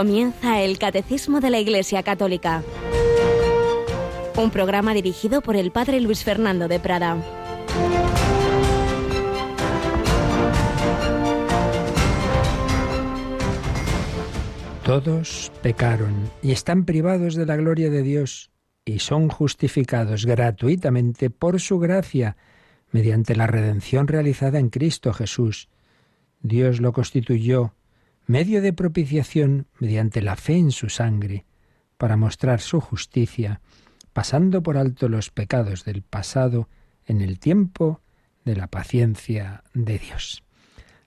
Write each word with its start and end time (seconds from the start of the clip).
Comienza 0.00 0.62
el 0.62 0.78
Catecismo 0.78 1.40
de 1.40 1.50
la 1.50 1.58
Iglesia 1.58 2.02
Católica. 2.02 2.62
Un 4.34 4.50
programa 4.50 4.94
dirigido 4.94 5.42
por 5.42 5.56
el 5.56 5.72
Padre 5.72 6.00
Luis 6.00 6.24
Fernando 6.24 6.68
de 6.68 6.80
Prada. 6.80 7.22
Todos 14.84 15.52
pecaron 15.60 16.30
y 16.42 16.52
están 16.52 16.86
privados 16.86 17.34
de 17.34 17.44
la 17.44 17.56
gloria 17.56 17.90
de 17.90 18.02
Dios 18.02 18.50
y 18.86 19.00
son 19.00 19.28
justificados 19.28 20.24
gratuitamente 20.24 21.28
por 21.28 21.60
su 21.60 21.78
gracia 21.78 22.38
mediante 22.90 23.36
la 23.36 23.46
redención 23.46 24.08
realizada 24.08 24.60
en 24.60 24.70
Cristo 24.70 25.12
Jesús. 25.12 25.68
Dios 26.40 26.80
lo 26.80 26.94
constituyó 26.94 27.74
medio 28.30 28.62
de 28.62 28.72
propiciación 28.72 29.66
mediante 29.80 30.22
la 30.22 30.36
fe 30.36 30.56
en 30.56 30.70
su 30.70 30.88
sangre, 30.88 31.46
para 31.98 32.16
mostrar 32.16 32.60
su 32.60 32.80
justicia, 32.80 33.60
pasando 34.12 34.62
por 34.62 34.76
alto 34.78 35.08
los 35.08 35.30
pecados 35.30 35.84
del 35.84 36.02
pasado 36.02 36.68
en 37.06 37.22
el 37.22 37.40
tiempo 37.40 38.02
de 38.44 38.54
la 38.54 38.68
paciencia 38.68 39.64
de 39.74 39.98
Dios. 39.98 40.44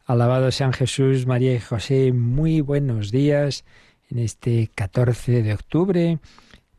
Alabado 0.04 0.52
sean 0.52 0.74
Jesús, 0.74 1.26
María 1.26 1.56
y 1.56 1.62
José, 1.62 2.12
muy 2.12 2.60
buenos 2.60 3.10
días 3.10 3.64
en 4.10 4.20
este 4.20 4.70
14 4.76 5.44
de 5.44 5.54
octubre, 5.54 6.20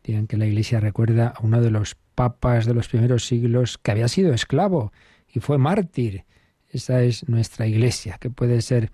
día 0.05 0.19
en 0.19 0.27
que 0.27 0.37
la 0.37 0.45
Iglesia 0.45 0.79
recuerda 0.79 1.29
a 1.29 1.41
uno 1.41 1.63
de 1.63 1.71
los 1.71 1.97
papas 2.15 2.67
de 2.67 2.75
los 2.75 2.89
primeros 2.89 3.27
siglos 3.27 3.79
que 3.79 3.93
había 3.93 4.09
sido 4.09 4.35
esclavo 4.35 4.93
y 5.27 5.41
fue 5.41 5.57
mártir. 5.57 6.27
Esa 6.69 7.03
es 7.03 7.31
nuestra 7.31 7.67
Iglesia, 7.67 8.19
que 8.21 8.29
puede 8.29 8.61
ser 8.61 8.91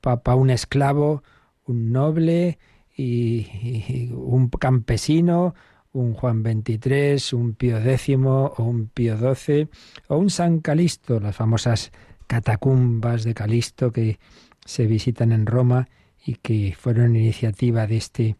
papa 0.00 0.34
un 0.34 0.50
esclavo, 0.50 1.22
un 1.64 1.92
noble 1.92 2.58
y, 2.96 4.10
un 4.12 4.48
campesino, 4.48 5.54
un 5.92 6.14
Juan 6.14 6.42
XXIII, 6.42 7.38
un 7.38 7.54
Pío 7.54 7.78
X 7.78 8.08
o 8.26 8.64
un 8.64 8.88
Pío 8.88 9.16
XII 9.16 9.68
o 10.08 10.18
un 10.18 10.30
San 10.30 10.60
Calisto, 10.60 11.20
las 11.20 11.36
famosas 11.36 11.92
catacumbas 12.26 13.24
de 13.24 13.34
Calisto 13.34 13.92
que 13.92 14.18
se 14.64 14.86
visitan 14.86 15.32
en 15.32 15.46
Roma 15.46 15.88
y 16.24 16.34
que 16.34 16.74
fueron 16.78 17.16
iniciativa 17.16 17.86
de 17.86 17.96
este 17.96 18.36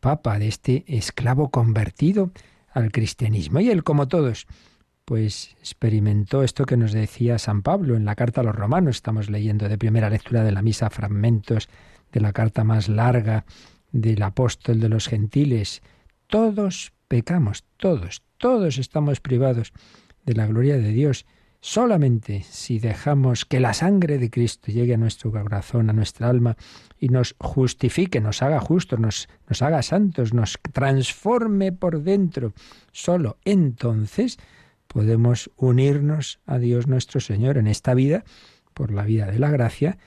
papa, 0.00 0.38
de 0.38 0.48
este 0.48 0.84
esclavo 0.86 1.50
convertido 1.50 2.32
al 2.72 2.92
cristianismo. 2.92 3.60
Y 3.60 3.70
él, 3.70 3.82
como 3.82 4.08
todos, 4.08 4.46
pues 5.04 5.56
experimentó 5.58 6.42
esto 6.42 6.64
que 6.64 6.76
nos 6.76 6.92
decía 6.92 7.38
San 7.38 7.62
Pablo 7.62 7.96
en 7.96 8.04
la 8.04 8.14
carta 8.14 8.40
a 8.40 8.44
los 8.44 8.54
romanos. 8.54 8.96
Estamos 8.96 9.28
leyendo 9.28 9.68
de 9.68 9.78
primera 9.78 10.10
lectura 10.10 10.44
de 10.44 10.52
la 10.52 10.62
misa 10.62 10.90
fragmentos 10.90 11.68
de 12.12 12.20
la 12.20 12.32
carta 12.32 12.64
más 12.64 12.88
larga 12.88 13.44
del 13.92 14.22
apóstol 14.22 14.80
de 14.80 14.88
los 14.88 15.08
gentiles. 15.08 15.82
Todos 16.26 16.92
pecamos, 17.08 17.64
todos, 17.76 18.22
todos 18.38 18.78
estamos 18.78 19.20
privados 19.20 19.72
de 20.24 20.34
la 20.34 20.46
gloria 20.46 20.78
de 20.78 20.92
Dios. 20.92 21.26
Solamente 21.62 22.42
si 22.48 22.78
dejamos 22.78 23.44
que 23.44 23.60
la 23.60 23.74
sangre 23.74 24.18
de 24.18 24.30
Cristo 24.30 24.72
llegue 24.72 24.94
a 24.94 24.98
nuestro 24.98 25.30
corazón, 25.30 25.90
a 25.90 25.92
nuestra 25.92 26.28
alma, 26.28 26.56
y 26.98 27.08
nos 27.08 27.34
justifique, 27.38 28.20
nos 28.20 28.42
haga 28.42 28.60
justos, 28.60 28.98
nos, 28.98 29.28
nos 29.46 29.60
haga 29.60 29.82
santos, 29.82 30.32
nos 30.32 30.58
transforme 30.72 31.72
por 31.72 32.02
dentro, 32.02 32.54
solo 32.92 33.36
entonces 33.44 34.38
podemos 34.92 35.52
unirnos 35.56 36.40
a 36.46 36.58
Dios 36.58 36.88
nuestro 36.88 37.20
Señor 37.20 37.58
en 37.58 37.68
esta 37.68 37.94
vida 37.94 38.24
por 38.74 38.90
la 38.90 39.04
vida 39.04 39.26
de 39.26 39.38
la 39.38 39.48
gracia 39.48 39.98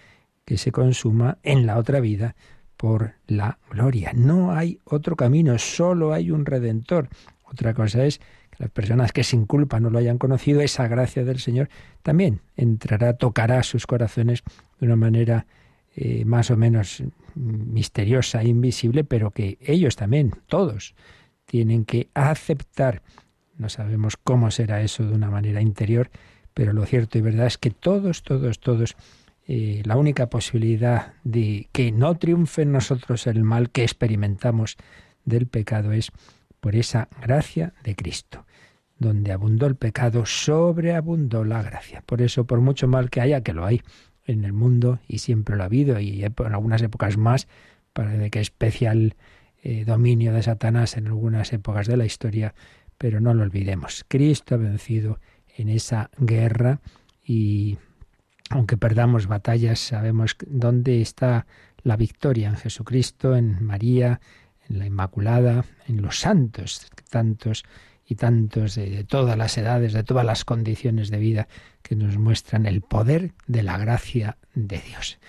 que 0.44 0.58
se 0.58 0.74
consuma 0.74 1.38
en 1.42 1.66
la 1.66 1.78
otra 1.78 2.02
vida 2.02 2.36
por 2.76 3.14
la 3.26 3.60
gloria. 3.72 4.12
No 4.14 4.52
hay 4.52 4.80
otro 4.84 5.16
camino, 5.16 5.58
solo 5.58 6.12
hay 6.12 6.32
un 6.32 6.46
redentor. 6.46 7.08
Otra 7.46 7.74
cosa 7.74 8.06
es 8.06 8.20
que 8.20 8.58
las 8.60 8.72
personas 8.72 9.14
que 9.14 9.24
sin 9.24 9.46
culpa 9.46 9.80
no 9.80 9.90
lo 9.90 10.00
hayan 10.00 10.18
conocido, 10.18 10.60
esa 10.60 10.90
gracia 10.90 11.24
del 11.24 11.40
Señor 11.40 11.70
también 12.02 12.42
entrará, 12.58 13.14
tocará 13.14 13.64
sus 13.64 13.88
corazones 13.88 14.44
de 14.82 14.86
una 14.86 14.98
manera 14.98 15.46
eh, 15.96 16.26
más 16.26 16.52
o 16.52 16.58
menos 16.58 17.02
misteriosa, 17.36 18.42
e 18.42 18.50
invisible, 18.50 19.06
pero 19.06 19.32
que 19.32 19.58
ellos 19.62 19.96
también, 19.96 20.34
todos, 20.48 20.94
tienen 21.46 21.86
que 21.86 22.10
aceptar 22.14 23.02
no 23.58 23.70
sabemos 23.70 24.18
cómo 24.18 24.52
será 24.52 24.82
eso 24.82 25.06
de 25.06 25.14
una 25.14 25.30
manera 25.30 25.62
interior, 25.62 26.10
pero 26.54 26.74
lo 26.74 26.86
cierto 26.86 27.18
y 27.18 27.22
verdad 27.22 27.48
es 27.48 27.58
que 27.58 27.72
todos, 27.72 28.24
todos, 28.24 28.60
todos, 28.60 28.96
eh, 29.48 29.82
la 29.86 29.98
única 29.98 30.30
posibilidad 30.30 31.14
de 31.24 31.68
que 31.72 31.92
no 31.92 32.16
triunfe 32.18 32.62
en 32.62 32.72
nosotros 32.72 33.28
el 33.28 33.44
mal 33.44 33.70
que 33.70 33.84
experimentamos 33.84 34.78
del 35.26 35.48
pecado 35.48 35.92
es 35.92 36.12
por 36.60 36.76
esa 36.76 37.10
gracia 37.22 37.74
de 37.84 37.96
Cristo. 37.96 38.46
Donde 38.98 39.32
abundó 39.32 39.66
el 39.66 39.76
pecado, 39.76 40.26
sobreabundó 40.26 41.44
la 41.44 41.62
gracia. 41.62 42.04
Por 42.06 42.22
eso, 42.22 42.46
por 42.46 42.62
mucho 42.62 42.88
mal 42.88 43.10
que 43.10 43.20
haya, 43.20 43.42
que 43.42 43.54
lo 43.54 43.66
hay 43.66 43.82
en 44.26 44.46
el 44.46 44.54
mundo 44.54 45.00
y 45.08 45.18
siempre 45.18 45.58
lo 45.58 45.64
ha 45.64 45.66
habido, 45.66 46.00
y 46.00 46.24
en 46.24 46.34
algunas 46.54 46.82
épocas 46.82 47.18
más, 47.18 47.48
parece 47.92 48.30
que 48.30 48.40
especial 48.40 49.16
eh, 49.62 49.84
dominio 49.86 50.34
de 50.34 50.44
Satanás 50.44 50.96
en 50.96 51.08
algunas 51.08 51.52
épocas 51.52 51.88
de 51.88 51.98
la 51.98 52.06
historia, 52.06 52.54
pero 52.98 53.20
no 53.20 53.34
lo 53.34 53.44
olvidemos. 53.44 54.06
Cristo 54.08 54.56
ha 54.56 54.58
vencido 54.58 55.20
en 55.56 55.70
esa 55.70 56.10
guerra 56.18 56.82
y 57.24 57.78
aunque 58.50 58.78
perdamos 58.78 59.28
batallas, 59.28 59.80
sabemos 59.80 60.36
dónde 60.46 61.02
está 61.02 61.46
la 61.84 61.98
victoria 61.98 62.50
en 62.50 62.56
Jesucristo, 62.56 63.36
en 63.36 63.64
María, 63.64 64.22
en 64.70 64.80
la 64.80 64.86
Inmaculada, 64.86 65.66
en 65.88 66.02
los 66.02 66.20
santos, 66.20 66.88
tantos 67.10 67.64
y 68.06 68.16
tantos 68.16 68.76
de, 68.76 68.90
de, 68.90 69.04
todas 69.04 69.38
las 69.38 69.58
edades, 69.58 69.94
de 69.94 70.04
todas 70.04 70.26
las 70.26 70.46
condiciones 70.46 71.10
de 71.10 71.18
vida 71.18 71.48
que 71.82 71.96
nos 71.96 72.18
muestran 72.18 72.66
el 72.66 72.82
poder 72.82 73.34
de 73.48 73.64
la 73.64 73.78
gracia 73.78 74.38
de 74.54 74.80
Dios. 74.80 75.20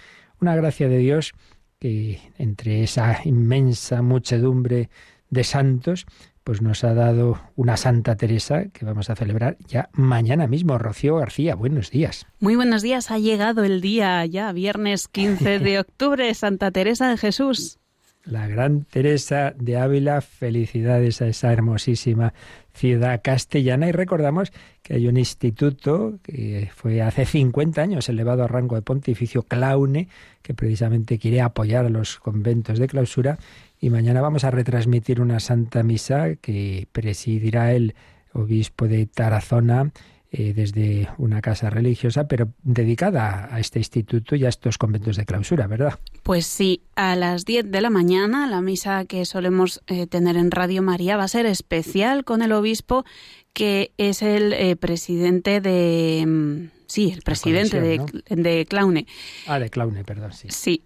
Una 0.40 0.56
gracia 0.56 0.88
de 0.88 0.98
Dios 0.98 1.32
que 1.78 2.20
entre 2.38 2.82
esa 2.82 3.20
inmensa 3.24 4.02
muchedumbre 4.02 4.90
de 5.30 5.44
santos 5.44 6.06
pues 6.44 6.60
nos 6.60 6.84
ha 6.84 6.94
dado 6.94 7.40
una 7.56 7.76
Santa 7.76 8.16
Teresa 8.16 8.66
que 8.66 8.84
vamos 8.84 9.08
a 9.10 9.16
celebrar 9.16 9.56
ya 9.66 9.88
mañana 9.92 10.46
mismo. 10.46 10.78
Rocío 10.78 11.16
García, 11.16 11.54
buenos 11.54 11.90
días. 11.90 12.26
Muy 12.38 12.54
buenos 12.54 12.82
días, 12.82 13.10
ha 13.10 13.18
llegado 13.18 13.64
el 13.64 13.80
día 13.80 14.24
ya, 14.26 14.52
viernes 14.52 15.08
15 15.08 15.58
de 15.58 15.80
octubre, 15.80 16.32
Santa 16.34 16.70
Teresa 16.70 17.08
de 17.08 17.16
Jesús. 17.16 17.78
La 18.24 18.48
gran 18.48 18.84
Teresa 18.84 19.54
de 19.58 19.76
Ávila, 19.76 20.22
felicidades 20.22 21.20
a 21.20 21.26
esa 21.26 21.52
hermosísima 21.52 22.32
ciudad 22.72 23.20
castellana. 23.22 23.86
Y 23.88 23.92
recordamos 23.92 24.50
que 24.82 24.94
hay 24.94 25.08
un 25.08 25.18
instituto 25.18 26.18
que 26.22 26.70
fue 26.74 27.02
hace 27.02 27.26
50 27.26 27.82
años 27.82 28.08
elevado 28.08 28.42
a 28.42 28.48
rango 28.48 28.76
de 28.76 28.82
pontificio 28.82 29.42
Claune, 29.42 30.08
que 30.40 30.54
precisamente 30.54 31.18
quiere 31.18 31.42
apoyar 31.42 31.84
a 31.84 31.90
los 31.90 32.18
conventos 32.18 32.78
de 32.78 32.86
clausura. 32.86 33.38
Y 33.78 33.90
mañana 33.90 34.22
vamos 34.22 34.44
a 34.44 34.50
retransmitir 34.50 35.20
una 35.20 35.38
Santa 35.38 35.82
Misa 35.82 36.36
que 36.36 36.88
presidirá 36.92 37.72
el 37.72 37.94
obispo 38.32 38.88
de 38.88 39.04
Tarazona 39.04 39.92
eh, 40.36 40.52
desde 40.52 41.08
una 41.16 41.40
casa 41.40 41.70
religiosa, 41.70 42.26
pero 42.26 42.48
dedicada 42.64 43.48
a 43.54 43.60
este 43.60 43.78
instituto 43.78 44.34
y 44.34 44.44
a 44.44 44.48
estos 44.48 44.78
conventos 44.78 45.16
de 45.16 45.24
clausura, 45.24 45.68
¿verdad? 45.68 46.00
Pues 46.24 46.44
sí, 46.44 46.82
a 46.96 47.14
las 47.14 47.44
10 47.44 47.70
de 47.70 47.80
la 47.80 47.88
mañana 47.88 48.48
la 48.48 48.60
misa 48.60 49.04
que 49.04 49.24
solemos 49.26 49.80
eh, 49.86 50.08
tener 50.08 50.36
en 50.36 50.50
Radio 50.50 50.82
María 50.82 51.16
va 51.16 51.22
a 51.22 51.28
ser 51.28 51.46
especial 51.46 52.24
con 52.24 52.42
el 52.42 52.50
obispo 52.50 53.04
que 53.52 53.92
es 53.96 54.22
el 54.22 54.52
eh, 54.54 54.74
presidente 54.74 55.60
de... 55.60 56.24
Mm, 56.26 56.70
sí, 56.88 57.12
el 57.12 57.22
presidente 57.22 57.80
de, 57.80 58.04
de 58.28 58.66
Claune. 58.66 59.06
Ah, 59.46 59.60
de 59.60 59.70
Claune, 59.70 60.02
perdón, 60.02 60.32
sí. 60.32 60.48
Sí, 60.50 60.82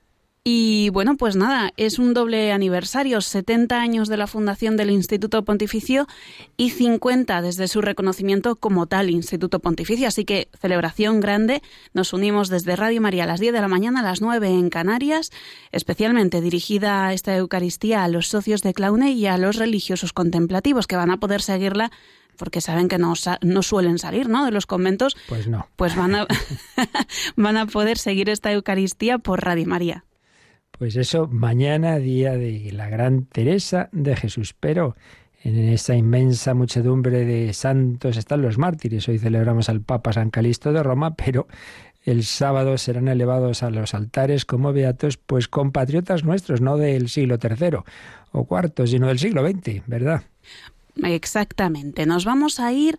y 0.50 0.88
bueno, 0.88 1.18
pues 1.18 1.36
nada, 1.36 1.74
es 1.76 1.98
un 1.98 2.14
doble 2.14 2.52
aniversario, 2.52 3.20
70 3.20 3.78
años 3.78 4.08
de 4.08 4.16
la 4.16 4.26
fundación 4.26 4.78
del 4.78 4.88
Instituto 4.88 5.44
Pontificio 5.44 6.06
y 6.56 6.70
50 6.70 7.42
desde 7.42 7.68
su 7.68 7.82
reconocimiento 7.82 8.56
como 8.56 8.86
tal 8.86 9.10
Instituto 9.10 9.60
Pontificio. 9.60 10.08
Así 10.08 10.24
que 10.24 10.48
celebración 10.58 11.20
grande, 11.20 11.60
nos 11.92 12.14
unimos 12.14 12.48
desde 12.48 12.76
Radio 12.76 13.02
María 13.02 13.24
a 13.24 13.26
las 13.26 13.40
10 13.40 13.52
de 13.52 13.60
la 13.60 13.68
mañana, 13.68 14.00
a 14.00 14.04
las 14.04 14.22
9 14.22 14.48
en 14.48 14.70
Canarias, 14.70 15.32
especialmente 15.70 16.40
dirigida 16.40 17.12
esta 17.12 17.36
Eucaristía 17.36 18.02
a 18.02 18.08
los 18.08 18.28
socios 18.28 18.62
de 18.62 18.72
Claune 18.72 19.12
y 19.12 19.26
a 19.26 19.36
los 19.36 19.56
religiosos 19.56 20.14
contemplativos 20.14 20.86
que 20.86 20.96
van 20.96 21.10
a 21.10 21.20
poder 21.20 21.42
seguirla 21.42 21.92
porque 22.38 22.62
saben 22.62 22.88
que 22.88 22.96
no, 22.96 23.12
no 23.42 23.62
suelen 23.62 23.98
salir 23.98 24.30
¿no? 24.30 24.46
de 24.46 24.50
los 24.50 24.64
conventos, 24.64 25.14
pues 25.28 25.46
no. 25.46 25.68
Pues 25.76 25.94
van 25.94 26.14
a, 26.14 26.26
van 27.36 27.58
a 27.58 27.66
poder 27.66 27.98
seguir 27.98 28.30
esta 28.30 28.50
Eucaristía 28.50 29.18
por 29.18 29.44
Radio 29.44 29.66
María. 29.66 30.04
Pues 30.78 30.94
eso, 30.94 31.26
mañana 31.26 31.98
día 31.98 32.36
de 32.36 32.70
la 32.72 32.88
gran 32.88 33.24
Teresa 33.24 33.88
de 33.90 34.14
Jesús. 34.14 34.54
Pero 34.58 34.94
en 35.42 35.58
esa 35.58 35.96
inmensa 35.96 36.54
muchedumbre 36.54 37.24
de 37.24 37.52
santos 37.52 38.16
están 38.16 38.42
los 38.42 38.58
mártires. 38.58 39.08
Hoy 39.08 39.18
celebramos 39.18 39.68
al 39.68 39.80
Papa 39.80 40.12
San 40.12 40.30
Calixto 40.30 40.72
de 40.72 40.84
Roma, 40.84 41.16
pero 41.16 41.48
el 42.04 42.22
sábado 42.22 42.78
serán 42.78 43.08
elevados 43.08 43.64
a 43.64 43.70
los 43.70 43.92
altares 43.92 44.44
como 44.44 44.72
beatos, 44.72 45.16
pues 45.16 45.48
compatriotas 45.48 46.22
nuestros, 46.22 46.60
no 46.60 46.76
del 46.76 47.08
siglo 47.08 47.38
III 47.42 47.78
o 48.30 48.46
IV, 48.48 48.86
sino 48.86 49.08
del 49.08 49.18
siglo 49.18 49.46
XX, 49.46 49.82
¿verdad? 49.86 50.22
Exactamente. 51.02 52.06
Nos 52.06 52.24
vamos 52.24 52.60
a 52.60 52.72
ir 52.72 52.98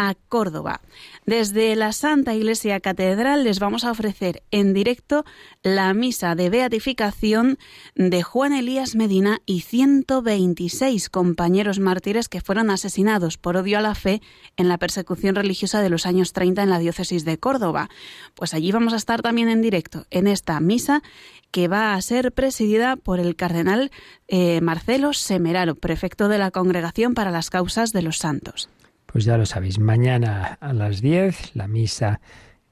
a 0.00 0.14
Córdoba. 0.28 0.80
Desde 1.26 1.74
la 1.74 1.92
Santa 1.92 2.32
Iglesia 2.32 2.78
Catedral 2.78 3.42
les 3.42 3.58
vamos 3.58 3.82
a 3.82 3.90
ofrecer 3.90 4.44
en 4.52 4.72
directo 4.72 5.24
la 5.64 5.92
misa 5.92 6.36
de 6.36 6.50
beatificación 6.50 7.58
de 7.96 8.22
Juan 8.22 8.52
Elías 8.52 8.94
Medina 8.94 9.40
y 9.44 9.62
126 9.62 11.10
compañeros 11.10 11.80
mártires 11.80 12.28
que 12.28 12.40
fueron 12.40 12.70
asesinados 12.70 13.38
por 13.38 13.56
odio 13.56 13.76
a 13.76 13.80
la 13.80 13.96
fe 13.96 14.22
en 14.56 14.68
la 14.68 14.78
persecución 14.78 15.34
religiosa 15.34 15.82
de 15.82 15.90
los 15.90 16.06
años 16.06 16.32
30 16.32 16.62
en 16.62 16.70
la 16.70 16.78
diócesis 16.78 17.24
de 17.24 17.38
Córdoba. 17.38 17.88
Pues 18.36 18.54
allí 18.54 18.70
vamos 18.70 18.92
a 18.92 18.98
estar 18.98 19.20
también 19.20 19.48
en 19.48 19.62
directo 19.62 20.06
en 20.12 20.28
esta 20.28 20.60
misa 20.60 21.02
que 21.50 21.66
va 21.66 21.94
a 21.94 22.02
ser 22.02 22.30
presidida 22.30 22.94
por 22.94 23.18
el 23.18 23.34
cardenal 23.34 23.90
eh, 24.28 24.60
Marcelo 24.60 25.12
Semeraro, 25.12 25.74
prefecto 25.74 26.28
de 26.28 26.38
la 26.38 26.52
Congregación 26.52 27.14
para 27.14 27.32
las 27.32 27.50
Causas 27.50 27.92
de 27.92 28.02
los 28.02 28.18
Santos. 28.18 28.68
Pues 29.10 29.24
ya 29.24 29.38
lo 29.38 29.46
sabéis, 29.46 29.78
mañana 29.78 30.58
a 30.60 30.74
las 30.74 31.00
10 31.00 31.56
la 31.56 31.66
misa 31.66 32.20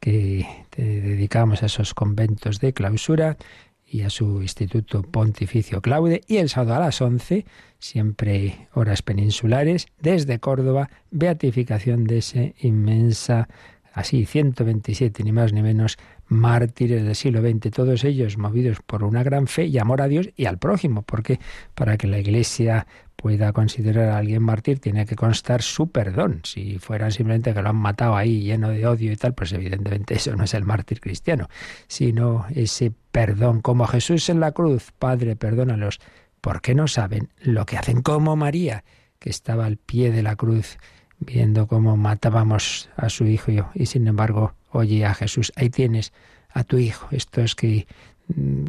que 0.00 0.46
dedicamos 0.76 1.62
a 1.62 1.66
esos 1.66 1.94
conventos 1.94 2.60
de 2.60 2.74
clausura 2.74 3.38
y 3.86 4.02
a 4.02 4.10
su 4.10 4.42
Instituto 4.42 5.00
Pontificio 5.02 5.80
Claude 5.80 6.20
y 6.26 6.36
el 6.36 6.50
sábado 6.50 6.74
a 6.74 6.80
las 6.80 7.00
11, 7.00 7.46
siempre 7.78 8.68
horas 8.74 9.00
peninsulares, 9.00 9.86
desde 9.98 10.38
Córdoba, 10.38 10.90
beatificación 11.10 12.04
de 12.04 12.18
ese 12.18 12.54
inmensa, 12.60 13.48
así 13.94 14.26
127 14.26 15.24
ni 15.24 15.32
más 15.32 15.54
ni 15.54 15.62
menos, 15.62 15.96
mártires 16.28 17.04
del 17.04 17.14
siglo 17.14 17.40
XX, 17.40 17.70
todos 17.70 18.04
ellos 18.04 18.36
movidos 18.36 18.78
por 18.84 19.04
una 19.04 19.22
gran 19.22 19.46
fe 19.46 19.66
y 19.66 19.78
amor 19.78 20.02
a 20.02 20.08
Dios 20.08 20.30
y 20.36 20.46
al 20.46 20.58
prójimo, 20.58 21.02
porque 21.02 21.38
para 21.74 21.96
que 21.96 22.06
la 22.06 22.18
Iglesia 22.18 22.86
pueda 23.16 23.52
considerar 23.52 24.10
a 24.10 24.18
alguien 24.18 24.42
mártir, 24.42 24.78
tiene 24.78 25.06
que 25.06 25.16
constar 25.16 25.62
su 25.62 25.90
perdón. 25.90 26.40
Si 26.44 26.78
fuera 26.78 27.10
simplemente 27.10 27.54
que 27.54 27.62
lo 27.62 27.70
han 27.70 27.76
matado 27.76 28.16
ahí 28.16 28.42
lleno 28.42 28.68
de 28.68 28.86
odio 28.86 29.10
y 29.10 29.16
tal, 29.16 29.34
pues 29.34 29.52
evidentemente 29.52 30.14
eso 30.14 30.34
no 30.36 30.44
es 30.44 30.54
el 30.54 30.64
mártir 30.64 31.00
cristiano, 31.00 31.48
sino 31.88 32.46
ese 32.54 32.92
perdón, 33.10 33.60
como 33.62 33.86
Jesús 33.86 34.28
en 34.28 34.40
la 34.40 34.52
cruz, 34.52 34.92
Padre, 34.98 35.36
perdónalos, 35.36 36.00
porque 36.40 36.74
no 36.74 36.86
saben 36.86 37.30
lo 37.40 37.64
que 37.66 37.78
hacen, 37.78 38.02
como 38.02 38.36
María, 38.36 38.84
que 39.18 39.30
estaba 39.30 39.64
al 39.64 39.78
pie 39.78 40.12
de 40.12 40.22
la 40.22 40.36
cruz 40.36 40.78
viendo 41.18 41.66
cómo 41.66 41.96
matábamos 41.96 42.90
a 42.96 43.08
su 43.08 43.24
hijo 43.26 43.50
y, 43.50 43.62
y 43.74 43.86
sin 43.86 44.06
embargo, 44.06 44.54
oye 44.76 45.04
a 45.04 45.14
Jesús, 45.14 45.52
ahí 45.56 45.70
tienes 45.70 46.12
a 46.50 46.64
tu 46.64 46.78
hijo, 46.78 47.08
estos 47.10 47.54
que 47.54 47.86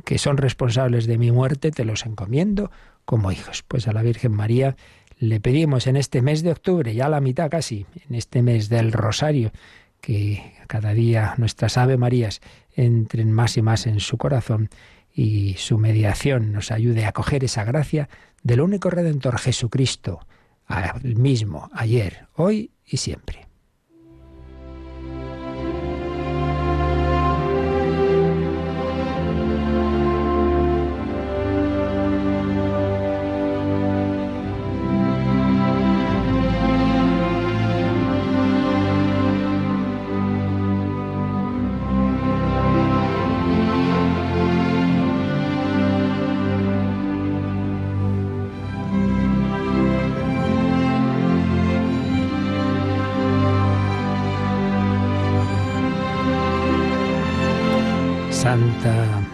que 0.06 0.18
son 0.18 0.38
responsables 0.38 1.08
de 1.08 1.18
mi 1.18 1.32
muerte, 1.32 1.72
te 1.72 1.86
los 1.86 2.06
encomiendo 2.06 2.72
como 3.06 3.32
hijos. 3.32 3.64
Pues 3.68 3.88
a 3.88 3.94
la 3.94 4.04
Virgen 4.04 4.34
María 4.34 4.76
le 5.20 5.40
pedimos 5.40 5.88
en 5.88 5.96
este 5.96 6.22
mes 6.22 6.44
de 6.44 6.52
octubre, 6.52 6.94
ya 6.94 7.10
la 7.10 7.22
mitad 7.22 7.50
casi, 7.50 7.86
en 8.08 8.16
este 8.16 8.42
mes 8.42 8.70
del 8.70 8.92
Rosario, 8.92 9.52
que 10.00 10.54
cada 10.68 10.94
día 10.94 11.34
nuestras 11.38 11.78
Ave 11.78 11.98
Marías 11.98 12.42
entren 12.76 13.32
más 13.32 13.58
y 13.58 13.62
más 13.62 13.88
en 13.88 14.00
su 14.00 14.18
corazón 14.18 14.70
y 15.14 15.56
su 15.58 15.80
mediación 15.80 16.52
nos 16.52 16.72
ayude 16.72 17.06
a 17.06 17.12
coger 17.12 17.44
esa 17.44 17.64
gracia 17.64 18.08
del 18.44 18.62
único 18.62 18.92
Redentor 18.92 19.40
Jesucristo, 19.40 20.20
al 20.68 21.16
mismo, 21.16 21.70
ayer, 21.74 22.28
hoy 22.36 22.72
y 22.86 22.98
siempre. 22.98 23.47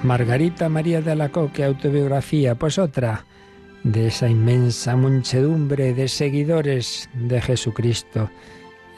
Margarita 0.04 0.68
María 0.70 1.02
de 1.02 1.12
Alacoque, 1.12 1.64
autobiografía, 1.64 2.56
pues 2.56 2.78
otra 2.78 3.26
de 3.84 4.08
esa 4.08 4.30
inmensa 4.30 4.96
muchedumbre 4.96 5.94
de 5.94 6.08
seguidores 6.08 7.10
de 7.14 7.42
Jesucristo, 7.42 8.30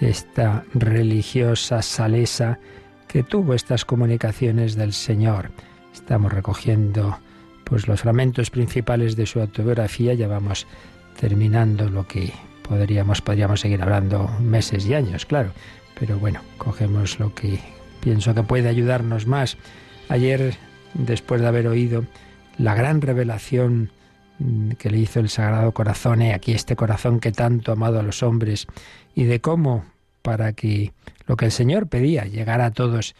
esta 0.01 0.63
religiosa 0.73 1.81
salesa 1.81 2.59
que 3.07 3.23
tuvo 3.23 3.53
estas 3.53 3.85
comunicaciones 3.85 4.75
del 4.75 4.93
Señor. 4.93 5.51
Estamos 5.93 6.33
recogiendo 6.33 7.19
pues 7.63 7.87
los 7.87 8.01
fragmentos 8.01 8.49
principales 8.49 9.15
de 9.15 9.25
su 9.25 9.39
autobiografía, 9.39 10.13
ya 10.13 10.27
vamos 10.27 10.67
terminando 11.19 11.89
lo 11.89 12.07
que 12.07 12.33
podríamos 12.67 13.21
podríamos 13.21 13.61
seguir 13.61 13.81
hablando 13.81 14.27
meses 14.39 14.85
y 14.85 14.93
años, 14.95 15.25
claro, 15.25 15.51
pero 15.99 16.19
bueno, 16.19 16.41
cogemos 16.57 17.19
lo 17.19 17.33
que 17.33 17.59
pienso 18.01 18.33
que 18.33 18.43
puede 18.43 18.69
ayudarnos 18.69 19.27
más. 19.27 19.57
Ayer 20.09 20.55
después 20.93 21.41
de 21.41 21.47
haber 21.47 21.67
oído 21.67 22.05
la 22.57 22.75
gran 22.75 23.01
revelación 23.01 23.91
mm, 24.39 24.71
que 24.71 24.89
le 24.89 24.99
hizo 24.99 25.19
el 25.19 25.29
Sagrado 25.29 25.71
Corazón, 25.73 26.21
y 26.21 26.31
aquí 26.31 26.53
este 26.53 26.75
corazón 26.75 27.19
que 27.19 27.31
tanto 27.31 27.71
ha 27.71 27.75
amado 27.75 27.99
a 27.99 28.03
los 28.03 28.23
hombres, 28.23 28.67
y 29.13 29.23
de 29.23 29.41
cómo, 29.41 29.85
para 30.21 30.53
que 30.53 30.93
lo 31.27 31.35
que 31.37 31.45
el 31.45 31.51
Señor 31.51 31.87
pedía 31.87 32.25
llegara 32.25 32.67
a 32.67 32.71
todos, 32.71 33.15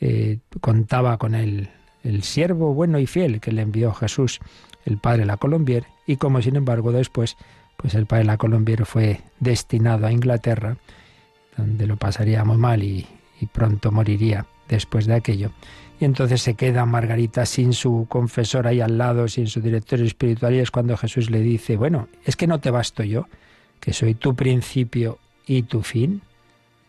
eh, 0.00 0.38
contaba 0.60 1.18
con 1.18 1.34
el, 1.34 1.68
el 2.02 2.22
siervo 2.22 2.74
bueno 2.74 2.98
y 2.98 3.06
fiel 3.06 3.40
que 3.40 3.52
le 3.52 3.62
envió 3.62 3.92
Jesús, 3.92 4.40
el 4.84 4.98
Padre 4.98 5.26
La 5.26 5.36
Colombier, 5.36 5.84
y 6.06 6.16
como 6.16 6.40
sin 6.42 6.56
embargo 6.56 6.90
después, 6.90 7.36
pues 7.76 7.94
el 7.94 8.06
Padre 8.06 8.24
La 8.24 8.38
Colombier 8.38 8.86
fue 8.86 9.20
destinado 9.38 10.06
a 10.06 10.12
Inglaterra, 10.12 10.76
donde 11.56 11.86
lo 11.86 11.96
pasaría 11.96 12.44
muy 12.44 12.56
mal 12.56 12.82
y 12.82 13.06
pronto 13.52 13.92
moriría 13.92 14.46
después 14.68 15.06
de 15.06 15.14
aquello. 15.14 15.50
Y 16.00 16.06
entonces 16.06 16.40
se 16.40 16.54
queda 16.54 16.86
Margarita 16.86 17.44
sin 17.44 17.74
su 17.74 18.06
confesor 18.08 18.66
ahí 18.66 18.80
al 18.80 18.96
lado, 18.96 19.28
sin 19.28 19.46
su 19.46 19.60
director 19.60 20.00
espiritual, 20.00 20.54
y 20.54 20.58
es 20.58 20.70
cuando 20.70 20.96
Jesús 20.96 21.30
le 21.30 21.40
dice, 21.40 21.76
bueno, 21.76 22.08
es 22.24 22.36
que 22.36 22.46
no 22.46 22.58
te 22.58 22.70
basto 22.70 23.04
yo, 23.04 23.26
que 23.78 23.92
soy 23.92 24.14
tu 24.14 24.34
principio 24.34 25.18
y 25.46 25.64
tu 25.64 25.82
fin, 25.82 26.22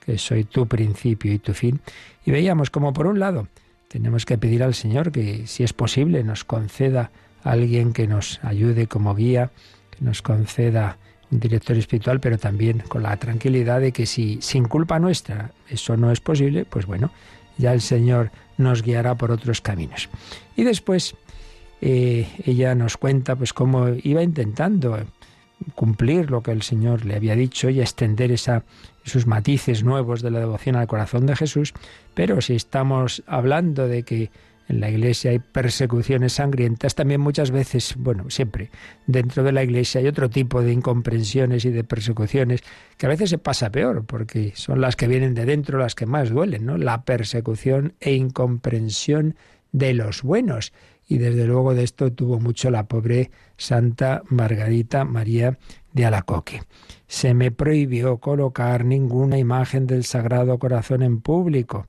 que 0.06 0.18
soy 0.18 0.46
tu 0.46 0.66
principio 0.66 1.34
y 1.34 1.40
tu 1.40 1.54
fin. 1.54 1.82
Y 2.26 2.32
veíamos 2.32 2.70
como 2.70 2.94
por 2.94 3.06
un 3.06 3.20
lado 3.20 3.48
tenemos 3.92 4.26
que 4.26 4.38
pedir 4.38 4.64
al 4.64 4.74
Señor 4.74 5.12
que 5.12 5.46
si 5.48 5.64
es 5.66 5.74
posible 5.74 6.24
nos 6.24 6.46
conceda 6.46 7.12
alguien 7.44 7.92
que 7.92 8.08
nos 8.08 8.40
ayude 8.42 8.88
como 8.88 9.14
guía, 9.14 9.52
que 9.90 10.06
nos 10.06 10.22
conceda 10.22 10.98
un 11.30 11.42
director 11.42 11.76
espiritual, 11.76 12.22
pero 12.22 12.38
también 12.38 12.80
con 12.88 13.04
la 13.04 13.18
tranquilidad 13.18 13.82
de 13.82 13.92
que 13.92 14.06
si 14.06 14.42
sin 14.42 14.66
culpa 14.66 14.98
nuestra 15.00 15.52
eso 15.70 15.98
no 15.98 16.10
es 16.10 16.22
posible, 16.22 16.64
pues 16.64 16.86
bueno, 16.86 17.12
ya 17.58 17.74
el 17.74 17.82
Señor 17.82 18.32
nos 18.58 18.84
guiará 18.84 19.16
por 19.16 19.32
otros 19.32 19.62
caminos. 19.62 20.10
Y 20.56 20.64
después 20.64 21.16
eh, 21.82 22.28
ella 22.46 22.76
nos 22.76 22.98
cuenta 22.98 23.36
pues 23.36 23.54
cómo 23.54 23.88
iba 24.04 24.22
intentando 24.22 25.00
cumplir 25.76 26.32
lo 26.32 26.42
que 26.42 26.52
el 26.52 26.62
Señor 26.62 27.06
le 27.06 27.16
había 27.16 27.36
dicho 27.36 27.70
y 27.70 27.82
extender 27.82 28.32
esa, 28.32 28.64
esos 29.06 29.28
matices 29.28 29.84
nuevos 29.84 30.22
de 30.22 30.32
la 30.32 30.40
devoción 30.40 30.76
al 30.76 30.88
corazón 30.88 31.26
de 31.26 31.36
Jesús, 31.36 31.74
pero 32.14 32.42
si 32.42 32.56
estamos 32.56 33.24
hablando 33.28 33.88
de 33.88 34.04
que 34.04 34.32
en 34.68 34.80
la 34.80 34.90
iglesia 34.90 35.32
hay 35.32 35.40
persecuciones 35.40 36.34
sangrientas, 36.34 36.96
también 36.96 37.22
muchas 37.22 37.52
veces, 37.52 37.96
bueno, 37.98 38.30
siempre 38.30 38.70
dentro 39.06 39.44
de 39.44 39.52
la 39.52 39.64
iglesia 39.64 40.00
hay 40.00 40.08
otro 40.08 40.30
tipo 40.30 40.62
de 40.62 40.72
incomprensiones 40.72 41.66
y 41.66 41.72
de 41.72 41.84
persecuciones 41.84 42.62
que 42.98 43.06
a 43.06 43.10
veces 43.10 43.30
se 43.30 43.38
pasa 43.38 43.72
peor, 43.72 44.06
porque 44.06 44.54
son 44.56 44.82
las 44.82 44.96
que 44.96 45.08
vienen 45.08 45.34
de 45.34 45.46
dentro 45.46 45.80
las 45.80 45.96
que 45.96 46.06
más 46.06 46.30
duelen, 46.30 46.66
¿no? 46.66 46.78
La 46.78 47.04
persecución 47.04 47.94
e 48.00 48.14
incomprensión 48.14 49.36
de 49.72 49.94
los 49.94 50.22
buenos. 50.22 50.74
Y 51.08 51.18
desde 51.18 51.46
luego 51.46 51.74
de 51.74 51.84
esto 51.84 52.14
tuvo 52.14 52.40
mucho 52.40 52.72
la 52.72 52.88
pobre 52.88 53.32
Santa 53.58 54.22
Margarita 54.30 55.04
María 55.04 55.58
de 55.92 56.06
Alacoque. 56.06 56.62
Se 57.08 57.34
me 57.34 57.52
prohibió 57.52 58.18
colocar 58.18 58.86
ninguna 58.86 59.38
imagen 59.38 59.88
del 59.88 60.06
Sagrado 60.06 60.58
Corazón 60.58 61.04
en 61.04 61.20
público, 61.20 61.88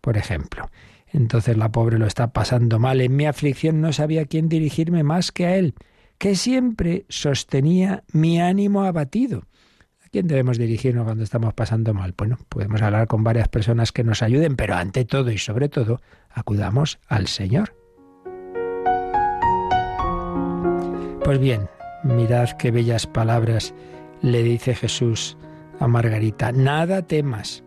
por 0.00 0.16
ejemplo. 0.16 0.68
Entonces 1.14 1.56
la 1.56 1.70
pobre 1.70 1.98
lo 1.98 2.06
está 2.06 2.32
pasando 2.32 2.80
mal. 2.80 3.00
En 3.00 3.14
mi 3.14 3.24
aflicción 3.24 3.80
no 3.80 3.92
sabía 3.92 4.22
a 4.22 4.24
quién 4.24 4.48
dirigirme 4.48 5.04
más 5.04 5.30
que 5.30 5.46
a 5.46 5.56
él, 5.56 5.74
que 6.18 6.34
siempre 6.34 7.06
sostenía 7.08 8.02
mi 8.12 8.40
ánimo 8.40 8.82
abatido. 8.82 9.44
quién 10.10 10.26
debemos 10.26 10.58
dirigirnos 10.58 11.04
cuando 11.04 11.22
estamos 11.22 11.54
pasando 11.54 11.94
mal? 11.94 12.14
Bueno, 12.16 12.38
podemos 12.48 12.82
hablar 12.82 13.06
con 13.06 13.22
varias 13.22 13.48
personas 13.48 13.92
que 13.92 14.02
nos 14.02 14.22
ayuden, 14.22 14.56
pero 14.56 14.74
ante 14.74 15.04
todo 15.04 15.30
y 15.30 15.38
sobre 15.38 15.68
todo, 15.68 16.00
acudamos 16.30 16.98
al 17.06 17.28
Señor. 17.28 17.76
Pues 21.22 21.38
bien, 21.38 21.68
mirad 22.02 22.50
qué 22.58 22.72
bellas 22.72 23.06
palabras 23.06 23.72
le 24.20 24.42
dice 24.42 24.74
Jesús 24.74 25.36
a 25.78 25.86
Margarita. 25.86 26.50
Nada 26.50 27.02
temas, 27.02 27.62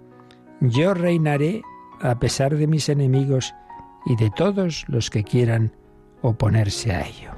yo 0.60 0.94
reinaré 0.94 1.62
a 2.02 2.20
pesar 2.20 2.56
de 2.56 2.68
mis 2.68 2.90
enemigos 2.90 3.54
y 4.06 4.16
de 4.16 4.30
todos 4.32 4.86
los 4.88 5.10
que 5.10 5.24
quieran 5.24 5.72
oponerse 6.22 6.92
a 6.92 7.06
ello. 7.06 7.32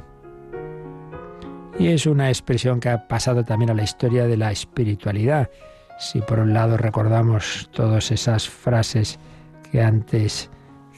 Y 1.79 1.87
es 1.87 2.05
una 2.05 2.27
expresión 2.27 2.79
que 2.79 2.89
ha 2.89 3.07
pasado 3.07 3.45
también 3.45 3.71
a 3.71 3.73
la 3.73 3.83
historia 3.83 4.27
de 4.27 4.35
la 4.35 4.51
espiritualidad. 4.51 5.49
Si 5.97 6.21
por 6.21 6.39
un 6.39 6.53
lado 6.53 6.77
recordamos 6.77 7.69
todas 7.71 8.11
esas 8.11 8.49
frases 8.49 9.17
que 9.71 9.81
antes 9.81 10.49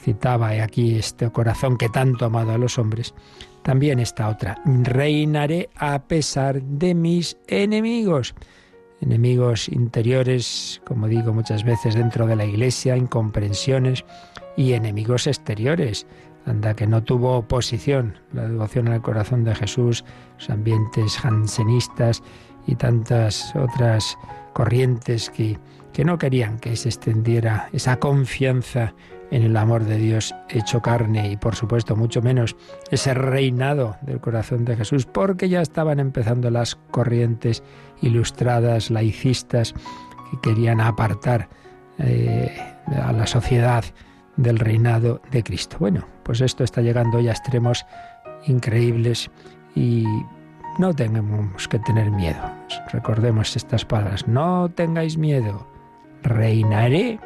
citaba, 0.02 0.54
y 0.56 0.58
aquí 0.58 0.96
este 0.96 1.30
corazón 1.30 1.78
que 1.78 1.88
tanto 1.88 2.24
ha 2.24 2.28
amado 2.28 2.52
a 2.52 2.58
los 2.58 2.78
hombres, 2.78 3.14
también 3.62 4.00
esta 4.00 4.28
otra, 4.28 4.60
reinaré 4.64 5.70
a 5.76 6.02
pesar 6.02 6.60
de 6.60 6.94
mis 6.94 7.36
enemigos. 7.46 8.34
Enemigos 9.02 9.68
interiores, 9.68 10.80
como 10.86 11.08
digo 11.08 11.32
muchas 11.32 11.64
veces 11.64 11.96
dentro 11.96 12.26
de 12.28 12.36
la 12.36 12.44
iglesia, 12.44 12.96
incomprensiones 12.96 14.04
y 14.56 14.74
enemigos 14.74 15.26
exteriores. 15.26 16.06
Anda 16.46 16.74
que 16.74 16.86
no 16.86 17.02
tuvo 17.02 17.36
oposición 17.36 18.18
la 18.32 18.46
devoción 18.46 18.86
al 18.88 19.02
corazón 19.02 19.42
de 19.42 19.56
Jesús, 19.56 20.04
los 20.38 20.50
ambientes 20.50 21.18
jansenistas 21.18 22.22
y 22.66 22.76
tantas 22.76 23.54
otras 23.56 24.16
corrientes 24.52 25.30
que, 25.30 25.58
que 25.92 26.04
no 26.04 26.16
querían 26.16 26.60
que 26.60 26.76
se 26.76 26.88
extendiera 26.88 27.68
esa 27.72 27.98
confianza 27.98 28.94
en 29.32 29.42
el 29.42 29.56
amor 29.56 29.84
de 29.84 29.96
Dios 29.96 30.34
hecho 30.50 30.82
carne 30.82 31.30
y 31.30 31.36
por 31.38 31.56
supuesto 31.56 31.96
mucho 31.96 32.20
menos 32.20 32.54
ese 32.90 33.14
reinado 33.14 33.96
del 34.02 34.20
corazón 34.20 34.66
de 34.66 34.76
Jesús, 34.76 35.06
porque 35.06 35.48
ya 35.48 35.62
estaban 35.62 35.98
empezando 36.00 36.50
las 36.50 36.76
corrientes 36.90 37.62
ilustradas, 38.02 38.90
laicistas, 38.90 39.72
que 40.30 40.50
querían 40.50 40.82
apartar 40.82 41.48
eh, 41.98 42.54
a 43.02 43.10
la 43.12 43.26
sociedad 43.26 43.84
del 44.36 44.58
reinado 44.58 45.22
de 45.30 45.42
Cristo. 45.42 45.78
Bueno, 45.80 46.06
pues 46.24 46.42
esto 46.42 46.62
está 46.62 46.82
llegando 46.82 47.18
ya 47.18 47.30
a 47.30 47.34
extremos 47.34 47.86
increíbles 48.46 49.30
y 49.74 50.04
no 50.78 50.92
tenemos 50.92 51.68
que 51.68 51.78
tener 51.78 52.10
miedo. 52.10 52.42
Recordemos 52.92 53.56
estas 53.56 53.86
palabras, 53.86 54.28
no 54.28 54.70
tengáis 54.70 55.16
miedo, 55.16 55.66
reinaré 56.22 57.18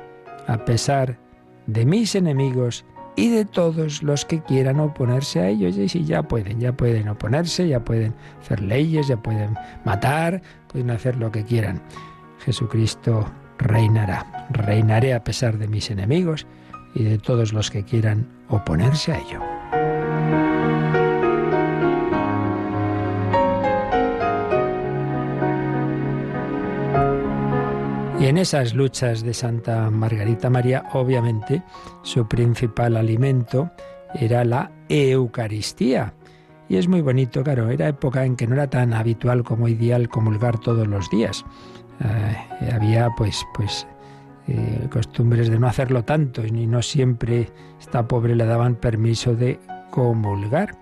a 0.46 0.64
pesar 0.64 1.25
de 1.66 1.84
mis 1.84 2.14
enemigos 2.14 2.84
y 3.16 3.30
de 3.30 3.44
todos 3.44 4.02
los 4.02 4.24
que 4.24 4.42
quieran 4.42 4.78
oponerse 4.78 5.40
a 5.40 5.48
ellos. 5.48 5.76
Y 5.76 5.88
si 5.88 6.04
ya 6.04 6.22
pueden, 6.22 6.60
ya 6.60 6.72
pueden 6.72 7.08
oponerse, 7.08 7.66
ya 7.66 7.80
pueden 7.80 8.14
hacer 8.40 8.60
leyes, 8.60 9.08
ya 9.08 9.16
pueden 9.16 9.56
matar, 9.84 10.42
pueden 10.68 10.90
hacer 10.90 11.16
lo 11.16 11.32
que 11.32 11.44
quieran. 11.44 11.82
Jesucristo 12.44 13.26
reinará. 13.58 14.46
Reinaré 14.50 15.14
a 15.14 15.24
pesar 15.24 15.58
de 15.58 15.66
mis 15.66 15.90
enemigos 15.90 16.46
y 16.94 17.04
de 17.04 17.18
todos 17.18 17.52
los 17.52 17.70
que 17.70 17.82
quieran 17.82 18.28
oponerse 18.48 19.12
a 19.12 19.18
ello. 19.18 19.85
En 28.26 28.38
esas 28.38 28.74
luchas 28.74 29.22
de 29.22 29.32
Santa 29.32 29.88
Margarita 29.88 30.50
María, 30.50 30.82
obviamente, 30.94 31.62
su 32.02 32.26
principal 32.26 32.96
alimento 32.96 33.70
era 34.14 34.44
la 34.44 34.72
Eucaristía. 34.88 36.12
Y 36.68 36.74
es 36.74 36.88
muy 36.88 37.02
bonito, 37.02 37.44
claro, 37.44 37.70
era 37.70 37.86
época 37.86 38.24
en 38.24 38.34
que 38.34 38.48
no 38.48 38.54
era 38.54 38.68
tan 38.68 38.94
habitual 38.94 39.44
como 39.44 39.68
ideal 39.68 40.08
comulgar 40.08 40.58
todos 40.58 40.88
los 40.88 41.08
días. 41.08 41.44
Eh, 42.00 42.72
había 42.72 43.10
pues, 43.16 43.46
pues 43.54 43.86
eh, 44.48 44.88
costumbres 44.90 45.48
de 45.48 45.60
no 45.60 45.68
hacerlo 45.68 46.04
tanto 46.04 46.44
y 46.44 46.66
no 46.66 46.82
siempre 46.82 47.52
esta 47.78 48.08
pobre 48.08 48.34
le 48.34 48.44
daban 48.44 48.74
permiso 48.74 49.36
de 49.36 49.60
comulgar. 49.92 50.76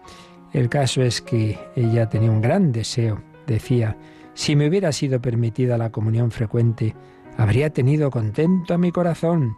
El 0.55 0.71
caso 0.71 1.03
es 1.03 1.21
que 1.21 1.59
ella 1.77 2.09
tenía 2.09 2.31
un 2.31 2.41
gran 2.41 2.73
deseo, 2.73 3.21
decía, 3.47 3.99
si 4.33 4.57
me 4.57 4.67
hubiera 4.67 4.93
sido 4.93 5.21
permitida 5.21 5.77
la 5.77 5.93
comunión 5.93 6.31
frecuente, 6.31 6.95
habría 7.37 7.71
tenido 7.71 8.11
contento 8.11 8.75
a 8.75 8.79
mi 8.79 8.93
corazón, 8.93 9.57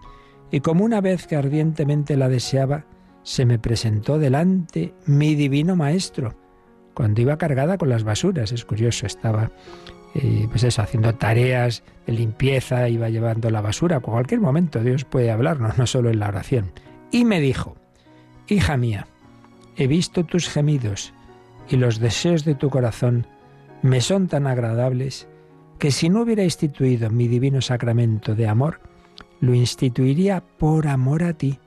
y 0.50 0.60
como 0.60 0.84
una 0.84 1.00
vez 1.00 1.26
que 1.26 1.36
ardientemente 1.36 2.16
la 2.16 2.28
deseaba, 2.28 2.84
se 3.22 3.44
me 3.44 3.58
presentó 3.58 4.18
delante 4.18 4.94
mi 5.06 5.34
divino 5.34 5.74
Maestro, 5.74 6.34
cuando 6.94 7.20
iba 7.20 7.36
cargada 7.36 7.76
con 7.76 7.88
las 7.88 8.04
basuras. 8.04 8.52
Es 8.52 8.64
curioso, 8.64 9.04
estaba 9.04 9.50
eh, 10.14 10.46
pues 10.48 10.64
eso, 10.64 10.80
haciendo 10.80 11.14
tareas 11.14 11.82
de 12.06 12.14
limpieza, 12.14 12.88
iba 12.88 13.10
llevando 13.10 13.50
la 13.50 13.60
basura. 13.60 13.96
A 13.96 14.00
cualquier 14.00 14.40
momento 14.40 14.80
Dios 14.80 15.04
puede 15.04 15.30
hablarnos, 15.30 15.76
no 15.76 15.86
solo 15.86 16.08
en 16.10 16.20
la 16.20 16.28
oración. 16.28 16.72
Y 17.10 17.24
me 17.24 17.40
dijo, 17.40 17.76
Hija 18.48 18.76
mía, 18.76 19.08
he 19.76 19.86
visto 19.86 20.24
tus 20.24 20.48
gemidos 20.48 21.12
y 21.68 21.76
los 21.76 21.98
deseos 21.98 22.44
de 22.44 22.54
tu 22.54 22.70
corazón 22.70 23.26
me 23.82 24.00
son 24.00 24.28
tan 24.28 24.46
agradables 24.46 25.28
que 25.78 25.90
si 25.90 26.08
no 26.08 26.22
hubiera 26.22 26.44
instituido 26.44 27.10
mi 27.10 27.28
divino 27.28 27.60
sacramento 27.60 28.34
de 28.34 28.48
amor, 28.48 28.80
lo 29.40 29.54
instituiría 29.54 30.42
por 30.58 30.86
amor 30.88 31.22
a 31.22 31.34
ti, 31.34 31.58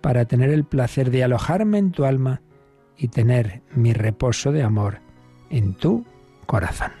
para 0.00 0.26
tener 0.26 0.50
el 0.50 0.64
placer 0.64 1.10
de 1.10 1.24
alojarme 1.24 1.78
en 1.78 1.90
tu 1.90 2.04
alma 2.04 2.40
y 2.96 3.08
tener 3.08 3.62
mi 3.74 3.92
reposo 3.92 4.52
de 4.52 4.62
amor 4.62 5.00
en 5.50 5.74
tu 5.74 6.04
corazón. 6.46 6.92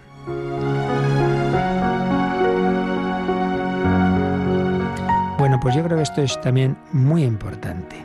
Bueno, 5.38 5.60
pues 5.60 5.74
yo 5.74 5.84
creo 5.84 5.96
que 5.96 6.02
esto 6.02 6.22
es 6.22 6.40
también 6.40 6.76
muy 6.92 7.22
importante. 7.22 7.96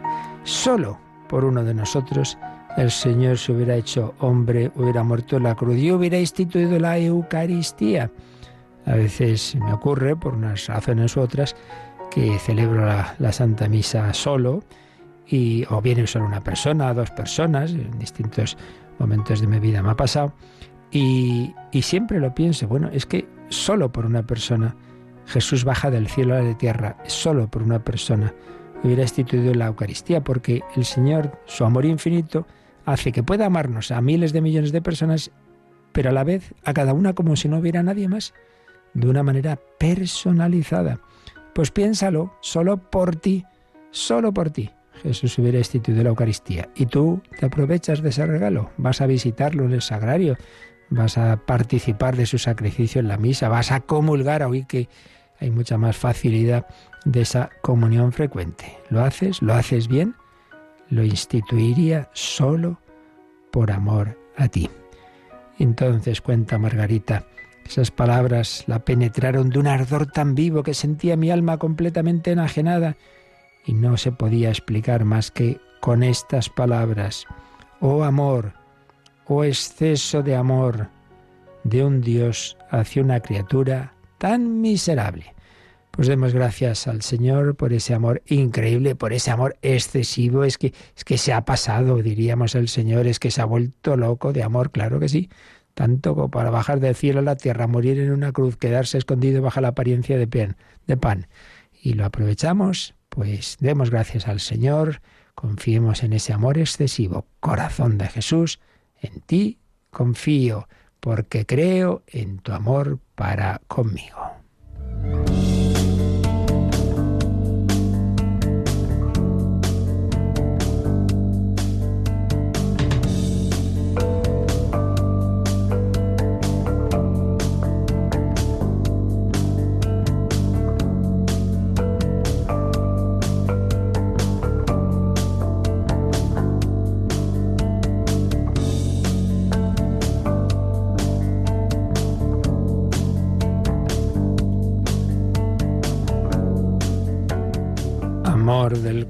Solo 0.44 1.00
por 1.28 1.44
uno 1.46 1.64
de 1.64 1.74
nosotros 1.74 2.38
el 2.78 2.92
Señor 2.92 3.38
se 3.38 3.52
hubiera 3.52 3.76
hecho 3.76 4.14
hombre, 4.20 4.72
hubiera 4.76 5.04
muerto 5.04 5.38
en 5.38 5.44
la 5.44 5.56
cruz 5.56 5.78
y 5.78 5.92
hubiera 5.92 6.20
instituido 6.20 6.78
la 6.80 6.98
Eucaristía. 6.98 8.12
A 8.86 8.96
veces 8.96 9.56
me 9.56 9.74
ocurre, 9.74 10.16
por 10.16 10.34
unas 10.34 10.68
razones 10.68 11.16
u 11.16 11.22
otras, 11.22 11.56
que 12.12 12.38
celebro 12.40 12.86
la, 12.86 13.32
Santa 13.32 13.68
Misa 13.68 14.14
solo, 14.14 14.64
y, 15.26 15.66
o 15.70 15.82
viene 15.82 16.06
solo 16.06 16.26
una 16.26 16.42
persona, 16.42 16.94
dos 16.94 17.12
personas, 17.12 17.72
en 17.72 17.98
distintos 17.98 18.58
momentos 19.00 19.42
de 19.42 19.48
mi 19.48 19.60
vida 19.60 19.82
me 19.82 19.92
ha 19.92 19.96
pasado, 19.96 20.34
y, 20.92 21.54
y 21.72 21.82
siempre 21.82 22.20
lo 22.20 22.36
pienso, 22.36 22.68
bueno, 22.68 22.90
es 22.94 23.06
que 23.06 23.28
solo 23.50 23.92
por 23.92 24.06
una 24.06 24.24
persona 24.24 24.76
Jesús 25.26 25.64
baja 25.64 25.90
del 25.90 26.08
cielo 26.08 26.36
a 26.36 26.42
la 26.42 26.58
tierra, 26.58 26.98
solo 27.06 27.48
por 27.48 27.64
una 27.64 27.84
persona 27.84 28.34
hubiera 28.84 29.04
instituido 29.04 29.54
la 29.54 29.68
Eucaristía, 29.68 30.24
porque 30.24 30.62
el 30.76 30.86
Señor, 30.86 31.40
su 31.46 31.64
amor 31.64 31.86
infinito, 31.86 32.46
hace 32.86 33.12
que 33.12 33.24
pueda 33.24 33.46
amarnos 33.46 33.92
a 33.92 34.02
miles 34.02 34.34
de 34.34 34.42
millones 34.42 34.72
de 34.72 34.82
personas, 34.82 35.32
pero 35.94 36.10
a 36.10 36.14
la 36.14 36.24
vez 36.24 36.54
a 36.64 36.74
cada 36.74 36.94
una 36.94 37.14
como 37.14 37.36
si 37.36 37.48
no 37.48 37.58
hubiera 37.58 37.82
nadie 37.82 38.08
más 38.08 38.34
de 38.94 39.08
una 39.08 39.24
manera 39.24 39.60
personalizada. 39.78 41.00
Pues 41.54 41.72
piénsalo, 41.72 42.34
solo 42.42 42.78
por 42.78 43.16
ti, 43.16 43.46
solo 43.92 44.34
por 44.34 44.50
ti. 44.50 44.72
Jesús 45.02 45.38
hubiera 45.38 45.58
instituido 45.58 46.04
la 46.04 46.10
Eucaristía 46.10 46.70
y 46.76 46.86
tú 46.86 47.22
te 47.40 47.46
aprovechas 47.46 48.02
de 48.02 48.10
ese 48.10 48.26
regalo, 48.26 48.72
vas 48.78 49.02
a 49.02 49.08
visitarlo 49.08 49.66
en 49.66 49.74
el 49.74 49.82
sagrario, 49.82 50.38
vas 50.90 51.18
a 51.18 51.38
participar 51.38 52.16
de 52.16 52.26
su 52.26 52.38
sacrificio 52.38 53.02
en 53.02 53.08
la 53.08 53.18
misa, 53.18 53.50
vas 53.50 53.72
a 53.72 53.82
comulgar, 53.82 54.44
hoy 54.44 54.66
que 54.66 54.88
hay 55.40 55.52
mucha 55.52 55.78
más 55.78 55.98
facilidad 55.98 56.68
de 57.06 57.22
esa 57.22 57.50
comunión 57.62 58.14
frecuente. 58.14 58.78
¿Lo 58.90 59.04
haces? 59.04 59.42
¿Lo 59.42 59.54
haces 59.54 59.88
bien? 59.88 60.16
Lo 60.90 61.04
instituiría 61.04 62.10
solo 62.14 62.80
por 63.52 63.72
amor 63.72 64.18
a 64.38 64.48
ti. 64.48 64.70
Entonces 65.60 66.22
cuenta 66.22 66.58
Margarita, 66.58 67.26
esas 67.66 67.92
palabras 67.92 68.64
la 68.68 68.80
penetraron 68.80 69.50
de 69.50 69.60
un 69.60 69.68
ardor 69.68 70.08
tan 70.08 70.36
vivo 70.36 70.64
que 70.64 70.74
sentía 70.74 71.16
mi 71.16 71.32
alma 71.32 71.58
completamente 71.58 72.32
enajenada 72.32 72.98
y 73.66 73.74
no 73.74 73.98
se 73.98 74.12
podía 74.12 74.50
explicar 74.50 75.06
más 75.06 75.32
que 75.32 75.60
con 75.80 76.04
estas 76.04 76.50
palabras. 76.50 77.26
Oh 77.80 78.04
amor, 78.04 78.54
oh 79.26 79.44
exceso 79.44 80.22
de 80.22 80.36
amor 80.36 80.90
de 81.64 81.84
un 81.84 82.02
Dios 82.02 82.58
hacia 82.70 83.02
una 83.02 83.20
criatura 83.22 83.94
tan 84.18 84.62
miserable. 84.62 85.34
Pues 85.92 86.08
demos 86.08 86.34
gracias 86.34 86.88
al 86.88 87.04
Señor 87.04 87.56
por 87.56 87.72
ese 87.72 87.94
amor 87.94 88.24
increíble, 88.26 88.96
por 88.96 89.14
ese 89.14 89.30
amor 89.30 89.58
excesivo. 89.62 90.44
Es 90.44 90.58
que, 90.58 90.74
es 90.98 91.06
que 91.06 91.20
se 91.20 91.34
ha 91.34 91.46
pasado, 91.46 92.02
diríamos 92.02 92.56
el 92.56 92.68
Señor, 92.68 93.06
es 93.06 93.20
que 93.20 93.30
se 93.30 93.42
ha 93.42 93.46
vuelto 93.46 93.96
loco 93.96 94.34
de 94.34 94.42
amor, 94.42 94.72
claro 94.72 95.00
que 95.00 95.08
sí 95.08 95.30
tanto 95.74 96.16
como 96.16 96.30
para 96.30 96.50
bajar 96.50 96.80
del 96.80 96.96
cielo 96.96 97.20
a 97.20 97.24
la 97.24 97.36
tierra, 97.36 97.68
morir 97.68 98.00
en 98.00 98.12
una 98.12 98.32
cruz, 98.32 98.58
quedarse 98.58 98.98
escondido 98.98 99.42
bajo 99.42 99.62
la 99.62 99.70
apariencia 99.70 100.18
de 100.18 100.28
pan, 100.28 100.58
de 100.88 100.98
pan. 100.98 101.28
Y 101.82 101.94
lo 101.94 102.06
aprovechamos, 102.06 102.96
pues 103.10 103.58
demos 103.60 103.90
gracias 103.90 104.28
al 104.28 104.40
Señor, 104.40 105.02
confiemos 105.36 106.04
en 106.04 106.14
ese 106.14 106.34
amor 106.34 106.58
excesivo. 106.58 107.26
Corazón 107.40 107.98
de 107.98 108.08
Jesús, 108.08 108.60
en 109.02 109.22
ti 109.22 109.60
confío, 109.90 110.68
porque 111.00 111.46
creo 111.46 112.04
en 112.08 112.40
tu 112.40 112.54
amor 112.54 113.00
para 113.16 113.62
conmigo. 113.68 114.18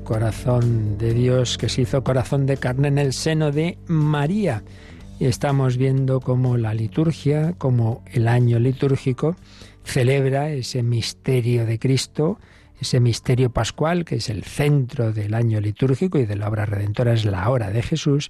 Corazón 0.03 0.97
de 0.97 1.13
Dios 1.13 1.57
que 1.57 1.69
se 1.69 1.81
hizo 1.81 2.03
corazón 2.03 2.45
de 2.45 2.57
carne 2.57 2.89
en 2.89 2.97
el 2.97 3.13
seno 3.13 3.51
de 3.51 3.77
María. 3.87 4.63
Y 5.19 5.25
estamos 5.25 5.77
viendo 5.77 6.19
cómo 6.19 6.57
la 6.57 6.73
liturgia, 6.73 7.53
como 7.57 8.03
el 8.11 8.27
año 8.27 8.59
litúrgico, 8.59 9.35
celebra 9.83 10.49
ese 10.51 10.83
misterio 10.83 11.65
de 11.65 11.79
Cristo, 11.79 12.39
ese 12.79 12.99
misterio 12.99 13.51
pascual, 13.51 14.05
que 14.05 14.15
es 14.15 14.29
el 14.29 14.43
centro 14.43 15.13
del 15.13 15.33
año 15.33 15.61
litúrgico 15.61 16.17
y 16.17 16.25
de 16.25 16.35
la 16.35 16.49
obra 16.49 16.65
redentora, 16.65 17.13
es 17.13 17.25
la 17.25 17.49
hora 17.49 17.69
de 17.71 17.81
Jesús, 17.81 18.29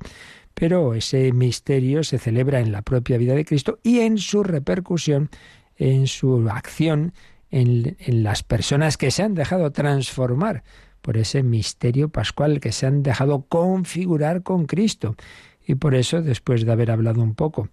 pero 0.53 0.93
ese 0.93 1.31
misterio 1.31 2.03
se 2.03 2.19
celebra 2.19 2.59
en 2.59 2.71
la 2.71 2.83
propia 2.83 3.17
vida 3.17 3.33
de 3.33 3.45
Cristo 3.45 3.79
y 3.81 3.99
en 3.99 4.17
su 4.17 4.43
repercusión, 4.43 5.29
en 5.77 6.07
su 6.07 6.47
acción, 6.49 7.13
en, 7.49 7.97
en 7.99 8.23
las 8.23 8.43
personas 8.43 8.97
que 8.97 9.11
se 9.11 9.23
han 9.23 9.33
dejado 9.33 9.71
transformar 9.71 10.63
por 11.03 11.17
ese 11.17 11.43
misterio 11.43 12.07
pascual 12.07 12.61
que 12.61 12.71
se 12.71 12.87
han 12.87 13.03
dejado 13.03 13.45
configurar 13.47 14.41
con 14.41 14.65
Cristo. 14.65 15.15
Y 15.67 15.75
por 15.75 15.95
eso, 15.95 16.21
después 16.21 16.65
de 16.65 16.71
haber 16.71 16.91
hablado 16.91 17.21
un 17.21 17.35
poco 17.35 17.67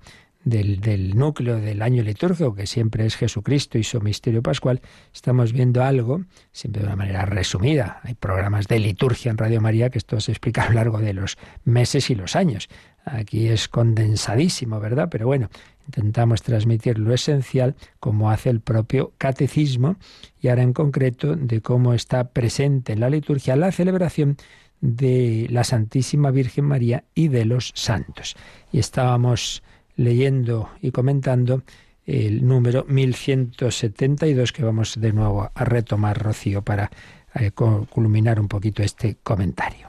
del, 0.45 0.81
del, 0.81 1.17
núcleo 1.17 1.61
del 1.61 1.81
año 1.81 2.03
litúrgico, 2.03 2.55
que 2.55 2.67
siempre 2.67 3.07
es 3.07 3.15
Jesucristo 3.15 3.79
y 3.79 3.85
su 3.85 4.01
misterio 4.01 4.43
pascual, 4.43 4.81
estamos 5.15 5.53
viendo 5.53 5.85
algo, 5.85 6.23
siempre 6.51 6.83
de 6.83 6.89
una 6.89 6.97
manera 6.97 7.25
resumida. 7.25 8.01
Hay 8.03 8.15
programas 8.15 8.67
de 8.67 8.81
liturgia 8.81 9.31
en 9.31 9.39
Radio 9.39 9.61
María 9.61 9.91
que 9.91 9.99
esto 9.99 10.21
se 10.21 10.33
explica 10.33 10.65
a 10.65 10.69
lo 10.71 10.75
largo 10.75 10.99
de 10.99 11.13
los 11.13 11.39
meses 11.65 12.11
y 12.11 12.17
los 12.17 12.35
años. 12.35 12.69
Aquí 13.05 13.47
es 13.47 13.69
condensadísimo, 13.69 14.81
¿verdad? 14.81 15.09
Pero 15.09 15.27
bueno, 15.27 15.51
intentamos 15.91 16.43
transmitir 16.43 16.99
lo 16.99 17.13
esencial 17.13 17.75
como 17.99 18.31
hace 18.31 18.49
el 18.49 18.61
propio 18.61 19.13
catecismo 19.19 19.97
y 20.41 20.49
ahora 20.49 20.63
en 20.63 20.73
concreto 20.73 21.35
de 21.35 21.61
cómo 21.61 21.95
está 21.95 22.29
presente 22.29 22.93
en 22.93 23.01
la 23.01 23.11
liturgia 23.11 23.57
la 23.57 23.73
celebración 23.73 24.37
de 24.81 25.49
la 25.51 25.65
Santísima 25.65 26.31
Virgen 26.31 26.65
María 26.65 27.05
y 27.15 27.27
de 27.27 27.45
los 27.45 27.73
santos. 27.75 28.37
Y 28.73 28.79
estábamos 28.79 29.63
leyendo 29.97 30.71
y 30.81 30.93
comentando 30.93 31.65
el 32.07 32.47
número 32.47 32.85
1172 32.89 34.53
que 34.53 34.63
vamos 34.63 34.95
de 34.99 35.13
nuevo 35.13 35.51
a 35.53 35.65
retomar, 35.65 36.23
Rocío, 36.23 36.63
para 36.63 36.91
eh, 37.35 37.51
culminar 37.51 38.39
un 38.41 38.49
poquito 38.49 38.83
este 38.83 39.17
comentario. 39.23 39.89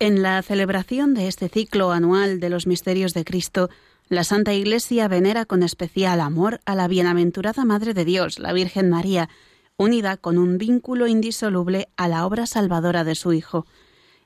En 0.00 0.22
la 0.22 0.42
celebración 0.42 1.14
de 1.14 1.28
este 1.28 1.48
ciclo 1.48 1.92
anual 1.92 2.40
de 2.40 2.48
los 2.48 2.66
misterios 2.66 3.12
de 3.12 3.24
Cristo, 3.24 3.68
la 4.10 4.24
Santa 4.24 4.52
Iglesia 4.52 5.06
venera 5.06 5.44
con 5.44 5.62
especial 5.62 6.20
amor 6.20 6.60
a 6.66 6.74
la 6.74 6.88
bienaventurada 6.88 7.64
Madre 7.64 7.94
de 7.94 8.04
Dios, 8.04 8.40
la 8.40 8.52
Virgen 8.52 8.90
María, 8.90 9.28
unida 9.76 10.16
con 10.16 10.36
un 10.36 10.58
vínculo 10.58 11.06
indisoluble 11.06 11.88
a 11.96 12.08
la 12.08 12.26
obra 12.26 12.46
salvadora 12.46 13.04
de 13.04 13.14
su 13.14 13.32
Hijo. 13.32 13.66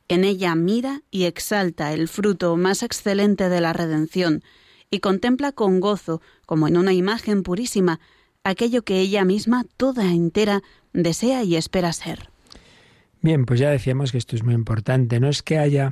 En 0.09 0.25
ella 0.25 0.55
mira 0.55 1.03
y 1.11 1.25
exalta 1.25 1.93
el 1.93 2.09
fruto 2.09 2.57
más 2.57 2.83
excelente 2.83 3.51
de 3.51 3.61
la 3.61 3.75
redención, 3.75 4.43
y 4.91 5.01
contempla 5.01 5.53
con 5.53 5.81
gozo, 5.81 6.23
como 6.47 6.67
en 6.67 6.79
una 6.79 6.95
imagen 6.95 7.43
purísima, 7.43 8.01
aquello 8.43 8.85
que 8.85 9.01
ella 9.01 9.27
misma, 9.27 9.67
toda 9.77 10.15
entera, 10.15 10.63
desea 10.95 11.45
y 11.45 11.57
espera 11.57 11.93
ser. 11.93 12.31
Bien, 13.21 13.45
pues 13.45 13.61
ya 13.61 13.69
decíamos 13.69 14.13
que 14.13 14.19
esto 14.19 14.35
es 14.35 14.43
muy 14.43 14.55
importante. 14.55 15.21
No 15.21 15.29
es 15.29 15.43
que 15.43 15.59
haya, 15.59 15.91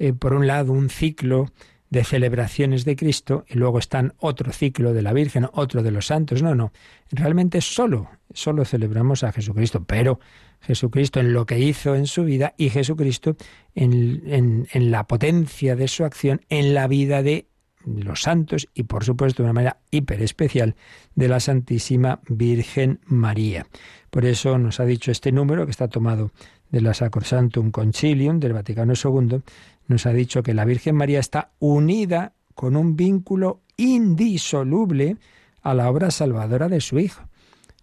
eh, 0.00 0.12
por 0.12 0.32
un 0.32 0.48
lado, 0.48 0.72
un 0.72 0.90
ciclo 0.90 1.52
de 1.90 2.04
celebraciones 2.04 2.84
de 2.84 2.96
Cristo 2.96 3.44
y 3.48 3.54
luego 3.54 3.78
están 3.78 4.14
otro 4.18 4.52
ciclo 4.52 4.92
de 4.92 5.02
la 5.02 5.12
Virgen, 5.12 5.48
otro 5.52 5.82
de 5.82 5.90
los 5.90 6.06
santos. 6.06 6.42
No, 6.42 6.54
no. 6.54 6.72
Realmente 7.10 7.60
solo, 7.60 8.10
solo 8.32 8.64
celebramos 8.64 9.24
a 9.24 9.32
Jesucristo, 9.32 9.84
pero 9.84 10.20
Jesucristo 10.60 11.20
en 11.20 11.32
lo 11.32 11.46
que 11.46 11.58
hizo 11.58 11.94
en 11.94 12.06
su 12.06 12.24
vida 12.24 12.54
y 12.56 12.70
Jesucristo 12.70 13.36
en, 13.74 14.22
en, 14.26 14.68
en 14.72 14.90
la 14.90 15.06
potencia 15.06 15.76
de 15.76 15.88
su 15.88 16.04
acción 16.04 16.42
en 16.48 16.74
la 16.74 16.88
vida 16.88 17.22
de 17.22 17.46
los 17.86 18.22
santos 18.22 18.68
y 18.74 18.82
por 18.82 19.04
supuesto 19.04 19.42
de 19.42 19.46
una 19.46 19.54
manera 19.54 19.78
hiper 19.90 20.20
especial 20.22 20.74
de 21.14 21.28
la 21.28 21.40
Santísima 21.40 22.20
Virgen 22.28 23.00
María. 23.06 23.66
Por 24.10 24.26
eso 24.26 24.58
nos 24.58 24.80
ha 24.80 24.84
dicho 24.84 25.10
este 25.10 25.32
número 25.32 25.64
que 25.64 25.70
está 25.70 25.88
tomado 25.88 26.32
de 26.70 26.80
la 26.80 26.92
Sacrosantum 26.92 27.70
Concilium 27.70 28.40
del 28.40 28.52
Vaticano 28.52 28.92
II, 28.92 29.40
nos 29.88 30.06
ha 30.06 30.12
dicho 30.12 30.42
que 30.42 30.54
la 30.54 30.64
Virgen 30.64 30.94
María 30.94 31.18
está 31.18 31.50
unida 31.58 32.34
con 32.54 32.76
un 32.76 32.94
vínculo 32.94 33.62
indisoluble 33.76 35.16
a 35.62 35.74
la 35.74 35.90
obra 35.90 36.10
salvadora 36.10 36.68
de 36.68 36.80
su 36.80 36.98
Hijo. 36.98 37.28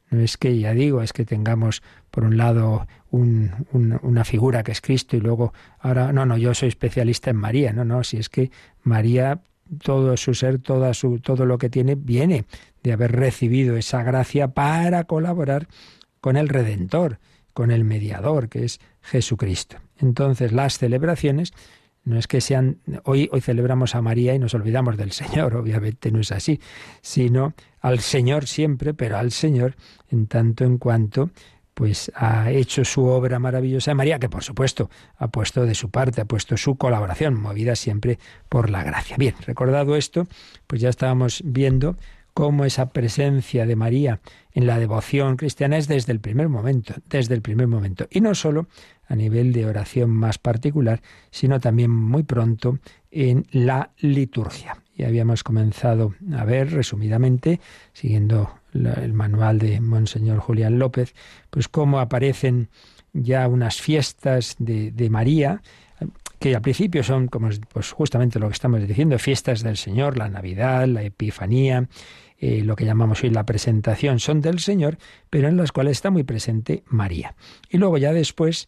No 0.10 0.22
es 0.22 0.38
que, 0.38 0.58
ya 0.58 0.74
digo, 0.74 1.02
es 1.02 1.14
que 1.14 1.26
tengamos 1.26 1.82
por 2.12 2.24
un 2.24 2.38
lado 2.38 2.88
una 3.12 4.24
figura 4.24 4.64
que 4.64 4.72
es 4.72 4.82
Cristo 4.82 5.18
y 5.18 5.22
luego 5.22 5.54
ahora, 5.80 6.14
no, 6.14 6.26
no, 6.26 6.38
yo 6.38 6.54
soy 6.54 6.70
especialista 6.70 7.32
en 7.32 7.38
María, 7.38 7.74
no, 7.74 7.84
no, 7.86 8.04
si 8.04 8.18
es 8.18 8.30
que 8.30 8.52
María 8.84 9.42
todo 9.82 10.16
su 10.18 10.34
ser, 10.34 10.60
toda 10.60 10.94
su, 10.94 11.20
todo 11.20 11.46
lo 11.46 11.58
que 11.58 11.70
tiene, 11.70 11.96
viene 11.96 12.46
de 12.84 12.94
haber 12.94 13.14
recibido 13.14 13.78
esa 13.78 14.04
gracia 14.04 14.50
para 14.50 15.06
colaborar 15.06 15.68
con 16.22 16.38
el 16.38 16.50
Redentor, 16.50 17.20
con 17.54 17.72
el 17.72 17.84
mediador, 17.84 18.50
que 18.50 18.66
es 18.66 18.80
Jesucristo. 19.02 19.78
Entonces, 19.98 20.52
las 20.52 20.78
celebraciones 20.78 21.54
no 22.06 22.18
es 22.18 22.28
que 22.28 22.40
sean 22.40 22.78
hoy 23.04 23.30
hoy 23.32 23.42
celebramos 23.42 23.96
a 23.96 24.02
María 24.02 24.34
y 24.34 24.40
nos 24.40 24.54
olvidamos 24.54 24.98
del 24.98 25.12
Señor, 25.12 25.56
obviamente 25.58 26.12
no 26.12 26.22
es 26.22 26.32
así, 26.32 26.60
sino 27.02 27.54
al 27.82 28.00
Señor 28.00 28.48
siempre, 28.48 28.94
pero 28.94 29.18
al 29.18 29.32
Señor 29.32 29.76
en 30.10 30.28
tanto 30.28 30.64
en 30.64 30.78
cuanto 30.78 31.30
pues 31.74 32.10
ha 32.16 32.52
hecho 32.52 32.86
su 32.86 33.06
obra 33.06 33.38
maravillosa 33.38 33.94
María, 33.94 34.18
que 34.18 34.30
por 34.30 34.44
supuesto 34.44 34.90
ha 35.18 35.28
puesto 35.28 35.66
de 35.66 35.76
su 35.76 35.92
parte, 35.92 36.22
ha 36.22 36.26
puesto 36.26 36.56
su 36.56 36.78
colaboración, 36.78 37.36
movida 37.36 37.76
siempre 37.76 38.18
por 38.48 38.70
la 38.70 38.82
gracia. 38.84 39.18
Bien, 39.18 39.36
recordado 39.46 39.98
esto, 39.98 40.26
pues 40.68 40.82
ya 40.82 40.88
estábamos 40.88 41.42
viendo 41.44 41.98
cómo 42.36 42.66
esa 42.66 42.90
presencia 42.90 43.66
de 43.66 43.76
María 43.78 44.20
en 44.54 44.68
la 44.68 44.78
devoción 44.78 45.38
cristiana 45.38 45.78
es 45.78 45.88
desde 45.88 46.12
el 46.12 46.20
primer 46.20 46.50
momento, 46.50 46.94
desde 47.10 47.34
el 47.34 47.42
primer 47.42 47.68
momento. 47.68 48.08
Y 48.10 48.20
no 48.20 48.36
solo 48.36 48.68
a 49.08 49.16
nivel 49.16 49.54
de 49.54 49.66
oración 49.66 50.10
más 50.10 50.38
particular, 50.38 51.02
sino 51.32 51.60
también 51.60 51.92
muy 51.92 52.24
pronto 52.24 52.80
en 53.12 53.46
la 53.52 53.92
liturgia. 54.00 54.78
Y 54.96 55.04
habíamos 55.04 55.44
comenzado 55.44 56.16
a 56.36 56.46
ver 56.46 56.72
resumidamente, 56.72 57.60
siguiendo 57.94 58.60
el 58.74 59.14
manual 59.14 59.60
de 59.60 59.80
Monseñor 59.82 60.40
Julián 60.40 60.80
López, 60.80 61.14
pues 61.50 61.68
cómo 61.68 62.00
aparecen 62.00 62.70
ya 63.14 63.48
unas 63.48 63.82
fiestas 63.82 64.56
de, 64.60 65.10
María, 65.10 65.62
que 66.40 66.56
al 66.56 66.62
principio 66.62 67.04
son 67.04 67.28
como 67.28 67.50
pues 67.72 67.92
justamente 67.92 68.40
lo 68.40 68.48
que 68.48 68.54
estamos 68.54 68.86
diciendo, 68.86 69.18
fiestas 69.18 69.64
del 69.64 69.78
Señor, 69.78 70.18
la 70.18 70.30
Navidad, 70.30 70.86
la 70.88 71.04
Epifanía, 71.04 71.88
eh, 72.38 72.62
lo 72.64 72.76
que 72.76 72.86
llamamos 72.86 73.24
hoy 73.24 73.30
la 73.30 73.46
presentación, 73.46 74.20
son 74.20 74.42
del 74.42 74.60
Señor, 74.60 74.98
pero 75.30 75.48
en 75.48 75.56
las 75.56 75.72
cuales 75.72 75.94
está 75.94 76.10
muy 76.10 76.24
presente 76.24 76.84
María. 76.88 77.36
Y 77.70 77.78
luego 77.78 77.98
ya 77.98 78.12
después, 78.12 78.68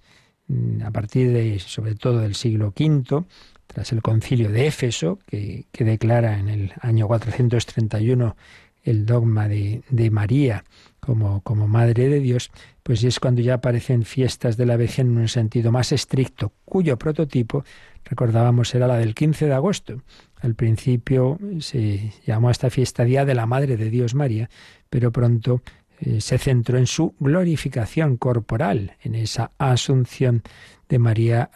a 0.83 0.91
partir 0.91 1.31
de, 1.31 1.59
sobre 1.59 1.95
todo 1.95 2.19
del 2.19 2.35
siglo 2.35 2.73
V, 2.77 3.25
tras 3.67 3.91
el 3.91 4.01
concilio 4.01 4.49
de 4.49 4.67
Éfeso, 4.67 5.19
que, 5.27 5.65
declara 5.71 6.39
en 6.39 6.47
el 6.47 6.73
año 6.81 7.07
431 7.07 8.35
el 8.83 9.05
dogma 9.05 9.49
de, 9.49 9.83
María 10.11 10.63
como, 11.01 11.41
como, 11.41 11.67
Madre 11.67 12.07
de 12.07 12.21
Dios, 12.21 12.49
pues 12.83 13.03
es 13.03 13.19
cuando 13.19 13.41
ya 13.41 13.55
aparecen 13.55 14.03
fiestas 14.03 14.55
de 14.55 14.65
la 14.65 14.77
Virgen 14.77 15.07
en 15.07 15.17
un 15.17 15.27
sentido 15.27 15.71
más 15.73 15.91
estricto, 15.91 16.53
cuyo 16.63 16.97
prototipo 16.97 17.65
recordábamos 18.05 18.73
era 18.73 18.87
la 18.87 18.97
del 18.97 19.13
15 19.13 19.47
de 19.47 19.53
agosto. 19.53 20.01
Al 20.39 20.55
principio 20.55 21.37
se 21.59 22.13
llamó 22.25 22.47
a 22.47 22.51
esta 22.51 22.69
fiesta 22.69 23.03
Día 23.03 23.25
de 23.25 23.35
la 23.35 23.45
Madre 23.45 23.75
de 23.75 23.89
Dios 23.89 24.15
María, 24.15 24.49
pero 24.89 25.11
pronto 25.11 25.61
eh, 25.99 26.21
se 26.21 26.37
centró 26.37 26.77
en 26.77 26.87
su 26.87 27.15
glorificación 27.19 28.17
corporal, 28.17 28.93
en 29.01 29.15
esa 29.15 29.51
asunción 29.57 30.43
de 30.89 30.99
María 30.99 31.49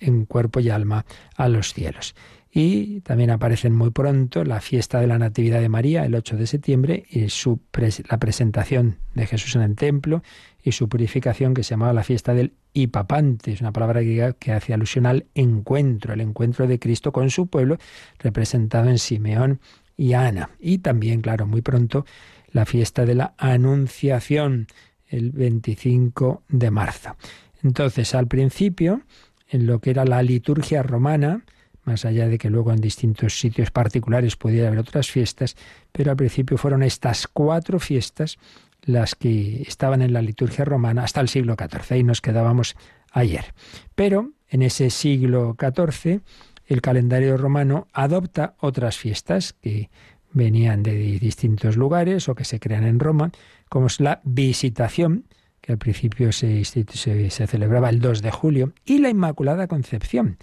en 0.00 0.24
cuerpo 0.24 0.60
y 0.60 0.70
alma 0.70 1.04
a 1.36 1.48
los 1.48 1.74
cielos. 1.74 2.14
Y 2.52 3.00
también 3.02 3.30
aparecen 3.30 3.74
muy 3.74 3.90
pronto 3.90 4.42
la 4.42 4.60
fiesta 4.60 5.00
de 5.00 5.06
la 5.06 5.18
Natividad 5.18 5.60
de 5.60 5.68
María, 5.68 6.04
el 6.04 6.14
8 6.16 6.36
de 6.36 6.46
septiembre, 6.48 7.04
y 7.08 7.28
su 7.28 7.60
la 8.08 8.18
presentación 8.18 8.96
de 9.14 9.26
Jesús 9.26 9.54
en 9.54 9.62
el 9.62 9.76
templo 9.76 10.22
y 10.62 10.72
su 10.72 10.88
purificación, 10.88 11.54
que 11.54 11.62
se 11.62 11.70
llamaba 11.70 11.92
la 11.92 12.02
fiesta 12.02 12.34
del 12.34 12.54
Hipapante, 12.72 13.52
es 13.52 13.60
una 13.60 13.72
palabra 13.72 14.00
griega 14.00 14.32
que 14.32 14.52
hace 14.52 14.74
alusión 14.74 15.06
al 15.06 15.26
encuentro, 15.34 16.12
el 16.12 16.20
encuentro 16.20 16.66
de 16.66 16.78
Cristo 16.78 17.12
con 17.12 17.30
su 17.30 17.46
pueblo, 17.46 17.78
representado 18.18 18.90
en 18.90 18.98
Simeón 18.98 19.60
y 19.96 20.14
Ana. 20.14 20.50
Y 20.58 20.78
también, 20.78 21.20
claro, 21.20 21.46
muy 21.46 21.62
pronto, 21.62 22.04
la 22.52 22.66
fiesta 22.66 23.04
de 23.04 23.14
la 23.14 23.34
Anunciación, 23.38 24.66
el 25.06 25.32
25 25.32 26.44
de 26.48 26.70
marzo. 26.70 27.16
Entonces, 27.62 28.14
al 28.14 28.26
principio, 28.26 29.02
en 29.48 29.66
lo 29.66 29.80
que 29.80 29.90
era 29.90 30.04
la 30.04 30.22
liturgia 30.22 30.82
romana, 30.82 31.44
más 31.84 32.04
allá 32.04 32.28
de 32.28 32.38
que 32.38 32.50
luego 32.50 32.72
en 32.72 32.80
distintos 32.80 33.38
sitios 33.38 33.70
particulares 33.70 34.36
pudiera 34.36 34.68
haber 34.68 34.80
otras 34.80 35.10
fiestas, 35.10 35.56
pero 35.92 36.10
al 36.10 36.16
principio 36.16 36.56
fueron 36.56 36.82
estas 36.82 37.26
cuatro 37.26 37.80
fiestas 37.80 38.38
las 38.82 39.14
que 39.14 39.62
estaban 39.62 40.02
en 40.02 40.12
la 40.12 40.22
liturgia 40.22 40.64
romana 40.64 41.04
hasta 41.04 41.20
el 41.20 41.28
siglo 41.28 41.56
XIV, 41.58 41.98
y 41.98 42.02
nos 42.02 42.20
quedábamos 42.20 42.76
ayer. 43.12 43.54
Pero 43.94 44.30
en 44.48 44.62
ese 44.62 44.90
siglo 44.90 45.56
XIV 45.58 46.20
el 46.66 46.80
calendario 46.80 47.36
romano 47.36 47.88
adopta 47.92 48.54
otras 48.60 48.96
fiestas 48.96 49.54
que 49.54 49.90
venían 50.32 50.82
de 50.82 51.18
distintos 51.18 51.76
lugares 51.76 52.28
o 52.28 52.34
que 52.34 52.44
se 52.44 52.60
crean 52.60 52.84
en 52.84 53.00
Roma, 53.00 53.30
como 53.68 53.86
es 53.86 54.00
la 54.00 54.20
visitación, 54.24 55.24
que 55.60 55.72
al 55.72 55.78
principio 55.78 56.32
se, 56.32 56.64
celebraba 56.64 57.90
el 57.90 58.00
2 58.00 58.22
de 58.22 58.30
julio, 58.30 58.72
y 58.84 58.98
la 58.98 59.10
Inmaculada 59.10 59.66
Concepción. 59.66 60.38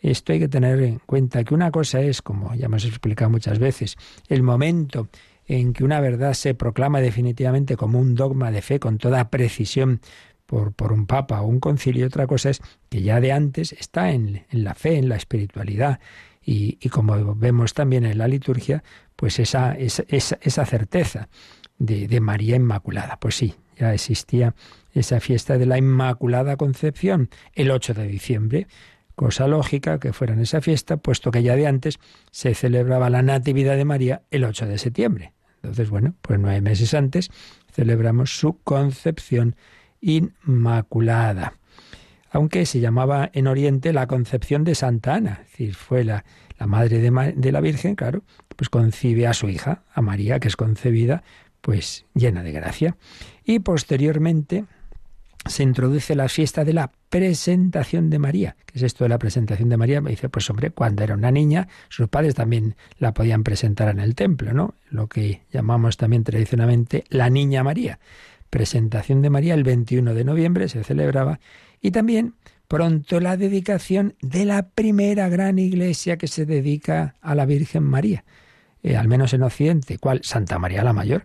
Esto 0.00 0.32
hay 0.32 0.40
que 0.40 0.48
tener 0.48 0.80
en 0.82 0.98
cuenta 0.98 1.44
que 1.44 1.54
una 1.54 1.70
cosa 1.70 2.00
es, 2.00 2.22
como 2.22 2.54
ya 2.54 2.66
hemos 2.66 2.84
explicado 2.84 3.30
muchas 3.30 3.58
veces, 3.58 3.96
el 4.28 4.42
momento 4.42 5.08
en 5.46 5.72
que 5.72 5.84
una 5.84 6.00
verdad 6.00 6.34
se 6.34 6.54
proclama 6.54 7.00
definitivamente 7.00 7.76
como 7.76 8.00
un 8.00 8.14
dogma 8.14 8.50
de 8.50 8.62
fe 8.62 8.80
con 8.80 8.98
toda 8.98 9.30
precisión 9.30 10.00
por, 10.46 10.72
por 10.72 10.92
un 10.92 11.06
papa 11.06 11.40
o 11.40 11.46
un 11.46 11.60
concilio, 11.60 12.06
otra 12.06 12.26
cosa 12.26 12.50
es 12.50 12.60
que 12.88 13.02
ya 13.02 13.20
de 13.20 13.32
antes 13.32 13.72
está 13.72 14.10
en, 14.10 14.44
la 14.50 14.74
fe, 14.74 14.96
en 14.96 15.08
la 15.08 15.16
espiritualidad, 15.16 16.00
y, 16.44 16.78
y, 16.80 16.88
como 16.88 17.36
vemos 17.36 17.72
también 17.72 18.04
en 18.04 18.18
la 18.18 18.26
liturgia, 18.26 18.82
pues 19.22 19.38
esa, 19.38 19.74
esa, 19.74 20.02
esa 20.40 20.66
certeza 20.66 21.28
de, 21.78 22.08
de, 22.08 22.20
María 22.20 22.56
Inmaculada. 22.56 23.20
Pues 23.20 23.36
sí, 23.36 23.54
ya 23.78 23.94
existía 23.94 24.56
esa 24.94 25.20
fiesta 25.20 25.58
de 25.58 25.64
la 25.64 25.78
Inmaculada 25.78 26.56
Concepción 26.56 27.30
el 27.54 27.70
8 27.70 27.94
de 27.94 28.08
diciembre. 28.08 28.66
Cosa 29.14 29.46
lógica 29.46 30.00
que 30.00 30.12
fuera 30.12 30.32
en 30.34 30.40
esa 30.40 30.60
fiesta, 30.60 30.96
puesto 30.96 31.30
que 31.30 31.44
ya 31.44 31.54
de 31.54 31.68
antes 31.68 32.00
se 32.32 32.52
celebraba 32.56 33.10
la 33.10 33.22
Natividad 33.22 33.76
de 33.76 33.84
María 33.84 34.22
el 34.32 34.42
8 34.42 34.66
de 34.66 34.78
septiembre. 34.78 35.34
Entonces, 35.62 35.88
bueno, 35.88 36.16
pues 36.20 36.40
nueve 36.40 36.60
meses 36.60 36.92
antes 36.92 37.30
celebramos 37.70 38.36
su 38.36 38.58
concepción 38.64 39.54
inmaculada. 40.00 41.60
Aunque 42.32 42.66
se 42.66 42.80
llamaba 42.80 43.30
en 43.32 43.46
Oriente 43.46 43.92
la 43.92 44.06
concepción 44.06 44.64
de 44.64 44.74
Santa 44.74 45.14
Ana, 45.14 45.40
es 45.44 45.50
decir, 45.50 45.74
fue 45.74 46.02
la, 46.02 46.24
madre 46.66 46.98
de, 46.98 47.32
de 47.36 47.52
la 47.52 47.60
Virgen, 47.60 47.94
claro, 47.94 48.22
pues 48.56 48.70
concibe 48.70 49.26
a 49.26 49.34
su 49.34 49.48
hija, 49.48 49.82
a 49.92 50.00
María, 50.00 50.40
que 50.40 50.48
es 50.48 50.56
concebida, 50.56 51.22
pues 51.60 52.06
llena 52.14 52.42
de 52.42 52.52
gracia. 52.52 52.96
Y 53.44 53.58
posteriormente 53.58 54.64
se 55.46 55.62
introduce 55.62 56.14
la 56.14 56.28
fiesta 56.28 56.64
de 56.64 56.72
la 56.72 56.92
presentación 57.08 58.10
de 58.10 58.18
María. 58.18 58.56
¿Qué 58.66 58.78
es 58.78 58.82
esto 58.84 59.04
de 59.04 59.08
la 59.08 59.18
presentación 59.18 59.68
de 59.68 59.76
María? 59.76 60.00
Me 60.00 60.10
dice, 60.10 60.28
pues 60.28 60.48
hombre, 60.50 60.70
cuando 60.70 61.02
era 61.02 61.14
una 61.14 61.30
niña, 61.30 61.68
sus 61.88 62.08
padres 62.08 62.34
también 62.34 62.76
la 62.98 63.12
podían 63.12 63.42
presentar 63.42 63.88
en 63.88 63.98
el 63.98 64.14
templo, 64.14 64.52
¿no? 64.52 64.74
Lo 64.88 65.08
que 65.08 65.42
llamamos 65.50 65.96
también 65.96 66.24
tradicionalmente 66.24 67.04
la 67.08 67.28
Niña 67.28 67.64
María. 67.64 67.98
Presentación 68.52 69.22
de 69.22 69.30
María 69.30 69.54
el 69.54 69.64
21 69.64 70.12
de 70.12 70.24
noviembre 70.24 70.68
se 70.68 70.84
celebraba 70.84 71.40
y 71.80 71.90
también 71.90 72.34
pronto 72.68 73.18
la 73.18 73.38
dedicación 73.38 74.14
de 74.20 74.44
la 74.44 74.68
primera 74.68 75.30
gran 75.30 75.58
iglesia 75.58 76.18
que 76.18 76.28
se 76.28 76.44
dedica 76.44 77.14
a 77.22 77.34
la 77.34 77.46
Virgen 77.46 77.82
María, 77.82 78.24
eh, 78.82 78.98
al 78.98 79.08
menos 79.08 79.32
en 79.32 79.42
Occidente, 79.42 79.96
¿cuál? 79.96 80.20
Santa 80.22 80.58
María 80.58 80.84
la 80.84 80.92
Mayor, 80.92 81.24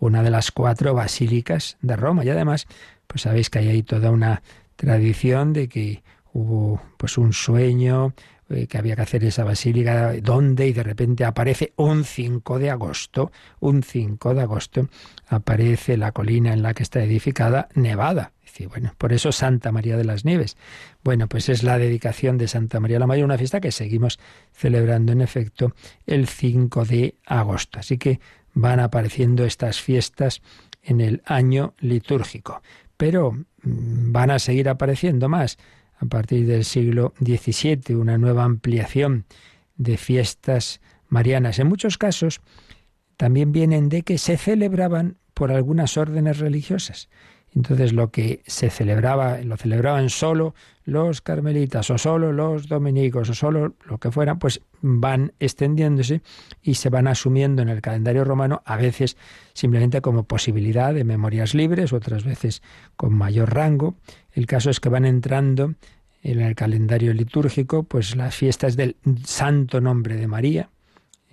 una 0.00 0.24
de 0.24 0.30
las 0.32 0.50
cuatro 0.50 0.94
basílicas 0.94 1.78
de 1.80 1.94
Roma. 1.94 2.24
Y 2.24 2.30
además, 2.30 2.66
pues 3.06 3.22
sabéis 3.22 3.50
que 3.50 3.60
hay 3.60 3.68
ahí 3.68 3.84
toda 3.84 4.10
una 4.10 4.42
tradición 4.74 5.52
de 5.52 5.68
que 5.68 6.02
hubo 6.34 6.82
pues 6.98 7.16
un 7.16 7.32
sueño 7.32 8.12
eh, 8.50 8.66
que 8.66 8.76
había 8.76 8.94
que 8.94 9.02
hacer 9.02 9.24
esa 9.24 9.42
basílica, 9.42 10.12
¿dónde? 10.20 10.68
Y 10.68 10.74
de 10.74 10.82
repente 10.82 11.24
aparece 11.24 11.72
un 11.76 12.04
5 12.04 12.58
de 12.58 12.70
agosto, 12.70 13.32
un 13.60 13.82
5 13.82 14.34
de 14.34 14.42
agosto, 14.42 14.88
aparece 15.28 15.96
la 15.96 16.12
colina 16.12 16.52
en 16.52 16.62
la 16.62 16.74
que 16.74 16.82
está 16.82 17.02
edificada 17.02 17.68
Nevada 17.74 18.34
bueno, 18.68 18.94
por 18.98 19.12
eso 19.12 19.32
Santa 19.32 19.72
María 19.72 19.96
de 19.96 20.04
las 20.04 20.24
Nieves. 20.24 20.56
Bueno, 21.02 21.28
pues 21.28 21.48
es 21.48 21.62
la 21.62 21.78
dedicación 21.78 22.38
de 22.38 22.48
Santa 22.48 22.78
María 22.80 22.98
la 22.98 23.06
Mayor, 23.06 23.24
una 23.24 23.38
fiesta 23.38 23.60
que 23.60 23.72
seguimos 23.72 24.18
celebrando 24.52 25.12
en 25.12 25.20
efecto 25.20 25.74
el 26.06 26.28
5 26.28 26.84
de 26.84 27.16
agosto. 27.26 27.80
Así 27.80 27.98
que 27.98 28.20
van 28.52 28.80
apareciendo 28.80 29.44
estas 29.44 29.80
fiestas 29.80 30.40
en 30.82 31.00
el 31.00 31.22
año 31.24 31.74
litúrgico. 31.78 32.62
Pero 32.96 33.32
mm, 33.32 34.12
van 34.12 34.30
a 34.30 34.38
seguir 34.38 34.68
apareciendo 34.68 35.28
más 35.28 35.58
a 35.98 36.06
partir 36.06 36.46
del 36.46 36.64
siglo 36.64 37.14
XVII, 37.20 37.94
una 37.94 38.18
nueva 38.18 38.44
ampliación 38.44 39.24
de 39.76 39.96
fiestas 39.96 40.80
marianas. 41.08 41.58
En 41.58 41.68
muchos 41.68 41.98
casos 41.98 42.40
también 43.16 43.52
vienen 43.52 43.88
de 43.88 44.02
que 44.02 44.18
se 44.18 44.36
celebraban 44.36 45.18
por 45.34 45.52
algunas 45.52 45.96
órdenes 45.96 46.38
religiosas. 46.38 47.08
Entonces 47.54 47.92
lo 47.92 48.10
que 48.10 48.42
se 48.46 48.68
celebraba, 48.68 49.38
lo 49.38 49.56
celebraban 49.56 50.10
solo 50.10 50.54
los 50.84 51.20
carmelitas 51.20 51.88
o 51.90 51.98
solo 51.98 52.32
los 52.32 52.68
dominicos 52.68 53.30
o 53.30 53.34
solo 53.34 53.74
lo 53.86 53.98
que 53.98 54.10
fuera, 54.10 54.34
pues 54.36 54.60
van 54.82 55.32
extendiéndose 55.38 56.20
y 56.62 56.74
se 56.74 56.90
van 56.90 57.06
asumiendo 57.06 57.62
en 57.62 57.68
el 57.68 57.80
calendario 57.80 58.24
romano 58.24 58.62
a 58.64 58.76
veces 58.76 59.16
simplemente 59.52 60.00
como 60.00 60.24
posibilidad 60.24 60.92
de 60.92 61.04
memorias 61.04 61.54
libres, 61.54 61.92
otras 61.92 62.24
veces 62.24 62.62
con 62.96 63.14
mayor 63.14 63.54
rango. 63.54 63.94
El 64.32 64.46
caso 64.46 64.70
es 64.70 64.80
que 64.80 64.88
van 64.88 65.04
entrando 65.04 65.74
en 66.22 66.40
el 66.40 66.54
calendario 66.56 67.12
litúrgico 67.12 67.84
pues 67.84 68.16
las 68.16 68.34
fiestas 68.34 68.76
del 68.76 68.96
santo 69.24 69.80
nombre 69.80 70.16
de 70.16 70.26
María, 70.26 70.70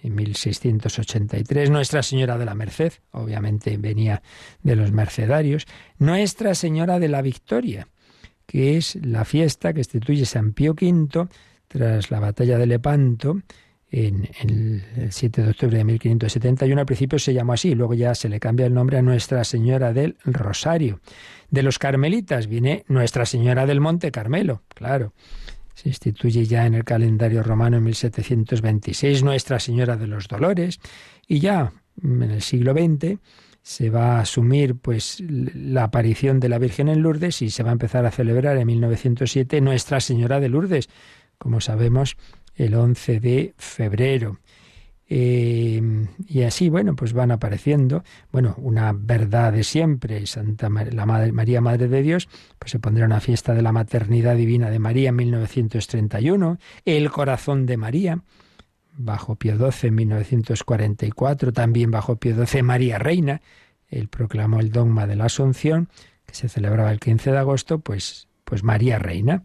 en 0.04 0.16
1683, 0.16 1.70
Nuestra 1.70 2.04
Señora 2.04 2.38
de 2.38 2.46
la 2.46 2.56
Merced, 2.56 2.94
obviamente 3.12 3.78
venía 3.78 4.22
de 4.64 4.76
los 4.76 4.92
mercedarios, 4.92 5.68
Nuestra 6.00 6.56
Señora 6.56 7.00
de 7.00 7.08
la 7.08 7.22
Victoria, 7.22 7.88
que 8.46 8.78
es 8.78 8.96
la 8.96 9.26
fiesta 9.26 9.74
que 9.74 9.82
instituye 9.82 10.26
San 10.26 10.54
Pío 10.54 10.74
V 10.74 11.28
tras 11.68 12.12
la 12.12 12.20
batalla 12.20 12.58
de 12.58 12.66
Lepanto 12.66 13.42
en, 13.92 14.30
el 14.42 14.84
7 15.10 15.44
de 15.44 15.50
octubre 15.52 15.78
de 15.78 15.84
1571. 15.84 16.80
Al 16.80 16.86
principio 16.86 17.20
se 17.20 17.34
llamó 17.34 17.54
así, 17.54 17.76
luego 17.76 17.94
ya 17.94 18.16
se 18.16 18.30
le 18.30 18.40
cambia 18.40 18.66
el 18.66 18.74
nombre 18.74 18.98
a 18.98 19.02
Nuestra 19.02 19.44
Señora 19.44 19.94
del 19.94 20.18
Rosario. 20.26 21.00
De 21.50 21.64
los 21.64 21.78
carmelitas 21.80 22.48
viene 22.48 22.86
Nuestra 22.88 23.26
Señora 23.26 23.66
del 23.66 23.82
Monte 23.82 24.12
Carmelo, 24.12 24.64
claro 24.70 25.14
se 25.82 25.90
instituye 25.90 26.46
ya 26.46 26.68
en 26.68 26.76
el 26.76 26.84
calendario 26.84 27.42
romano 27.42 27.78
en 27.78 27.84
1726 27.86 29.24
Nuestra 29.24 29.60
Señora 29.60 29.98
de 29.98 30.06
los 30.06 30.28
Dolores 30.28 30.80
y 31.28 31.40
ya 31.40 31.74
en 32.04 32.22
el 32.22 32.44
siglo 32.44 32.74
XX 32.74 33.18
se 33.64 33.90
va 33.90 34.18
a 34.18 34.20
asumir 34.22 34.76
pues 34.76 35.24
la 35.28 35.86
aparición 35.86 36.40
de 36.40 36.50
la 36.50 36.60
Virgen 36.60 36.88
en 36.88 37.02
Lourdes 37.02 37.42
y 37.42 37.50
se 37.50 37.64
va 37.64 37.70
a 37.70 37.74
empezar 37.74 38.06
a 38.06 38.12
celebrar 38.12 38.58
en 38.58 38.68
1907 38.68 39.60
Nuestra 39.62 40.02
Señora 40.02 40.40
de 40.40 40.50
Lourdes, 40.50 40.88
como 41.40 41.62
sabemos, 41.62 42.16
el 42.54 42.76
11 42.76 43.20
de 43.20 43.54
febrero. 43.58 44.38
Eh, 45.14 46.08
y 46.26 46.44
así, 46.44 46.70
bueno, 46.70 46.96
pues 46.96 47.12
van 47.12 47.32
apareciendo, 47.32 48.06
bueno, 48.32 48.56
una 48.60 48.94
verdad 48.94 49.52
de 49.52 49.66
siempre, 49.66 50.26
Santa 50.26 50.70
la 50.70 51.06
Madre, 51.06 51.34
María 51.34 51.60
Madre 51.60 51.90
de 51.90 52.02
Dios, 52.02 52.30
pues 52.58 52.72
se 52.72 52.80
pondrá 52.80 53.08
una 53.08 53.20
fiesta 53.20 53.54
de 53.54 53.62
la 53.62 53.74
maternidad 53.74 54.38
divina 54.38 54.70
de 54.70 54.80
María 54.80 55.10
en 55.10 55.18
1931, 55.18 56.60
el 56.86 57.12
corazón 57.12 57.66
de 57.66 57.76
María, 57.76 58.24
bajo 58.94 59.36
Pío 59.36 59.58
XII 59.58 59.90
en 59.90 59.96
1944, 59.96 61.52
también 61.52 61.92
bajo 61.92 62.16
Pío 62.16 62.46
XII 62.46 62.64
María 62.64 62.98
Reina, 62.98 63.42
él 63.90 64.08
proclamó 64.08 64.62
el 64.62 64.72
dogma 64.72 65.08
de 65.08 65.18
la 65.18 65.26
Asunción, 65.26 65.90
que 66.26 66.36
se 66.36 66.48
celebraba 66.48 66.90
el 66.90 67.02
15 67.02 67.32
de 67.32 67.38
agosto, 67.38 67.80
pues, 67.80 68.30
pues 68.46 68.64
María 68.64 68.98
Reina. 68.98 69.44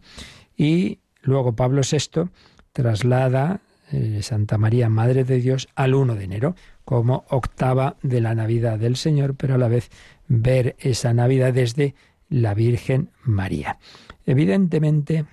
Y 0.55 0.99
luego 1.23 1.57
Pablo 1.57 1.81
VI 1.81 2.29
traslada 2.71 3.59
eh, 3.91 4.21
Santa 4.21 4.57
María, 4.57 4.89
Madre 4.89 5.23
de 5.23 5.39
Dios, 5.39 5.67
al 5.75 5.95
1 5.95 6.15
de 6.15 6.23
enero, 6.23 6.55
como 6.85 7.25
octava 7.29 7.97
de 8.01 8.21
la 8.21 8.35
Navidad 8.35 8.79
del 8.79 8.95
Señor, 8.95 9.35
pero 9.35 9.55
a 9.55 9.57
la 9.57 9.67
vez 9.67 9.89
ver 10.27 10.75
esa 10.79 11.13
Navidad 11.13 11.53
desde 11.53 11.95
la 12.29 12.53
Virgen 12.53 13.09
María. 13.23 13.77
Evidentemente, 14.25 15.25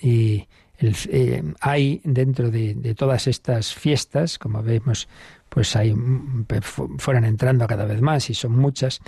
eh, 0.00 0.46
hay 1.60 2.00
dentro 2.04 2.50
de, 2.50 2.74
de, 2.74 2.94
todas 2.94 3.26
estas 3.26 3.74
fiestas, 3.74 4.38
como 4.38 4.62
vemos, 4.62 5.08
pues 5.48 5.76
hay 5.76 5.94
mm, 5.94 6.46
fueron 6.98 7.24
entrando 7.24 7.66
cada 7.66 7.84
vez 7.84 8.00
más 8.00 8.30
y 8.30 8.34
son 8.34 8.56
muchas, 8.56 9.00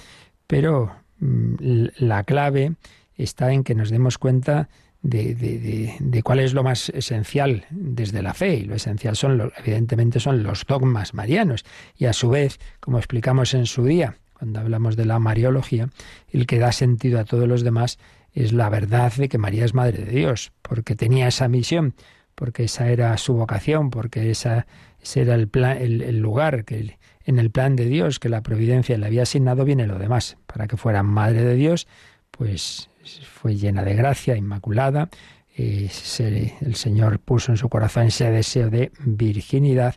pero 0.47 0.93
mm, 1.21 1.87
la 1.99 2.25
clave 2.25 2.75
está 3.17 3.53
en 3.53 3.65
que 3.65 3.75
nos 3.75 3.91
demos 3.91 4.19
cuenta 4.19 4.69
de, 5.05 6.23
cuál 6.25 6.41
es 6.41 6.55
lo 6.55 6.65
más 6.65 6.89
esencial 6.89 7.67
desde 7.71 8.23
la 8.23 8.35
fe. 8.35 8.57
Y 8.57 8.65
lo 8.65 8.75
esencial 8.75 9.17
son, 9.17 9.53
evidentemente, 9.59 10.19
son 10.19 10.43
los 10.43 10.65
dogmas 10.67 11.15
marianos. 11.15 11.65
Y 11.97 12.07
a 12.07 12.13
su 12.13 12.31
vez, 12.31 12.59
como 12.81 12.99
explicamos 12.99 13.55
en 13.55 13.67
su 13.67 13.85
día, 13.85 14.17
cuando 14.33 14.61
hablamos 14.61 14.97
de 14.97 15.05
la 15.05 15.19
Mariología, 15.19 15.89
el 16.31 16.47
que 16.47 16.59
da 16.59 16.73
sentido 16.73 17.21
a 17.21 17.25
todos 17.25 17.47
los 17.47 17.63
demás 17.63 17.99
es 18.33 18.53
la 18.53 18.69
verdad 18.69 19.13
de 19.13 19.29
que 19.29 19.39
María 19.39 19.65
es 19.65 19.75
Madre 19.75 20.05
de 20.05 20.13
Dios, 20.13 20.53
porque 20.63 20.97
tenía 20.97 21.29
esa 21.29 21.47
misión, 21.49 21.95
porque 22.35 22.65
esa 22.65 22.89
era 22.89 23.17
su 23.17 23.35
vocación, 23.35 23.91
porque 23.91 24.31
esa, 24.31 24.67
ese 25.01 25.21
era 25.23 25.35
el, 25.35 25.47
plan, 25.47 25.79
el, 25.79 26.19
lugar 26.19 26.65
que 26.65 26.99
en 27.27 27.39
el 27.39 27.51
plan 27.51 27.77
de 27.77 27.85
Dios 27.85 28.19
que 28.19 28.29
la 28.29 28.43
providencia 28.43 28.99
le 28.99 29.07
había 29.07 29.23
asignado 29.23 29.65
viene 29.65 29.87
lo 29.87 29.99
demás, 30.01 30.37
para 30.47 30.67
que 30.67 30.77
fuera 30.77 31.05
Madre 31.05 31.45
de 31.45 31.55
Dios, 31.55 31.87
pues 32.33 32.91
fue 33.23 33.57
llena 33.57 33.85
de 33.85 33.95
gracia, 33.95 34.37
inmaculada. 34.37 35.09
Eh, 35.57 35.89
el 36.61 36.75
Señor 36.75 37.21
puso 37.21 37.53
en 37.53 37.57
su 37.57 37.69
corazón 37.69 38.05
ese 38.05 38.31
deseo 38.31 38.71
de 38.71 38.93
virginidad 39.05 39.95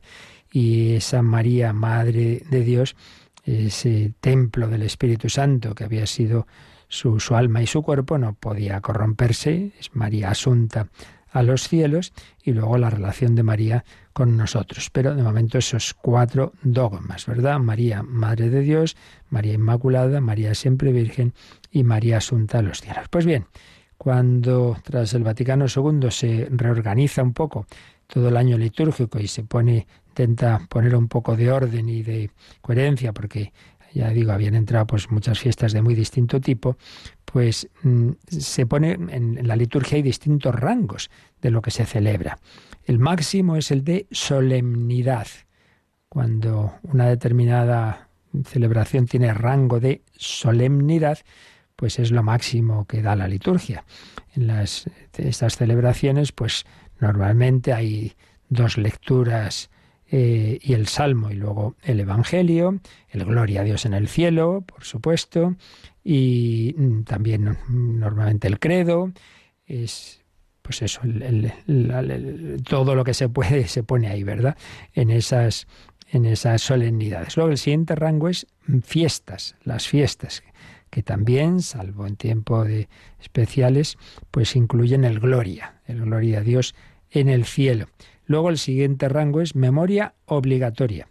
y 0.51 0.95
esa 0.95 1.21
María, 1.21 1.73
Madre 1.73 2.43
de 2.49 2.63
Dios, 2.63 2.95
ese 3.43 4.13
templo 4.19 4.67
del 4.67 4.83
Espíritu 4.83 5.29
Santo 5.29 5.73
que 5.73 5.83
había 5.83 6.05
sido 6.05 6.47
su, 6.87 7.19
su 7.19 7.35
alma 7.35 7.61
y 7.61 7.67
su 7.67 7.81
cuerpo, 7.81 8.17
no 8.17 8.33
podía 8.33 8.79
corromperse, 8.81 9.71
es 9.79 9.95
María 9.95 10.31
asunta 10.31 10.87
a 11.31 11.43
los 11.43 11.67
cielos 11.67 12.13
y 12.43 12.53
luego 12.53 12.77
la 12.77 12.89
relación 12.89 13.35
de 13.35 13.43
María 13.43 13.85
con 14.13 14.37
nosotros. 14.37 14.89
Pero 14.91 15.15
de 15.15 15.23
momento 15.23 15.57
esos 15.57 15.93
cuatro 15.93 16.53
dogmas, 16.63 17.25
¿verdad? 17.25 17.59
María, 17.59 18.03
Madre 18.03 18.49
de 18.49 18.61
Dios, 18.61 18.95
María 19.29 19.53
Inmaculada, 19.53 20.21
María 20.21 20.55
siempre 20.55 20.91
Virgen 20.91 21.33
y 21.71 21.83
María 21.83 22.17
Asunta 22.17 22.59
a 22.59 22.61
los 22.61 22.81
cielos. 22.81 23.07
Pues 23.09 23.25
bien, 23.25 23.45
cuando 23.97 24.77
tras 24.83 25.13
el 25.13 25.23
Vaticano 25.23 25.65
II 25.65 26.09
se 26.11 26.47
reorganiza 26.49 27.23
un 27.23 27.33
poco 27.33 27.67
todo 28.07 28.29
el 28.29 28.37
año 28.37 28.57
litúrgico 28.57 29.19
y 29.19 29.27
se 29.27 29.43
pone, 29.43 29.85
intenta 30.09 30.61
poner 30.69 30.95
un 30.95 31.07
poco 31.07 31.35
de 31.35 31.51
orden 31.51 31.89
y 31.89 32.03
de 32.03 32.31
coherencia, 32.61 33.13
porque 33.13 33.51
ya 33.93 34.09
digo, 34.09 34.31
habían 34.31 34.55
entrado 34.55 34.87
pues 34.87 35.09
muchas 35.11 35.39
fiestas 35.39 35.73
de 35.73 35.81
muy 35.81 35.95
distinto 35.95 36.39
tipo, 36.39 36.77
pues 37.25 37.69
mm, 37.83 38.11
se 38.27 38.65
pone 38.65 38.91
en, 38.91 39.47
la 39.47 39.55
liturgia 39.55 39.97
hay 39.97 40.01
distintos 40.01 40.53
rangos 40.53 41.09
de 41.41 41.51
lo 41.51 41.61
que 41.61 41.71
se 41.71 41.85
celebra. 41.85 42.39
El 42.85 42.99
máximo 42.99 43.55
es 43.55 43.71
el 43.71 43.83
de 43.83 44.07
solemnidad. 44.11 45.27
Cuando 46.09 46.75
una 46.83 47.07
determinada 47.07 48.07
celebración 48.45 49.05
tiene 49.07 49.33
rango 49.33 49.79
de 49.79 50.01
solemnidad, 50.15 51.19
pues 51.75 51.99
es 51.99 52.11
lo 52.11 52.23
máximo 52.23 52.85
que 52.85 53.01
da 53.01 53.15
la 53.15 53.27
liturgia. 53.27 53.83
En 54.35 54.47
las, 54.47 54.89
estas 55.17 55.57
celebraciones, 55.57 56.31
pues 56.31 56.65
normalmente 56.99 57.73
hay 57.73 58.13
dos 58.49 58.77
lecturas 58.77 59.69
eh, 60.09 60.59
y 60.61 60.73
el 60.73 60.87
Salmo 60.87 61.31
y 61.31 61.35
luego 61.35 61.75
el 61.83 61.99
Evangelio, 61.99 62.79
el 63.09 63.25
Gloria 63.25 63.61
a 63.61 63.63
Dios 63.63 63.85
en 63.85 63.93
el 63.93 64.07
cielo, 64.07 64.63
por 64.65 64.83
supuesto, 64.83 65.55
y 66.03 66.73
mm, 66.77 67.03
también 67.03 67.57
normalmente 67.69 68.47
el 68.47 68.59
credo, 68.59 69.11
es 69.65 70.23
pues 70.61 70.81
eso, 70.81 70.99
todo 72.67 72.93
lo 72.93 73.05
que 73.05 73.13
se 73.13 73.29
puede 73.29 73.67
se 73.69 73.83
pone 73.83 74.09
ahí, 74.09 74.23
¿verdad? 74.23 74.57
En 74.93 75.11
esas, 75.11 75.65
en 76.11 76.25
esas 76.25 76.61
solemnidades. 76.61 77.37
Luego 77.37 77.51
el 77.51 77.57
siguiente 77.57 77.95
rango 77.95 78.27
es 78.27 78.47
fiestas, 78.83 79.55
las 79.63 79.87
fiestas 79.87 80.43
que 80.89 81.03
también, 81.03 81.61
salvo 81.61 82.07
en 82.07 82.15
tiempo 82.15 82.63
de 82.63 82.89
especiales, 83.19 83.97
pues 84.31 84.55
incluyen 84.55 85.03
el 85.03 85.19
gloria, 85.19 85.81
el 85.85 86.01
gloria 86.01 86.39
a 86.39 86.41
Dios 86.41 86.75
en 87.11 87.29
el 87.29 87.45
cielo. 87.45 87.87
Luego 88.27 88.49
el 88.49 88.57
siguiente 88.57 89.09
rango 89.09 89.41
es 89.41 89.55
memoria 89.55 90.13
obligatoria, 90.25 91.07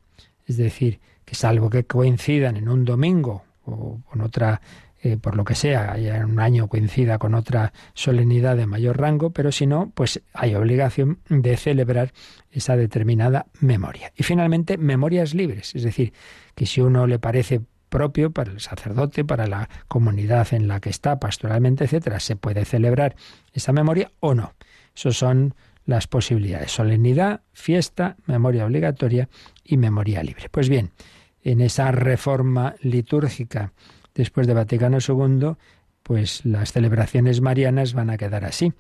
es 0.47 0.59
decir, 0.59 1.01
que 1.25 1.35
salvo 1.35 1.71
que 1.71 1.85
coincidan 1.85 2.57
en 2.57 2.69
un 2.69 2.85
domingo 2.85 3.43
o 3.65 4.01
con 4.09 4.21
otra, 4.21 4.61
eh, 5.03 5.17
por 5.17 5.35
lo 5.35 5.45
que 5.45 5.55
sea, 5.55 5.97
en 5.97 6.25
un 6.25 6.41
año 6.41 6.69
coincida 6.69 7.19
con 7.19 7.35
otra 7.35 7.73
solemnidad 7.95 8.57
de 8.57 8.67
mayor 8.67 9.01
rango, 9.01 9.31
pero 9.31 9.51
si 9.51 9.67
no, 9.67 9.91
pues 9.95 10.23
hay 10.35 10.55
obligación 10.55 11.19
de 11.29 11.57
celebrar 11.57 12.13
esa 12.51 12.77
determinada 12.77 13.47
memoria. 13.61 14.13
Y 14.15 14.23
finalmente, 14.23 14.77
memorias 14.77 15.35
libres, 15.35 15.75
es 15.75 15.83
decir, 15.83 16.13
que 16.55 16.67
si 16.67 16.83
uno 16.83 17.07
le 17.07 17.19
parece 17.19 17.63
propio 17.89 18.31
para 18.31 18.53
el 18.53 18.61
sacerdote, 18.61 19.25
para 19.25 19.47
la 19.47 19.69
comunidad 19.89 20.53
en 20.53 20.69
la 20.69 20.81
que 20.81 20.91
está 20.91 21.19
pastoralmente, 21.19 21.85
etcétera, 21.85 22.21
se 22.21 22.37
puede 22.37 22.65
celebrar 22.65 23.17
esa 23.53 23.73
memoria 23.73 24.13
o 24.21 24.35
no. 24.35 24.53
Esos 24.95 25.17
son 25.17 25.55
las 25.87 26.07
posibilidades: 26.07 26.73
solemnidad, 26.73 27.41
fiesta, 27.53 28.17
memoria 28.27 28.67
obligatoria 28.67 29.29
y 29.65 29.79
memoria 29.79 30.23
libre. 30.23 30.49
Pues 30.51 30.69
bien, 30.69 30.91
en 31.43 31.61
esa 31.61 31.91
reforma 31.93 32.75
litúrgica 32.83 33.73
después 34.15 34.47
de 34.47 34.55
Vaticano 34.55 34.99
II, 34.99 35.57
pues 36.03 36.45
las 36.45 36.73
celebraciones 36.73 37.41
marianas 37.41 37.95
van 37.95 38.11
a 38.11 38.17
quedar 38.17 38.45
así. 38.45 38.73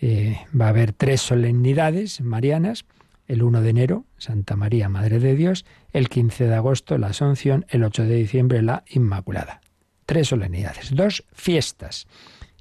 Eh, 0.00 0.38
va 0.58 0.66
a 0.66 0.70
haber 0.70 0.92
tres 0.92 1.20
solemnidades 1.20 2.20
marianas 2.20 2.84
el 3.30 3.44
1 3.44 3.60
de 3.60 3.70
enero, 3.70 4.04
Santa 4.18 4.56
María, 4.56 4.88
Madre 4.88 5.20
de 5.20 5.36
Dios, 5.36 5.64
el 5.92 6.08
15 6.08 6.48
de 6.48 6.54
agosto, 6.54 6.98
la 6.98 7.08
Asunción, 7.08 7.64
el 7.68 7.84
8 7.84 8.04
de 8.04 8.16
diciembre, 8.16 8.60
la 8.60 8.82
Inmaculada. 8.88 9.60
Tres 10.04 10.28
solemnidades, 10.28 10.92
dos 10.92 11.24
fiestas. 11.32 12.08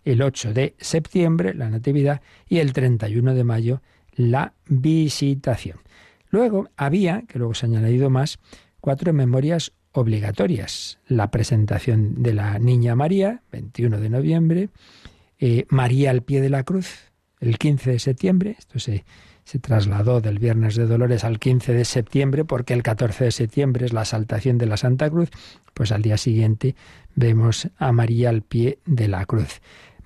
El 0.04 0.22
8 0.22 0.54
de 0.54 0.76
septiembre, 0.80 1.54
la 1.54 1.70
Natividad, 1.70 2.22
y 2.48 2.60
el 2.60 2.74
31 2.74 3.34
de 3.34 3.44
mayo, 3.44 3.82
la 4.14 4.54
Visitación. 4.68 5.80
Luego 6.30 6.70
había, 6.78 7.24
que 7.28 7.40
luego 7.40 7.54
se 7.54 7.66
han 7.66 7.76
añadido 7.76 8.10
más, 8.10 8.40
cuatro 8.82 9.14
memorias 9.14 9.74
obligatorias. 9.92 11.00
La 11.08 11.32
presentación 11.32 12.22
de 12.22 12.34
la 12.34 12.60
Niña 12.60 12.96
María, 12.96 13.42
21 13.52 14.00
de 14.00 14.10
noviembre, 14.10 14.70
eh, 15.40 15.66
María 15.70 16.12
al 16.12 16.22
pie 16.22 16.42
de 16.42 16.50
la 16.50 16.64
cruz, 16.64 17.12
el 17.40 17.58
15 17.58 17.92
de 17.92 18.00
septiembre, 18.00 18.56
esto 18.60 18.80
se 18.80 19.06
se 19.50 19.58
trasladó 19.58 20.22
del 20.22 20.38
Viernes 20.38 20.76
de 20.76 20.86
Dolores 20.86 21.24
al 21.24 21.40
15 21.40 21.74
de 21.74 21.84
septiembre, 21.84 22.46
porque 22.46 22.76
el 22.76 22.84
14 22.84 23.24
de 23.24 23.32
septiembre 23.32 23.84
es 23.84 23.94
la 23.94 24.06
saltación 24.06 24.60
de 24.60 24.68
la 24.68 24.78
Santa 24.78 25.10
Cruz, 25.10 25.32
pues 25.74 25.92
al 25.92 26.04
día 26.04 26.18
siguiente 26.18 26.76
vemos 27.16 27.68
a 27.80 27.92
María 27.92 28.30
al 28.30 28.44
pie 28.44 28.78
de 28.86 29.08
la 29.08 29.26
cruz. 29.26 29.60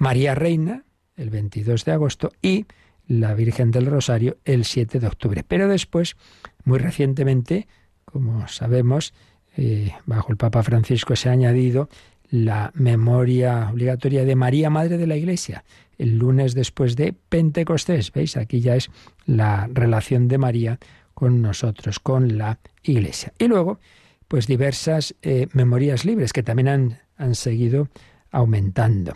María 0.03 0.35
Reina, 0.35 0.83
el 1.15 1.29
22 1.29 1.85
de 1.85 1.93
agosto, 1.93 2.33
y 2.41 2.65
la 3.07 3.33
Virgen 3.35 3.71
del 3.71 3.85
Rosario 3.85 4.35
el 4.43 4.65
7 4.65 4.99
de 4.99 5.07
octubre. 5.07 5.45
Pero 5.47 5.69
después, 5.69 6.17
muy 6.65 6.77
recientemente, 6.77 7.69
como 8.03 8.45
sabemos, 8.49 9.13
eh, 9.55 9.93
bajo 10.05 10.29
el 10.29 10.37
Papa 10.37 10.61
Francisco 10.61 11.15
se 11.15 11.29
ha 11.29 11.31
añadido 11.31 11.87
la 12.29 12.71
memoria 12.75 13.69
obligatoria 13.71 14.25
de 14.25 14.35
María, 14.35 14.69
Madre 14.69 14.97
de 14.97 15.07
la 15.07 15.15
Iglesia, 15.15 15.63
el 15.97 16.17
lunes 16.17 16.53
después 16.53 16.97
de 16.97 17.13
Pentecostés. 17.13 18.11
¿Veis? 18.11 18.35
Aquí 18.35 18.59
ya 18.59 18.75
es 18.75 18.91
la 19.25 19.69
relación 19.71 20.27
de 20.27 20.37
María 20.37 20.79
con 21.13 21.41
nosotros, 21.41 21.99
con 21.99 22.37
la 22.37 22.59
Iglesia. 22.83 23.31
Y 23.39 23.47
luego, 23.47 23.79
pues 24.27 24.47
diversas 24.47 25.15
eh, 25.21 25.47
memorias 25.53 26.03
libres 26.03 26.33
que 26.33 26.43
también 26.43 26.67
han, 26.67 26.99
han 27.15 27.35
seguido 27.35 27.87
aumentando. 28.31 29.13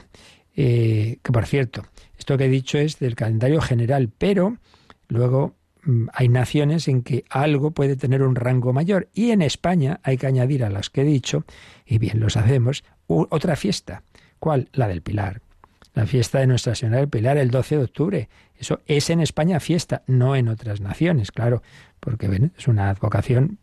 Eh, 0.60 1.20
que 1.24 1.32
por 1.32 1.46
cierto, 1.46 1.86
esto 2.18 2.38
que 2.38 2.46
he 2.46 2.50
dicho 2.50 2.80
es 2.80 3.00
del 3.00 3.16
calendario 3.16 3.62
general, 3.62 4.10
pero 4.18 4.58
luego 5.08 5.56
mm, 5.84 6.08
hay 6.12 6.30
naciones 6.30 6.88
en 6.88 7.04
que 7.04 7.24
algo 7.30 7.72
puede 7.72 7.96
tener 7.96 8.24
un 8.24 8.36
rango 8.36 8.74
mayor 8.74 9.08
y 9.14 9.30
en 9.32 9.44
España 9.44 10.00
hay 10.04 10.18
que 10.18 10.28
añadir 10.28 10.64
a 10.64 10.70
las 10.70 10.90
que 10.90 11.02
he 11.02 11.06
dicho, 11.06 11.46
y 11.86 12.00
bien 12.00 12.20
lo 12.20 12.30
sabemos, 12.30 12.84
otra 13.08 13.56
fiesta. 13.56 14.04
¿Cuál? 14.40 14.68
La 14.74 14.88
del 14.88 15.02
Pilar 15.02 15.42
la 15.98 16.06
fiesta 16.06 16.38
de 16.40 16.46
Nuestra 16.46 16.76
Señora 16.76 17.00
del 17.00 17.10
Pilar 17.10 17.38
el 17.38 17.50
12 17.50 17.78
de 17.78 17.84
octubre. 17.84 18.30
Eso 18.56 18.82
es 18.86 19.10
en 19.10 19.20
España 19.20 19.60
fiesta, 19.60 20.04
no 20.06 20.36
en 20.36 20.48
otras 20.48 20.80
naciones, 20.80 21.32
claro, 21.32 21.64
porque 22.00 22.52
es 22.56 22.68
una 22.68 22.92
advocación 22.92 23.58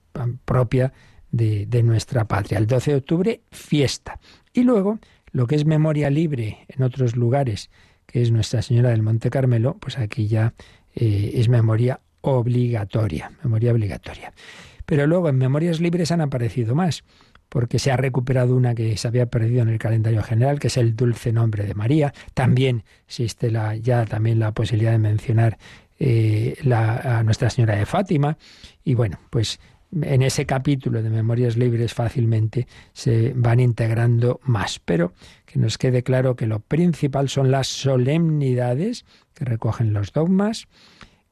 propia 0.44 0.92
de, 1.30 1.66
de 1.66 1.82
nuestra 1.84 2.26
patria. 2.26 2.58
El 2.58 2.66
12 2.66 2.90
de 2.90 2.96
octubre, 2.96 3.40
fiesta. 3.52 4.18
Y 4.52 4.64
luego, 4.64 4.98
lo 5.34 5.48
que 5.48 5.56
es 5.56 5.66
memoria 5.66 6.10
libre 6.10 6.64
en 6.68 6.84
otros 6.84 7.16
lugares, 7.16 7.68
que 8.06 8.22
es 8.22 8.30
Nuestra 8.30 8.62
Señora 8.62 8.90
del 8.90 9.02
Monte 9.02 9.30
Carmelo, 9.30 9.76
pues 9.80 9.98
aquí 9.98 10.28
ya 10.28 10.54
eh, 10.94 11.32
es 11.34 11.48
memoria 11.48 12.00
obligatoria, 12.20 13.32
memoria 13.42 13.72
obligatoria. 13.72 14.32
Pero 14.86 15.08
luego 15.08 15.28
en 15.28 15.36
memorias 15.36 15.80
libres 15.80 16.12
han 16.12 16.20
aparecido 16.20 16.76
más, 16.76 17.02
porque 17.48 17.80
se 17.80 17.90
ha 17.90 17.96
recuperado 17.96 18.54
una 18.54 18.76
que 18.76 18.96
se 18.96 19.08
había 19.08 19.26
perdido 19.26 19.62
en 19.62 19.70
el 19.70 19.78
calendario 19.78 20.22
general, 20.22 20.60
que 20.60 20.68
es 20.68 20.76
el 20.76 20.94
dulce 20.94 21.32
nombre 21.32 21.64
de 21.64 21.74
María. 21.74 22.14
También 22.34 22.84
existe 23.04 23.50
la, 23.50 23.74
ya 23.74 24.04
también 24.04 24.38
la 24.38 24.52
posibilidad 24.52 24.92
de 24.92 24.98
mencionar 24.98 25.58
eh, 25.98 26.56
la, 26.62 27.18
a 27.18 27.22
Nuestra 27.24 27.50
Señora 27.50 27.74
de 27.74 27.86
Fátima. 27.86 28.38
Y 28.84 28.94
bueno, 28.94 29.18
pues 29.30 29.58
en 30.02 30.22
ese 30.22 30.46
capítulo 30.46 31.02
de 31.02 31.10
Memorias 31.10 31.56
Libres 31.56 31.94
fácilmente 31.94 32.66
se 32.92 33.32
van 33.34 33.60
integrando 33.60 34.40
más, 34.42 34.80
pero 34.84 35.12
que 35.46 35.58
nos 35.58 35.78
quede 35.78 36.02
claro 36.02 36.36
que 36.36 36.46
lo 36.46 36.60
principal 36.60 37.28
son 37.28 37.50
las 37.50 37.68
solemnidades 37.68 39.04
que 39.34 39.44
recogen 39.44 39.92
los 39.92 40.12
dogmas 40.12 40.66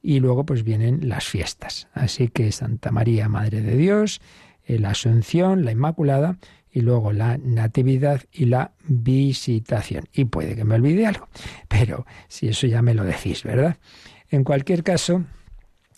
y 0.02 0.20
luego 0.20 0.44
pues 0.44 0.64
vienen 0.64 1.08
las 1.08 1.26
fiestas. 1.26 1.88
Así 1.92 2.28
que 2.28 2.52
Santa 2.52 2.90
María, 2.90 3.28
Madre 3.28 3.60
de 3.62 3.76
Dios, 3.76 4.20
eh, 4.64 4.78
la 4.78 4.90
Asunción, 4.90 5.64
la 5.64 5.72
Inmaculada 5.72 6.38
y 6.70 6.80
luego 6.80 7.12
la 7.12 7.38
Natividad 7.38 8.22
y 8.32 8.46
la 8.46 8.72
Visitación. 8.86 10.04
Y 10.12 10.24
puede 10.24 10.56
que 10.56 10.64
me 10.64 10.74
olvide 10.74 11.06
algo, 11.06 11.28
pero 11.68 12.06
si 12.28 12.48
eso 12.48 12.66
ya 12.66 12.82
me 12.82 12.94
lo 12.94 13.04
decís, 13.04 13.42
¿verdad? 13.42 13.76
En 14.30 14.44
cualquier 14.44 14.82
caso, 14.82 15.24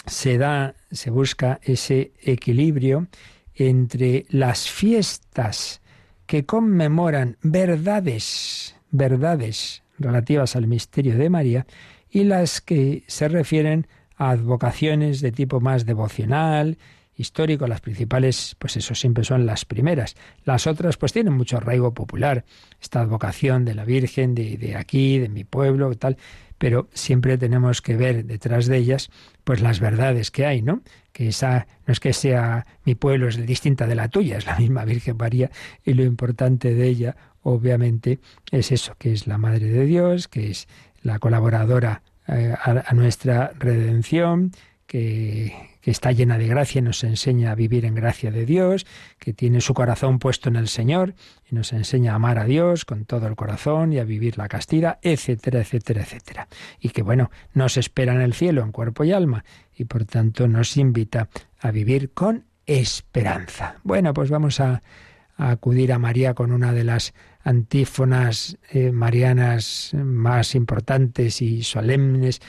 se 0.07 0.39
da, 0.39 0.75
se 0.95 1.11
busca 1.11 1.61
ese 1.63 2.13
equilibrio 2.23 3.09
entre 3.55 4.27
las 4.29 4.71
fiestas 4.71 5.81
que 6.27 6.45
conmemoran 6.45 7.37
verdades, 7.43 8.77
verdades 8.91 9.83
relativas 9.99 10.57
al 10.57 10.67
misterio 10.67 11.17
de 11.17 11.31
María 11.31 11.67
y 12.11 12.25
las 12.25 12.61
que 12.61 13.05
se 13.07 13.29
refieren 13.29 13.87
a 14.17 14.31
advocaciones 14.31 15.21
de 15.21 15.33
tipo 15.33 15.61
más 15.61 15.85
devocional, 15.85 16.79
histórico, 17.17 17.67
las 17.67 17.81
principales, 17.81 18.57
pues 18.59 18.77
eso 18.77 18.95
siempre 18.95 19.25
son 19.25 19.47
las 19.47 19.65
primeras. 19.65 20.17
Las 20.45 20.67
otras, 20.67 20.97
pues 20.97 21.13
tienen 21.13 21.35
mucho 21.35 21.57
arraigo 21.57 21.95
popular. 21.95 22.45
Esta 22.81 23.01
advocación 23.01 23.65
de 23.65 23.75
la 23.75 23.85
Virgen, 23.85 24.35
de, 24.35 24.57
de 24.57 24.77
aquí, 24.77 25.19
de 25.19 25.29
mi 25.29 25.45
pueblo, 25.45 25.95
tal 25.95 26.17
pero 26.59 26.89
siempre 26.95 27.39
tenemos 27.39 27.83
que 27.83 27.97
ver 27.97 28.25
detrás 28.25 28.67
de 28.67 28.77
ellas 28.77 29.11
pues 29.45 29.61
las 29.61 29.81
verdades 29.81 30.31
que 30.31 30.47
hay, 30.47 30.63
¿no? 30.63 30.83
Que 31.13 31.29
esa 31.29 31.67
no 31.87 31.93
es 31.93 32.01
que 32.01 32.13
sea 32.13 32.67
mi 32.85 32.95
pueblo 32.95 33.29
es 33.29 33.45
distinta 33.47 33.87
de 33.87 33.95
la 33.95 34.09
tuya, 34.09 34.39
es 34.39 34.47
la 34.47 34.57
misma 34.59 34.85
Virgen 34.85 35.17
María 35.17 35.51
y 35.85 35.95
lo 35.95 36.05
importante 36.05 36.75
de 36.75 36.87
ella 36.89 37.17
obviamente 37.43 38.21
es 38.51 38.73
eso, 38.73 38.95
que 38.99 39.13
es 39.13 39.27
la 39.27 39.39
Madre 39.39 39.67
de 39.67 39.85
Dios, 39.85 40.29
que 40.29 40.51
es 40.51 40.67
la 41.03 41.19
colaboradora 41.19 42.03
eh, 42.27 42.55
a 42.63 42.95
nuestra 42.95 43.53
redención, 43.59 44.53
que, 44.87 45.74
que 45.85 45.91
está 45.91 46.13
llena 46.13 46.39
de 46.39 46.47
gracia 46.47 46.79
y 46.79 46.83
nos 46.83 47.05
enseña 47.05 47.51
a 47.51 47.55
vivir 47.55 47.85
en 47.85 47.95
gracia 47.95 48.31
de 48.31 48.47
Dios, 48.47 48.87
que 49.19 49.35
tiene 49.35 49.61
su 49.61 49.75
corazón 49.75 50.19
puesto 50.19 50.49
en 50.49 50.57
el 50.57 50.69
Señor 50.69 51.13
y 51.47 51.55
nos 51.55 51.75
enseña 51.75 52.13
a 52.13 52.15
amar 52.15 52.39
a 52.39 52.45
Dios 52.45 52.87
con 52.87 53.05
todo 53.05 53.27
el 53.27 53.37
corazón 53.37 53.93
y 53.93 53.99
a 53.99 54.05
vivir 54.05 54.39
la 54.39 54.49
castidad, 54.49 54.99
etcétera, 55.03 55.61
etcétera, 55.61 56.01
etcétera. 56.01 56.49
Y 56.81 56.89
que 56.89 57.03
bueno, 57.03 57.31
nos 57.53 57.77
espera 57.77 58.15
en 58.15 58.23
el 58.23 58.33
cielo 58.33 58.63
en 58.63 58.73
cuerpo 58.73 59.05
y 59.05 59.13
alma 59.13 59.45
y 59.77 59.85
por 59.85 60.07
tanto 60.07 60.49
nos 60.49 60.79
invita 60.79 61.29
a 61.61 61.71
vivir 61.71 62.15
con 62.15 62.47
esperanza. 62.65 63.77
Bueno, 63.83 64.15
pues 64.15 64.31
vamos 64.31 64.61
a, 64.61 64.83
acudir 65.37 65.93
a 65.93 65.99
María 65.99 66.33
con 66.33 66.51
una 66.51 66.73
de 66.73 66.85
las 66.85 67.13
antífonas 67.43 68.57
eh, 68.71 68.91
marianas 68.91 69.91
más 69.93 70.55
importantes 70.55 71.43
y 71.43 71.63
solemnes 71.63 72.41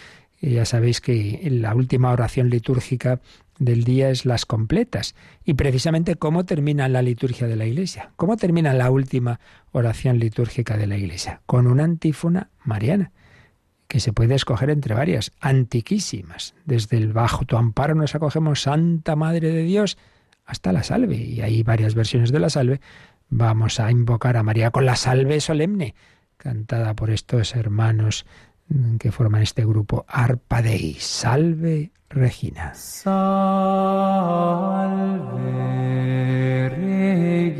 ya 0.41 0.65
sabéis 0.65 1.01
que 1.01 1.39
la 1.49 1.73
última 1.73 2.11
oración 2.11 2.49
litúrgica 2.49 3.19
del 3.59 3.83
día 3.83 4.09
es 4.09 4.25
las 4.25 4.45
completas. 4.45 5.15
Y 5.43 5.53
precisamente 5.53 6.15
cómo 6.15 6.45
termina 6.45 6.87
la 6.89 7.01
liturgia 7.01 7.47
de 7.47 7.55
la 7.55 7.65
Iglesia. 7.65 8.11
¿Cómo 8.15 8.37
termina 8.37 8.73
la 8.73 8.91
última 8.91 9.39
oración 9.71 10.19
litúrgica 10.19 10.77
de 10.77 10.87
la 10.87 10.97
Iglesia? 10.97 11.41
Con 11.45 11.67
una 11.67 11.83
antífona 11.83 12.49
mariana, 12.63 13.11
que 13.87 13.99
se 13.99 14.13
puede 14.13 14.35
escoger 14.35 14.69
entre 14.69 14.95
varias, 14.95 15.31
antiquísimas. 15.39 16.55
Desde 16.65 16.97
el 16.97 17.13
bajo 17.13 17.45
tu 17.45 17.57
amparo 17.57 17.95
nos 17.95 18.15
acogemos 18.15 18.61
Santa 18.61 19.15
Madre 19.15 19.51
de 19.51 19.63
Dios 19.63 19.97
hasta 20.45 20.73
la 20.73 20.83
salve. 20.83 21.15
Y 21.15 21.41
hay 21.41 21.63
varias 21.63 21.95
versiones 21.95 22.31
de 22.31 22.39
la 22.39 22.49
salve. 22.49 22.81
Vamos 23.29 23.79
a 23.79 23.89
invocar 23.91 24.37
a 24.37 24.43
María 24.43 24.71
con 24.71 24.85
la 24.85 24.95
salve 24.95 25.39
solemne, 25.39 25.95
cantada 26.37 26.93
por 26.93 27.09
estos 27.09 27.55
hermanos 27.55 28.25
que 28.99 29.11
forman 29.11 29.41
este 29.41 29.65
grupo 29.65 30.05
Arpa 30.07 30.61
Dei. 30.61 30.95
Salve 30.99 31.89
Regina. 32.09 32.73
Salve 32.73 33.09
Regina. 36.69 37.55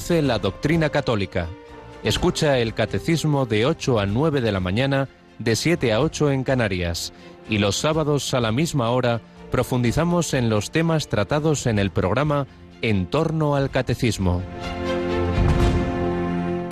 La 0.08 0.38
doctrina 0.38 0.88
católica. 0.88 1.46
Escucha 2.02 2.58
el 2.58 2.72
catecismo 2.72 3.44
de 3.44 3.66
8 3.66 4.00
a 4.00 4.06
9 4.06 4.40
de 4.40 4.50
la 4.50 4.58
mañana, 4.58 5.08
de 5.38 5.54
7 5.54 5.92
a 5.92 6.00
8 6.00 6.32
en 6.32 6.42
Canarias. 6.42 7.12
Y 7.50 7.58
los 7.58 7.76
sábados 7.76 8.32
a 8.32 8.40
la 8.40 8.50
misma 8.50 8.90
hora 8.90 9.20
profundizamos 9.52 10.32
en 10.32 10.48
los 10.48 10.70
temas 10.70 11.08
tratados 11.08 11.66
en 11.66 11.78
el 11.78 11.90
programa 11.90 12.46
En 12.80 13.06
torno 13.06 13.54
al 13.54 13.70
catecismo. 13.70 14.42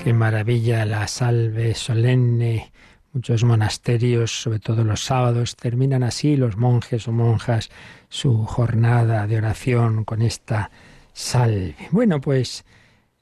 Qué 0.03 0.13
maravilla 0.15 0.87
la 0.87 1.07
salve 1.07 1.75
solemne. 1.75 2.73
Muchos 3.13 3.45
monasterios, 3.45 4.43
sobre 4.43 4.59
todo 4.59 4.85
los 4.85 5.05
sábados, 5.05 5.55
terminan 5.55 6.03
así 6.03 6.37
los 6.37 6.57
monjes 6.57 7.07
o 7.07 7.13
monjas 7.13 7.69
su 8.09 8.45
jornada 8.47 9.27
de 9.27 9.37
oración 9.37 10.05
con 10.05 10.23
esta 10.23 10.71
salve. 11.13 11.77
Bueno, 11.93 12.21
pues 12.21 12.65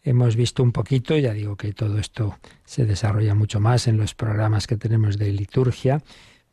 hemos 0.07 0.36
visto 0.36 0.62
un 0.62 0.72
poquito, 0.72 1.18
ya 1.18 1.32
digo 1.32 1.57
que 1.57 1.72
todo 1.72 1.98
esto 1.98 2.38
se 2.64 2.86
desarrolla 2.86 3.34
mucho 3.34 3.59
más 3.59 3.88
en 3.88 3.96
los 3.96 4.14
programas 4.14 4.68
que 4.68 4.76
tenemos 4.76 5.18
de 5.18 5.32
liturgia, 5.32 6.00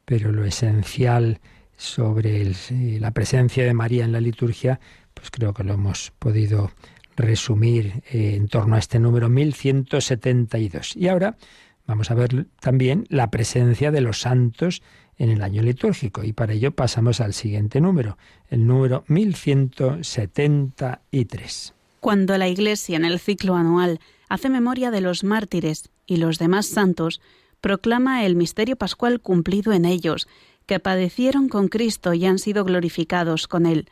pero 0.05 0.31
lo 0.31 0.43
esencial 0.43 1.39
sobre 1.77 2.51
la 2.99 3.11
presencia 3.11 3.63
de 3.63 3.75
María 3.75 4.05
en 4.05 4.11
la 4.11 4.21
liturgia, 4.21 4.79
pues 5.13 5.29
creo 5.29 5.53
que 5.53 5.63
lo 5.63 5.75
hemos 5.75 6.11
podido 6.17 6.71
resumir 7.15 8.01
eh, 8.11 8.33
en 8.35 8.47
torno 8.47 8.75
a 8.75 8.79
este 8.79 8.97
número 8.99 9.29
1172. 9.29 10.95
Y 10.95 11.07
ahora 11.07 11.37
vamos 11.85 12.09
a 12.09 12.15
ver 12.15 12.47
también 12.59 13.05
la 13.09 13.29
presencia 13.29 13.91
de 13.91 14.01
los 14.01 14.21
santos 14.21 14.81
en 15.17 15.29
el 15.29 15.43
año 15.43 15.61
litúrgico 15.61 16.23
y 16.23 16.33
para 16.33 16.53
ello 16.53 16.71
pasamos 16.71 17.21
al 17.21 17.35
siguiente 17.35 17.79
número, 17.79 18.17
el 18.49 18.65
número 18.65 19.03
1173. 19.07 21.75
Cuando 22.03 22.37
la 22.37 22.49
Iglesia 22.49 22.97
en 22.97 23.05
el 23.05 23.17
ciclo 23.17 23.55
anual 23.55 24.01
hace 24.27 24.49
memoria 24.49 24.91
de 24.91 24.99
los 24.99 25.23
mártires 25.23 25.89
y 26.05 26.17
los 26.17 26.37
demás 26.37 26.65
santos, 26.65 27.21
proclama 27.61 28.25
el 28.25 28.35
misterio 28.35 28.75
pascual 28.75 29.21
cumplido 29.21 29.71
en 29.71 29.85
ellos, 29.85 30.27
que 30.65 30.81
padecieron 30.81 31.47
con 31.47 31.69
Cristo 31.69 32.13
y 32.13 32.25
han 32.25 32.39
sido 32.39 32.65
glorificados 32.65 33.47
con 33.47 33.65
Él. 33.65 33.87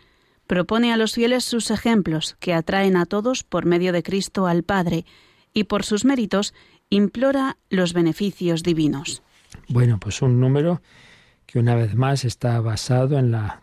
Propone 0.46 0.92
a 0.92 0.98
los 0.98 1.14
fieles 1.14 1.46
sus 1.46 1.72
ejemplos, 1.72 2.36
que 2.42 2.54
atraen 2.54 2.98
a 2.98 3.06
todos 3.06 3.46
por 3.46 3.66
medio 3.66 3.94
de 3.94 4.04
Cristo 4.04 4.46
al 4.46 4.64
Padre, 4.64 5.06
y 5.54 5.64
por 5.64 5.86
sus 5.86 6.04
méritos 6.04 6.54
implora 6.90 7.56
los 7.70 7.94
beneficios 7.94 8.62
divinos. 8.62 9.24
Bueno, 9.70 10.02
pues 10.02 10.22
un 10.22 10.42
número 10.42 10.82
que 11.52 11.60
una 11.60 11.76
vez 11.76 11.96
más 11.96 12.24
está 12.24 12.62
basado 12.62 13.20
en 13.20 13.32
la, 13.32 13.62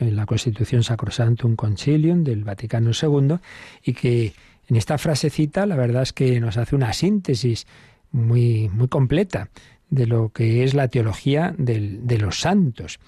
en 0.00 0.16
la 0.16 0.26
Constitución 0.26 0.82
Sacrosantum 0.82 1.54
Concilium 1.54 2.24
del 2.24 2.42
Vaticano 2.42 2.90
II 2.90 3.36
y 3.84 3.92
que 3.92 4.32
en 4.68 4.76
esta 4.76 4.98
frasecita 4.98 5.64
la 5.64 5.76
verdad 5.76 6.02
es 6.02 6.12
que 6.12 6.40
nos 6.40 6.56
hace 6.56 6.74
una 6.74 6.92
síntesis 6.92 7.68
muy, 8.10 8.68
muy 8.70 8.88
completa 8.88 9.48
de 9.90 10.08
lo 10.08 10.30
que 10.30 10.64
es 10.64 10.74
la 10.74 10.88
teología 10.88 11.54
de 11.56 12.18
los 12.18 12.40
santos 12.40 12.98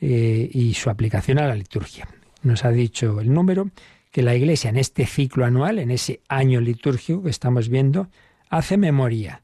eh, 0.00 0.48
y 0.52 0.74
su 0.74 0.88
aplicación 0.88 1.40
a 1.40 1.48
la 1.48 1.56
liturgia. 1.56 2.06
Nos 2.42 2.64
ha 2.64 2.70
dicho 2.70 3.20
el 3.20 3.32
número 3.32 3.70
que 4.12 4.22
la 4.22 4.36
Iglesia 4.36 4.70
en 4.70 4.76
este 4.76 5.04
ciclo 5.04 5.44
anual, 5.44 5.80
en 5.80 5.90
ese 5.90 6.20
año 6.28 6.60
litúrgico 6.60 7.24
que 7.24 7.30
estamos 7.30 7.68
viendo, 7.68 8.08
hace 8.50 8.76
memoria 8.76 9.42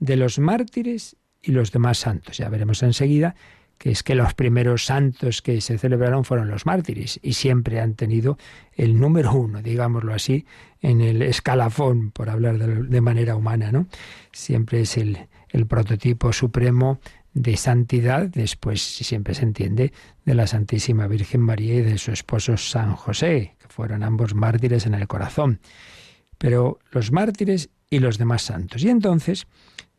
de 0.00 0.16
los 0.16 0.40
mártires 0.40 1.16
y 1.46 1.52
los 1.52 1.72
demás 1.72 1.98
santos. 1.98 2.36
Ya 2.36 2.48
veremos 2.48 2.82
enseguida 2.82 3.34
que 3.78 3.90
es 3.90 4.02
que 4.02 4.14
los 4.14 4.34
primeros 4.34 4.86
santos 4.86 5.42
que 5.42 5.60
se 5.60 5.78
celebraron 5.78 6.24
fueron 6.24 6.48
los 6.48 6.66
mártires 6.66 7.20
y 7.22 7.34
siempre 7.34 7.80
han 7.80 7.94
tenido 7.94 8.38
el 8.74 8.98
número 8.98 9.32
uno, 9.32 9.62
digámoslo 9.62 10.14
así, 10.14 10.46
en 10.80 11.00
el 11.02 11.22
escalafón, 11.22 12.10
por 12.10 12.30
hablar 12.30 12.58
de, 12.58 13.00
manera 13.00 13.36
humana, 13.36 13.70
¿no? 13.72 13.86
Siempre 14.32 14.80
es 14.80 14.96
el, 14.96 15.18
el 15.50 15.66
prototipo 15.66 16.32
supremo 16.32 17.00
de 17.34 17.56
santidad, 17.58 18.28
después 18.28 18.80
siempre 18.80 19.34
se 19.34 19.42
entiende 19.42 19.92
de 20.24 20.34
la 20.34 20.46
Santísima 20.46 21.06
Virgen 21.06 21.42
María 21.42 21.74
y 21.74 21.82
de 21.82 21.98
su 21.98 22.12
esposo 22.12 22.56
San 22.56 22.96
José, 22.96 23.56
que 23.58 23.68
fueron 23.68 24.02
ambos 24.02 24.34
mártires 24.34 24.86
en 24.86 24.94
el 24.94 25.06
corazón. 25.06 25.60
Pero 26.38 26.78
los 26.92 27.12
mártires 27.12 27.68
y 27.90 27.98
los 27.98 28.16
demás 28.16 28.42
santos. 28.42 28.82
Y 28.82 28.88
entonces 28.88 29.46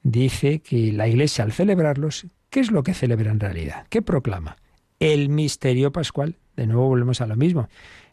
dice 0.04 0.60
que 0.60 0.91
la 0.91 1.08
Iglesia 1.08 1.43
al 1.43 1.52
celebrarlos, 1.52 2.28
¿qué 2.50 2.60
es 2.60 2.72
lo 2.72 2.84
que 2.84 2.93
celebra 2.93 3.32
en 3.32 3.39
realidad? 3.39 3.86
¿Qué 3.89 4.02
proclama? 4.02 4.58
El 5.00 5.30
misterio 5.30 5.91
pascual. 5.91 6.38
De 6.56 6.66
nuevo 6.66 6.88
volvemos 6.88 7.22
a 7.22 7.28
lo 7.28 7.36
mismo. 7.36 7.70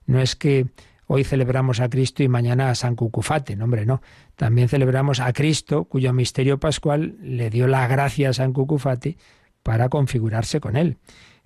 No 0.07 0.20
es 0.20 0.37
que 0.37 0.66
hoy 1.07 1.24
celebramos 1.24 1.80
a 1.80 1.89
Cristo 1.89 2.22
y 2.22 2.28
mañana 2.28 2.70
a 2.70 2.74
San 2.74 2.95
Cucufate, 2.95 3.57
no 3.57 3.64
hombre, 3.64 3.87
no. 3.87 4.03
También 4.37 4.68
celebramos 4.68 5.20
a 5.20 5.32
Cristo, 5.32 5.85
cuyo 5.85 6.12
misterio 6.12 6.59
pascual 6.59 7.16
le 7.22 7.51
dio 7.51 7.66
la 7.66 7.87
gracia 7.87 8.30
a 8.30 8.35
San 8.35 8.53
Cucufate 8.53 9.16
para 9.62 9.89
configurarse 9.89 10.61
con 10.61 10.76
él. 10.76 10.99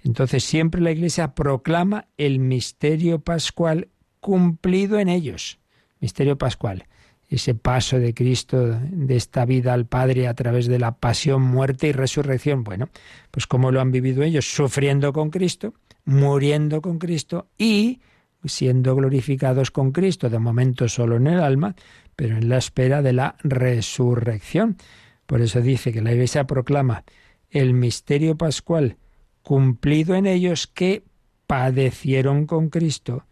Entonces 0.03 0.45
siempre 0.45 0.81
la 0.81 0.91
Iglesia 0.91 1.35
proclama 1.35 2.07
el 2.17 2.41
misterio 2.41 3.21
pascual 3.21 3.89
cumplido 4.21 4.99
en 4.99 5.09
ellos. 5.09 5.59
Misterio 6.01 6.39
pascual 6.39 6.85
ese 7.29 7.55
paso 7.55 7.99
de 7.99 8.15
Cristo 8.15 8.79
de 8.81 9.17
esta 9.17 9.45
vida 9.45 9.75
al 9.75 9.87
Padre 9.87 10.29
a 10.29 10.35
través 10.35 10.67
de 10.67 10.79
la 10.79 10.97
pasión, 10.97 11.43
muerte 11.43 11.89
y 11.89 11.93
resurrección. 11.93 12.65
Bueno, 12.65 12.89
pues 13.31 13.47
cómo 13.47 13.71
lo 13.71 13.81
han 13.81 13.93
vivido 13.93 14.23
ellos, 14.23 14.47
sufriendo 14.47 15.13
con 15.13 15.31
Cristo, 15.31 15.75
muriendo 16.05 16.81
con 16.81 16.99
Cristo 16.99 17.49
y 17.59 18.01
siendo 18.45 18.95
glorificados 18.97 19.71
con 19.71 19.93
Cristo, 19.93 20.31
de 20.31 20.39
momento 20.39 20.89
solo 20.89 21.17
en 21.17 21.27
el 21.27 21.41
alma, 21.41 21.75
pero 22.17 22.39
en 22.39 22.49
la 22.49 22.57
espera 22.57 23.03
de 23.03 23.13
la 23.13 23.37
resurrección. 23.41 24.79
Por 25.27 25.43
eso 25.43 25.61
dice 25.61 25.93
que 25.93 26.01
la 26.01 26.13
Iglesia 26.13 26.47
proclama 26.47 27.05
el 27.51 27.75
misterio 27.75 28.37
pascual 28.37 28.97
cumplido 29.43 30.15
en 30.15 30.27
ellos 30.27 30.67
que 30.67 31.05
padecieron 31.47 32.47
con 32.47 32.71
Cristo 32.71 33.27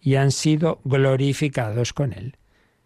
y 0.00 0.14
han 0.14 0.30
sido 0.30 0.80
glorificados 0.84 1.92
con 1.92 2.12
Él 2.12 2.36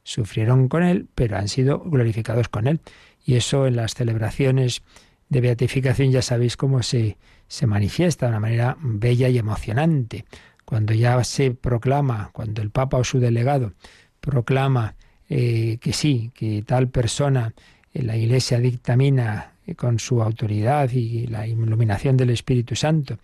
sufrieron 0.07 0.69
con 0.69 0.85
Él, 0.85 1.09
pero 1.17 1.37
han 1.37 1.49
sido 1.49 1.81
glorificados 1.81 2.49
con 2.49 2.69
Él. 2.69 2.81
Y 3.25 3.35
eso 3.35 3.67
en 3.67 3.75
las 3.75 3.95
celebraciones 3.95 4.83
de 5.29 5.41
beatificación 5.41 6.13
ya 6.13 6.23
sabéis 6.23 6.57
cómo 6.57 6.85
se, 6.85 7.19
se 7.49 7.67
manifiesta 7.67 8.27
de 8.27 8.31
una 8.31 8.41
manera 8.41 8.77
bella 8.81 9.29
y 9.29 9.37
emocionante. 9.37 10.25
Cuando 10.65 10.95
ya 10.95 11.23
se 11.25 11.51
proclama, 11.51 12.31
cuando 12.33 12.63
el 12.63 12.71
Papa 12.71 12.99
o 12.99 13.05
su 13.05 13.19
delegado 13.19 13.73
proclama 14.21 14.95
eh, 15.29 15.79
que 15.81 15.93
sí, 15.93 16.31
que 16.35 16.63
tal 16.63 16.89
persona, 16.89 17.53
eh, 17.93 18.03
la 18.03 18.17
Iglesia 18.17 18.61
dictamina 18.61 19.55
eh, 19.67 19.75
con 19.75 19.99
su 19.99 20.23
autoridad 20.23 20.89
y 20.93 21.27
la 21.27 21.49
iluminación 21.49 22.17
del 22.17 22.31
Espíritu 22.31 22.77
Santo, 22.77 23.19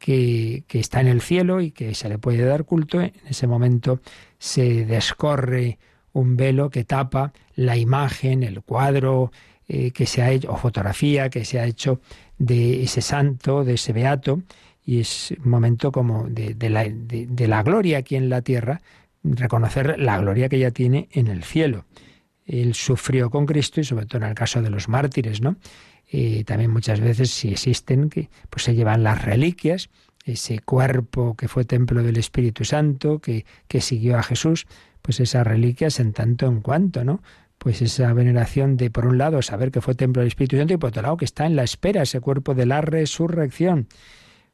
que, 0.00 0.64
que, 0.66 0.80
está 0.80 1.00
en 1.00 1.06
el 1.06 1.20
cielo 1.20 1.60
y 1.60 1.70
que 1.70 1.94
se 1.94 2.08
le 2.08 2.18
puede 2.18 2.44
dar 2.44 2.64
culto, 2.64 3.00
en 3.00 3.12
ese 3.28 3.46
momento 3.46 4.00
se 4.36 4.84
descorre 4.84 5.78
un 6.14 6.36
velo 6.36 6.70
que 6.70 6.84
tapa 6.84 7.32
la 7.54 7.76
imagen, 7.76 8.42
el 8.42 8.62
cuadro 8.62 9.30
eh, 9.68 9.90
que 9.90 10.06
se 10.06 10.22
ha 10.22 10.30
hecho, 10.30 10.50
o 10.50 10.56
fotografía 10.56 11.28
que 11.28 11.44
se 11.44 11.60
ha 11.60 11.66
hecho 11.66 12.00
de 12.38 12.82
ese 12.82 13.02
santo, 13.02 13.64
de 13.64 13.74
ese 13.74 13.92
beato, 13.92 14.42
y 14.86 15.00
es 15.00 15.34
un 15.44 15.50
momento 15.50 15.90
como 15.92 16.28
de, 16.28 16.54
la, 16.70 16.84
de, 16.84 17.48
la, 17.48 17.62
gloria 17.62 17.98
aquí 17.98 18.16
en 18.16 18.28
la 18.28 18.42
tierra, 18.42 18.80
reconocer 19.22 19.98
la 19.98 20.18
gloria 20.18 20.48
que 20.48 20.56
ella 20.56 20.70
tiene 20.70 21.08
en 21.12 21.28
el 21.28 21.42
cielo. 21.44 21.86
Él 22.46 22.74
sufrió 22.74 23.30
con 23.30 23.46
Cristo 23.46 23.80
y 23.80 23.84
sobre 23.84 24.06
todo 24.06 24.22
en 24.22 24.28
el 24.28 24.34
caso 24.34 24.60
de 24.60 24.70
los 24.70 24.88
mártires, 24.88 25.40
¿no? 25.40 25.56
Eh, 26.12 26.44
también 26.44 26.70
muchas 26.70 27.00
veces 27.00 27.30
si 27.30 27.48
existen 27.48 28.10
que 28.10 28.28
pues 28.50 28.64
se 28.64 28.74
llevan 28.74 29.02
las 29.02 29.24
reliquias, 29.24 29.88
ese 30.24 30.58
cuerpo 30.58 31.34
que 31.34 31.48
fue 31.48 31.64
templo 31.64 32.02
del 32.02 32.18
Espíritu 32.18 32.64
Santo, 32.64 33.18
que, 33.18 33.46
que 33.66 33.80
siguió 33.80 34.18
a 34.18 34.22
Jesús, 34.22 34.66
pues 35.04 35.20
esas 35.20 35.46
reliquias 35.46 36.00
en 36.00 36.14
tanto 36.14 36.46
en 36.46 36.62
cuanto, 36.62 37.04
¿no? 37.04 37.20
Pues 37.58 37.82
esa 37.82 38.10
veneración 38.14 38.78
de, 38.78 38.88
por 38.90 39.06
un 39.06 39.18
lado, 39.18 39.42
saber 39.42 39.70
que 39.70 39.82
fue 39.82 39.94
templo 39.94 40.20
del 40.20 40.28
Espíritu 40.28 40.56
Santo 40.56 40.72
y 40.72 40.78
por 40.78 40.88
otro 40.88 41.02
lado, 41.02 41.18
que 41.18 41.26
está 41.26 41.44
en 41.44 41.56
la 41.56 41.62
espera 41.62 42.00
ese 42.00 42.20
cuerpo 42.20 42.54
de 42.54 42.64
la 42.64 42.80
resurrección. 42.80 43.86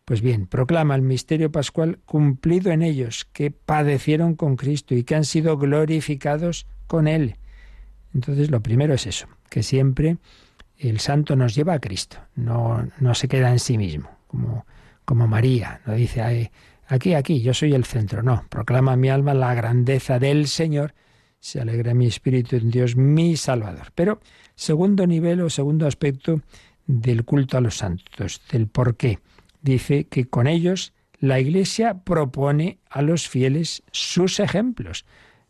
Pues 0.05 0.23
bien, 0.23 0.49
proclama 0.49 0.97
el 0.97 1.03
misterio 1.03 1.53
pascual 1.53 2.01
cumplido 2.05 2.73
en 2.73 2.83
ellos, 2.83 3.29
que 3.33 3.53
padecieron 3.53 4.35
con 4.35 4.57
Cristo 4.57 4.97
y 4.97 5.05
que 5.05 5.15
han 5.15 5.25
sido 5.25 5.57
glorificados 5.57 6.67
con 6.89 7.07
Él. 7.07 7.37
Entonces, 8.13 8.51
lo 8.51 8.61
primero 8.61 8.95
es 8.95 9.07
eso, 9.07 9.29
que 9.51 9.63
siempre 9.63 10.17
el 10.77 10.99
santo 10.99 11.37
nos 11.37 11.55
lleva 11.55 11.75
a 11.75 11.81
Cristo, 11.81 12.19
no, 12.35 12.89
no 12.99 13.15
se 13.15 13.29
queda 13.29 13.53
en 13.53 13.61
sí 13.61 13.79
mismo, 13.79 14.11
como, 14.27 14.67
como 15.05 15.29
María, 15.29 15.81
no 15.87 15.95
dice, 15.95 16.51
aquí, 16.91 17.15
aquí, 17.15 17.41
yo 17.41 17.55
soy 17.55 17.73
el 17.73 17.85
centro. 17.85 18.23
No, 18.23 18.45
proclama 18.49 18.97
mi 18.97 19.09
alma 19.09 19.33
la 19.33 19.55
grandeza 19.55 20.19
del 20.19 20.47
Señor, 20.47 20.95
se 21.39 21.61
alegra 21.61 21.95
mi 21.95 22.07
espíritu 22.07 22.57
en 22.57 22.71
Dios, 22.71 22.97
mi 22.97 23.37
Salvador. 23.37 23.93
Pero 23.95 24.21
segundo 24.55 25.07
nivel 25.07 25.41
o 25.41 25.49
segundo 25.49 25.87
aspecto 25.87 26.43
del 26.87 27.25
culto 27.25 27.57
a 27.57 27.61
los 27.61 27.79
santos, 27.79 28.43
del 28.51 28.67
por 28.67 28.97
qué. 28.97 29.21
Dice 29.63 30.05
que 30.05 30.27
con 30.27 30.47
ellos 30.47 30.93
la 31.19 31.41
Iglesia 31.41 32.03
propone 32.05 32.79
a 32.91 33.03
los 33.03 33.29
fieles 33.29 33.83
sus 33.93 34.41
ejemplos. 34.41 35.07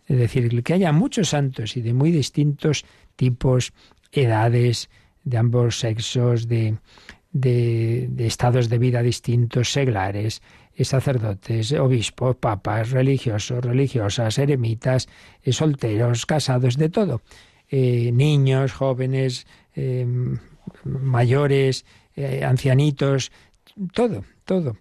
Es 0.06 0.18
decir, 0.18 0.62
que 0.62 0.74
haya 0.74 0.92
muchos 0.92 1.30
santos 1.30 1.76
y 1.76 1.80
de 1.80 1.94
muy 1.94 2.10
distintos 2.10 2.84
tipos, 3.16 3.72
edades, 4.12 4.90
de 5.24 5.38
ambos 5.38 5.78
sexos, 5.78 6.48
de, 6.48 6.76
de, 7.32 8.26
estados 8.26 8.68
de 8.68 8.78
vida 8.78 9.02
distintos, 9.02 9.72
seglares, 9.72 10.42
sacerdotes, 10.84 11.72
obispos, 11.72 12.36
papas, 12.36 12.90
religiosos, 12.90 13.64
religiosas, 13.64 14.38
eremitas, 14.38 15.08
eh, 15.42 15.52
solteros, 15.52 16.26
casados, 16.26 16.76
de 16.76 16.88
todo. 16.88 17.22
Eh, 17.70 18.10
niños, 18.12 18.72
jóvenes, 18.72 19.46
mayores, 20.84 21.84
ancianitos, 22.42 23.30
todo, 23.94 24.24
todo. 24.44 24.76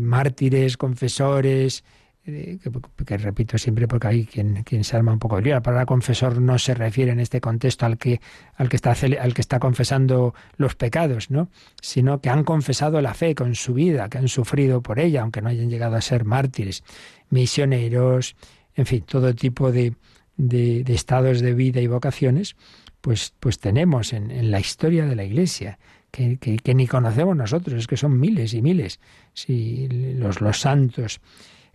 mártires, 0.00 0.76
confesores, 0.76 1.82
que, 2.24 3.18
repito 3.18 3.58
siempre 3.58 3.88
porque 3.88 4.06
hay 4.06 4.26
quien, 4.26 4.62
quien 4.62 4.84
se 4.84 4.96
arma 4.96 5.12
un 5.12 5.18
poco 5.18 5.36
de 5.36 5.42
lío. 5.42 5.54
La 5.54 5.62
palabra 5.62 5.86
confesor 5.86 6.40
no 6.40 6.58
se 6.58 6.74
refiere 6.74 7.10
en 7.10 7.20
este 7.20 7.40
contexto 7.40 7.84
al 7.84 7.98
que, 7.98 8.20
al 8.54 8.68
que, 8.68 8.76
está, 8.76 8.94
al 9.20 9.34
que 9.34 9.40
está 9.40 9.58
confesando 9.58 10.34
los 10.56 10.76
pecados, 10.76 11.30
¿no? 11.30 11.48
sino 11.80 12.20
que 12.20 12.30
han 12.30 12.44
confesado 12.44 13.00
la 13.00 13.14
fe 13.14 13.34
con 13.34 13.54
su 13.54 13.74
vida, 13.74 14.08
que 14.08 14.18
han 14.18 14.28
sufrido 14.28 14.82
por 14.82 15.00
ella, 15.00 15.22
aunque 15.22 15.42
no 15.42 15.48
hayan 15.48 15.68
llegado 15.68 15.96
a 15.96 16.00
ser 16.00 16.24
mártires, 16.24 16.84
misioneros, 17.30 18.36
en 18.74 18.86
fin, 18.86 19.02
todo 19.02 19.34
tipo 19.34 19.72
de, 19.72 19.94
de, 20.36 20.84
estados 20.88 21.40
de 21.40 21.54
vida 21.54 21.80
y 21.80 21.88
vocaciones, 21.88 22.56
pues, 23.00 23.34
pues 23.40 23.58
tenemos 23.58 24.12
en, 24.12 24.30
en 24.30 24.50
la 24.50 24.60
historia 24.60 25.06
de 25.06 25.16
la 25.16 25.24
Iglesia. 25.24 25.78
Que, 26.12 26.36
que, 26.36 26.58
que, 26.58 26.74
ni 26.74 26.86
conocemos 26.86 27.34
nosotros, 27.34 27.78
es 27.78 27.86
que 27.86 27.96
son 27.96 28.20
miles 28.20 28.52
y 28.52 28.60
miles, 28.60 29.00
si 29.32 29.88
los, 29.88 30.42
los 30.42 30.60
santos. 30.60 31.22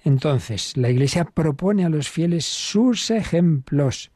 Entonces, 0.07 0.77
la 0.77 0.89
Iglesia 0.89 1.25
propone 1.25 1.83
a 1.83 1.89
los 1.89 2.09
fieles 2.09 2.45
sus 2.45 3.11
ejemplos 3.11 4.09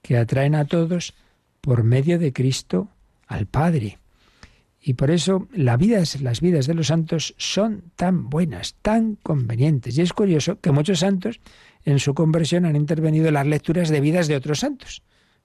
que 0.00 0.16
atraen 0.16 0.54
a 0.54 0.64
todos 0.64 1.12
por 1.60 1.84
medio 1.84 2.18
de 2.18 2.32
Cristo 2.32 2.88
al 3.26 3.44
Padre. 3.44 3.98
Y 4.80 4.94
por 4.94 5.10
eso 5.10 5.46
las 5.52 5.78
vidas 5.78 6.66
de 6.66 6.72
los 6.72 6.86
santos 6.86 7.34
son 7.36 7.82
tan 7.96 8.30
buenas, 8.30 8.76
tan 8.80 9.16
convenientes. 9.16 9.98
Y 9.98 10.00
es 10.00 10.14
curioso 10.14 10.58
que 10.58 10.72
muchos 10.72 11.00
santos 11.00 11.40
en 11.84 11.98
su 11.98 12.14
conversión 12.14 12.64
han 12.64 12.74
intervenido 12.74 13.28
en 13.28 13.34
las 13.34 13.46
lecturas 13.46 13.90
de 13.90 14.00
vidas 14.00 14.28
de 14.28 14.36
otros 14.36 14.60
santos. 14.60 15.02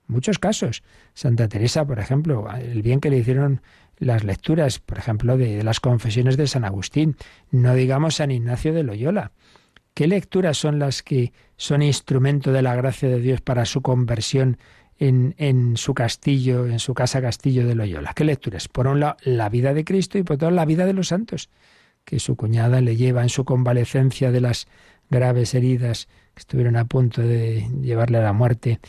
Muchos 0.07 0.39
casos. 0.39 0.83
Santa 1.13 1.49
Teresa, 1.49 1.83
por 1.85 1.99
ejemplo, 1.99 2.47
el 2.55 2.81
bien 2.81 3.01
que 3.01 3.09
le 3.09 3.17
hicieron 3.17 3.61
las 3.97 4.23
lecturas, 4.23 4.79
por 4.79 4.99
ejemplo, 4.99 5.35
de 5.35 5.65
las 5.65 5.81
confesiones 5.81 6.37
de 6.37 6.47
San 6.47 6.63
Agustín. 6.63 7.17
No 7.49 7.75
digamos 7.75 8.15
San 8.15 8.31
Ignacio 8.31 8.71
de 8.71 8.83
Loyola. 8.83 9.33
¿Qué 9.93 10.07
lecturas 10.07 10.57
son 10.57 10.79
las 10.79 11.03
que 11.03 11.33
son 11.57 11.81
instrumento 11.81 12.51
de 12.51 12.61
la 12.61 12.75
gracia 12.75 13.09
de 13.09 13.19
Dios 13.19 13.41
para 13.41 13.65
su 13.65 13.81
conversión 13.81 14.57
en, 14.97 15.75
su 15.77 15.93
castillo, 15.93 16.67
en 16.67 16.79
su 16.79 16.93
casa 16.93 17.21
castillo 17.21 17.67
de 17.67 17.75
Loyola? 17.75 18.13
¿Qué 18.13 18.23
lecturas? 18.23 18.67
Por 18.67 18.87
un 18.87 19.01
lado, 19.01 19.17
la 19.23 19.49
vida 19.49 19.73
de 19.73 19.83
Cristo 19.83 20.17
y 20.17 20.23
por 20.23 20.35
otro 20.35 20.49
lado, 20.49 20.55
la 20.55 20.65
vida 20.65 20.85
de 20.85 20.93
los 20.93 21.09
santos, 21.09 21.49
que 22.05 22.19
su 22.19 22.35
cuñada 22.37 22.79
le 22.79 22.95
lleva 22.95 23.21
en 23.21 23.29
su 23.29 23.43
convalecencia 23.43 24.31
de 24.31 24.41
las 24.41 24.67
graves 25.09 25.53
heridas 25.53 26.07
que 26.33 26.39
estuvieron 26.39 26.77
a 26.77 26.85
punto 26.85 27.21
de 27.21 27.67
llevarle 27.81 28.19
a 28.19 28.23
la 28.23 28.33
muerte. 28.33 28.79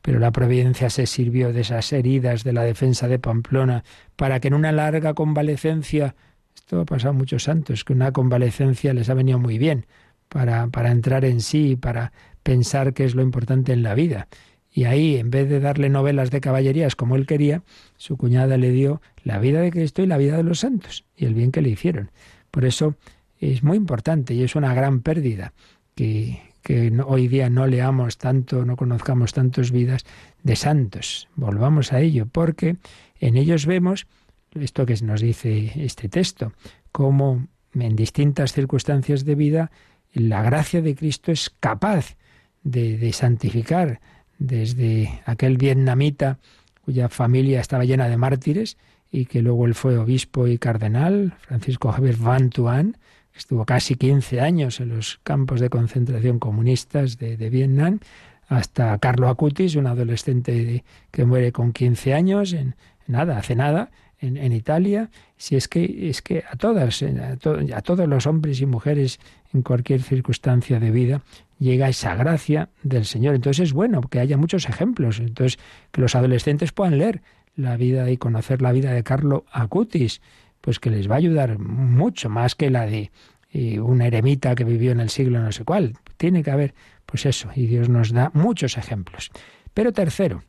Pero 0.00 0.20
la 0.20 0.30
providencia 0.30 0.90
se 0.90 1.06
sirvió 1.06 1.52
de 1.52 1.62
esas 1.62 1.92
heridas 1.92 2.44
de 2.44 2.52
la 2.52 2.62
defensa 2.62 3.08
de 3.08 3.18
Pamplona 3.18 3.82
para 4.14 4.38
que 4.38 4.48
en 4.48 4.54
una 4.54 4.70
larga 4.70 5.14
convalecencia, 5.14 6.14
esto 6.54 6.80
ha 6.80 6.84
pasado 6.84 7.10
a 7.10 7.14
muchos 7.14 7.44
santos, 7.44 7.84
que 7.84 7.92
una 7.92 8.12
convalecencia 8.12 8.94
les 8.94 9.10
ha 9.10 9.14
venido 9.14 9.38
muy 9.38 9.58
bien, 9.58 9.86
para, 10.32 10.90
entrar 10.90 11.24
en 11.24 11.40
sí, 11.40 11.76
para 11.76 12.12
pensar 12.42 12.94
qué 12.94 13.04
es 13.04 13.14
lo 13.14 13.22
importante 13.22 13.72
en 13.72 13.82
la 13.82 13.94
vida. 13.94 14.28
Y 14.72 14.84
ahí, 14.84 15.16
en 15.16 15.30
vez 15.30 15.48
de 15.48 15.60
darle 15.60 15.90
novelas 15.90 16.30
de 16.30 16.40
caballerías 16.40 16.96
como 16.96 17.16
él 17.16 17.26
quería, 17.26 17.62
su 17.98 18.16
cuñada 18.16 18.56
le 18.56 18.70
dio 18.70 19.02
la 19.22 19.38
vida 19.38 19.60
de 19.60 19.70
Cristo 19.70 20.02
y 20.02 20.06
la 20.06 20.16
vida 20.16 20.36
de 20.36 20.42
los 20.42 20.60
santos 20.60 21.04
y 21.16 21.26
el 21.26 21.34
bien 21.34 21.52
que 21.52 21.60
le 21.60 21.68
hicieron. 21.68 22.10
Por 22.50 22.64
eso 22.64 22.96
es 23.38 23.62
muy 23.62 23.76
importante 23.76 24.32
y 24.34 24.42
es 24.42 24.54
una 24.56 24.74
gran 24.74 25.00
pérdida 25.00 25.52
que, 25.94 26.40
que 26.62 26.90
hoy 27.04 27.28
día 27.28 27.50
no 27.50 27.66
leamos 27.66 28.16
tanto, 28.16 28.64
no 28.64 28.76
conozcamos 28.76 29.34
tantas 29.34 29.70
vidas 29.70 30.06
de 30.42 30.56
santos. 30.56 31.28
Volvamos 31.36 31.92
a 31.92 32.00
ello, 32.00 32.26
porque 32.26 32.76
en 33.20 33.36
ellos 33.36 33.66
vemos 33.66 34.06
esto 34.54 34.86
que 34.86 34.94
nos 35.02 35.20
dice 35.20 35.72
este 35.76 36.08
texto, 36.08 36.52
cómo 36.92 37.46
en 37.74 37.96
distintas 37.96 38.52
circunstancias 38.52 39.24
de 39.24 39.34
vida 39.34 39.70
la 40.12 40.42
gracia 40.42 40.82
de 40.82 40.94
Cristo 40.94 41.32
es 41.32 41.50
capaz 41.60 42.16
de, 42.64 43.12
santificar 43.12 44.00
desde 44.38 45.20
aquel 45.26 45.56
vietnamita 45.56 46.38
cuya 46.84 47.08
familia 47.08 47.60
estaba 47.60 47.84
llena 47.84 48.08
de 48.08 48.16
mártires 48.16 48.76
y 49.10 49.26
que 49.26 49.42
luego 49.42 49.66
él 49.66 49.74
fue 49.74 49.98
obispo 49.98 50.46
y 50.46 50.58
cardenal, 50.58 51.34
Francisco 51.40 51.92
Javier 51.92 52.16
Van 52.16 52.50
Tuan, 52.50 52.96
que 53.32 53.38
estuvo 53.38 53.64
casi 53.64 53.94
15 53.94 54.40
años 54.40 54.80
en 54.80 54.90
los 54.90 55.20
campos 55.22 55.60
de 55.60 55.70
concentración 55.70 56.38
comunistas 56.38 57.18
de, 57.18 57.36
Vietnam, 57.50 58.00
hasta 58.48 58.98
Carlo 58.98 59.28
Acutis, 59.28 59.76
un 59.76 59.86
adolescente 59.86 60.84
que 61.10 61.24
muere 61.24 61.52
con 61.52 61.72
15 61.72 62.14
años, 62.14 62.52
en 62.52 62.74
nada, 63.06 63.38
hace 63.38 63.54
nada, 63.54 63.90
en, 64.22 64.52
Italia, 64.52 65.10
si 65.36 65.56
es 65.56 65.68
que 65.68 66.08
es 66.08 66.22
que 66.22 66.44
a 66.48 66.56
todas, 66.56 67.02
a, 67.02 67.82
todos 67.82 68.08
los 68.08 68.26
hombres 68.26 68.60
y 68.60 68.66
mujeres 68.66 69.18
en 69.52 69.62
cualquier 69.62 70.02
circunstancia 70.02 70.78
de 70.78 70.90
vida 70.90 71.22
llega 71.58 71.88
esa 71.88 72.14
gracia 72.14 72.70
del 72.82 73.04
Señor. 73.04 73.34
Entonces 73.34 73.68
es 73.68 73.72
bueno 73.72 74.00
que 74.00 74.20
haya 74.20 74.36
muchos 74.36 74.68
ejemplos. 74.68 75.18
Entonces 75.18 75.58
que 75.90 76.00
los 76.00 76.14
adolescentes 76.14 76.72
puedan 76.72 76.98
leer 76.98 77.22
la 77.56 77.76
vida 77.76 78.10
y 78.10 78.16
conocer 78.16 78.62
la 78.62 78.72
vida 78.72 78.92
de 78.92 79.02
Carlo 79.02 79.44
Acutis, 79.50 80.20
pues 80.60 80.78
que 80.78 80.90
les 80.90 81.10
va 81.10 81.16
a 81.16 81.18
ayudar 81.18 81.58
mucho 81.58 82.28
más 82.30 82.54
que 82.54 82.70
la 82.70 82.86
de 82.86 83.10
eh, 83.52 83.80
una 83.80 84.06
eremita 84.06 84.54
que 84.54 84.64
vivió 84.64 84.92
en 84.92 85.00
el 85.00 85.10
siglo 85.10 85.40
no 85.40 85.52
sé 85.52 85.64
cuál. 85.64 85.94
Tiene 86.16 86.42
que 86.42 86.50
haber, 86.50 86.74
pues 87.04 87.26
eso, 87.26 87.50
y 87.54 87.66
Dios 87.66 87.88
nos 87.88 88.12
da 88.12 88.30
muchos 88.34 88.78
ejemplos. 88.78 89.30
Pero 89.74 89.92
tercero, 89.92 90.42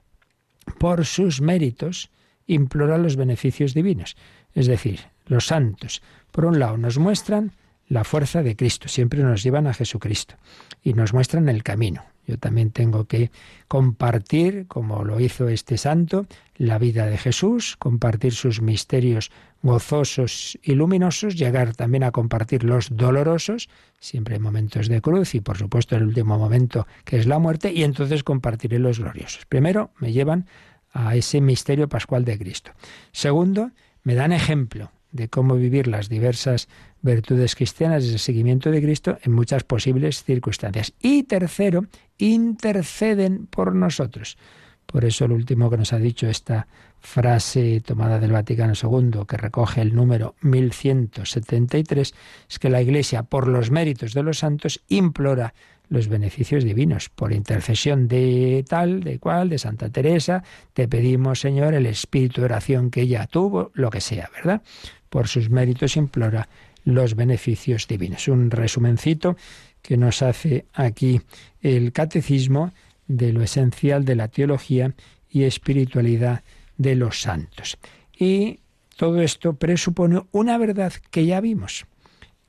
por 0.78 1.06
sus 1.06 1.42
méritos, 1.42 2.12
implora 2.48 2.98
los 2.98 3.16
beneficios 3.16 3.74
divinos. 3.74 4.16
Es 4.54 4.68
decir, 4.68 5.02
los 5.26 5.48
santos, 5.48 6.02
por 6.32 6.46
un 6.46 6.60
lado, 6.60 6.78
nos 6.78 6.98
muestran 6.98 7.54
la 7.88 8.04
fuerza 8.04 8.44
de 8.44 8.56
Cristo, 8.56 8.88
siempre 8.88 9.22
nos 9.24 9.44
llevan 9.44 9.68
a 9.68 9.74
Jesucristo 9.74 10.36
y 10.82 10.94
nos 10.94 11.14
muestran 11.14 11.50
el 11.50 11.64
camino. 11.64 12.04
Yo 12.26 12.38
también 12.38 12.72
tengo 12.72 13.06
que 13.06 13.32
compartir, 13.68 14.66
como 14.68 15.04
lo 15.04 15.20
hizo 15.20 15.50
este 15.50 15.78
santo, 15.78 16.26
la 16.56 16.78
vida 16.78 17.06
de 17.08 17.18
Jesús, 17.18 17.76
compartir 17.78 18.32
sus 18.34 18.62
misterios 18.62 19.30
gozosos 19.62 20.58
y 20.64 20.76
luminosos, 20.76 21.36
llegar 21.36 21.76
también 21.76 22.04
a 22.04 22.12
compartir 22.12 22.64
los 22.64 22.96
dolorosos, 22.96 23.70
siempre 24.00 24.38
en 24.38 24.42
momentos 24.42 24.88
de 24.88 25.02
cruz 25.02 25.36
y 25.36 25.42
por 25.42 25.58
supuesto 25.58 25.98
el 25.98 26.04
último 26.04 26.38
momento 26.38 26.88
que 27.04 27.18
es 27.18 27.28
la 27.28 27.40
muerte, 27.40 27.74
y 27.74 27.84
entonces 27.84 28.24
compartiré 28.24 28.80
los 28.80 29.00
gloriosos. 29.00 29.46
Primero 29.46 29.92
me 30.00 30.14
llevan 30.14 30.48
a 30.94 31.16
ese 31.16 31.42
misterio 31.42 31.90
pascual 31.90 32.24
de 32.24 32.38
Cristo. 32.38 32.72
Segundo, 33.12 33.72
me 34.04 34.16
dan 34.16 34.32
ejemplo 34.32 34.92
de 35.12 35.30
cómo 35.30 35.56
vivir 35.56 35.88
las 35.88 36.10
diversas 36.10 36.68
virtudes 37.02 37.56
cristianas 37.56 38.06
y 38.06 38.14
el 38.14 38.20
seguimiento 38.20 38.72
de 38.72 38.82
Cristo 38.82 39.18
en 39.22 39.34
muchas 39.34 39.64
posibles 39.64 40.24
circunstancias. 40.24 40.94
Y 41.02 41.24
tercero, 41.24 41.86
interceden 42.18 43.48
por 43.48 43.76
nosotros. 43.76 44.38
Por 44.86 45.06
eso 45.06 45.28
lo 45.28 45.36
último 45.36 45.70
que 45.70 45.78
nos 45.78 45.94
ha 45.94 46.00
dicho 46.00 46.28
esta 46.28 46.68
frase 47.00 47.82
tomada 47.82 48.20
del 48.20 48.32
Vaticano 48.32 48.74
II, 48.82 49.26
que 49.28 49.38
recoge 49.38 49.82
el 49.82 49.96
número 49.96 50.36
1173, 50.42 52.14
es 52.50 52.60
que 52.60 52.70
la 52.70 52.82
Iglesia, 52.82 53.24
por 53.24 53.48
los 53.48 53.72
méritos 53.72 54.14
de 54.14 54.24
los 54.24 54.40
santos, 54.40 54.82
implora 54.88 55.54
los 55.90 56.08
beneficios 56.08 56.64
divinos. 56.64 57.10
Por 57.10 57.34
intercesión 57.34 58.08
de 58.08 58.66
tal, 58.68 59.04
de 59.04 59.20
cual, 59.20 59.50
de 59.50 59.58
Santa 59.58 59.90
Teresa, 59.90 60.44
te 60.74 60.88
pedimos, 60.88 61.40
Señor, 61.40 61.74
el 61.74 61.86
espíritu 61.86 62.42
de 62.42 62.46
oración 62.46 62.90
que 62.90 63.02
ella 63.02 63.28
tuvo, 63.28 63.72
lo 63.74 63.90
que 63.90 64.02
sea, 64.02 64.30
¿verdad? 64.36 64.62
Por 65.10 65.28
sus 65.28 65.50
méritos 65.50 65.96
implora 65.96 66.48
los 66.84 67.16
beneficios 67.16 67.88
divinos. 67.88 68.28
Un 68.28 68.52
resumencito 68.52 69.38
que 69.82 69.98
nos 69.98 70.22
hace 70.22 70.66
aquí 70.74 71.22
el 71.62 71.92
catecismo 71.92 72.74
de 73.08 73.34
lo 73.34 73.42
esencial 73.42 74.06
de 74.06 74.16
la 74.16 74.30
teología 74.30 74.94
y 75.30 75.44
espiritualidad 75.44 76.44
de 76.78 76.96
los 76.96 77.22
santos. 77.22 77.78
Y 78.18 78.60
todo 78.96 79.22
esto 79.22 79.54
presupone 79.54 80.22
una 80.32 80.58
verdad 80.58 80.94
que 81.12 81.26
ya 81.26 81.42
vimos, 81.42 81.86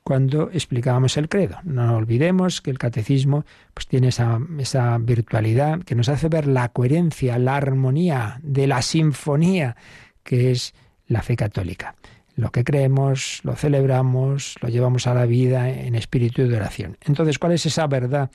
cuando 0.05 0.51
explicábamos 0.51 1.17
el 1.17 1.29
credo. 1.29 1.57
No 1.63 1.95
olvidemos 1.95 2.61
que 2.61 2.69
el 2.69 2.77
catecismo 2.77 3.43
pues, 3.73 3.87
tiene 3.87 4.09
esa, 4.09 4.39
esa 4.59 4.99
virtualidad 4.99 5.79
que 5.81 5.95
nos 5.95 6.09
hace 6.09 6.29
ver 6.29 6.45
la 6.45 6.69
coherencia, 6.69 7.39
la 7.39 7.55
armonía 7.55 8.39
de 8.43 8.67
la 8.67 8.83
sinfonía 8.83 9.75
que 10.23 10.51
es 10.51 10.75
la 11.07 11.23
fe 11.23 11.35
católica. 11.35 11.95
Lo 12.35 12.51
que 12.51 12.63
creemos, 12.63 13.39
lo 13.41 13.55
celebramos, 13.55 14.57
lo 14.61 14.69
llevamos 14.69 15.07
a 15.07 15.15
la 15.15 15.25
vida 15.25 15.71
en 15.71 15.95
espíritu 15.95 16.47
de 16.47 16.55
oración. 16.55 16.97
Entonces, 17.01 17.39
¿cuál 17.39 17.53
es 17.53 17.65
esa 17.65 17.87
verdad 17.87 18.29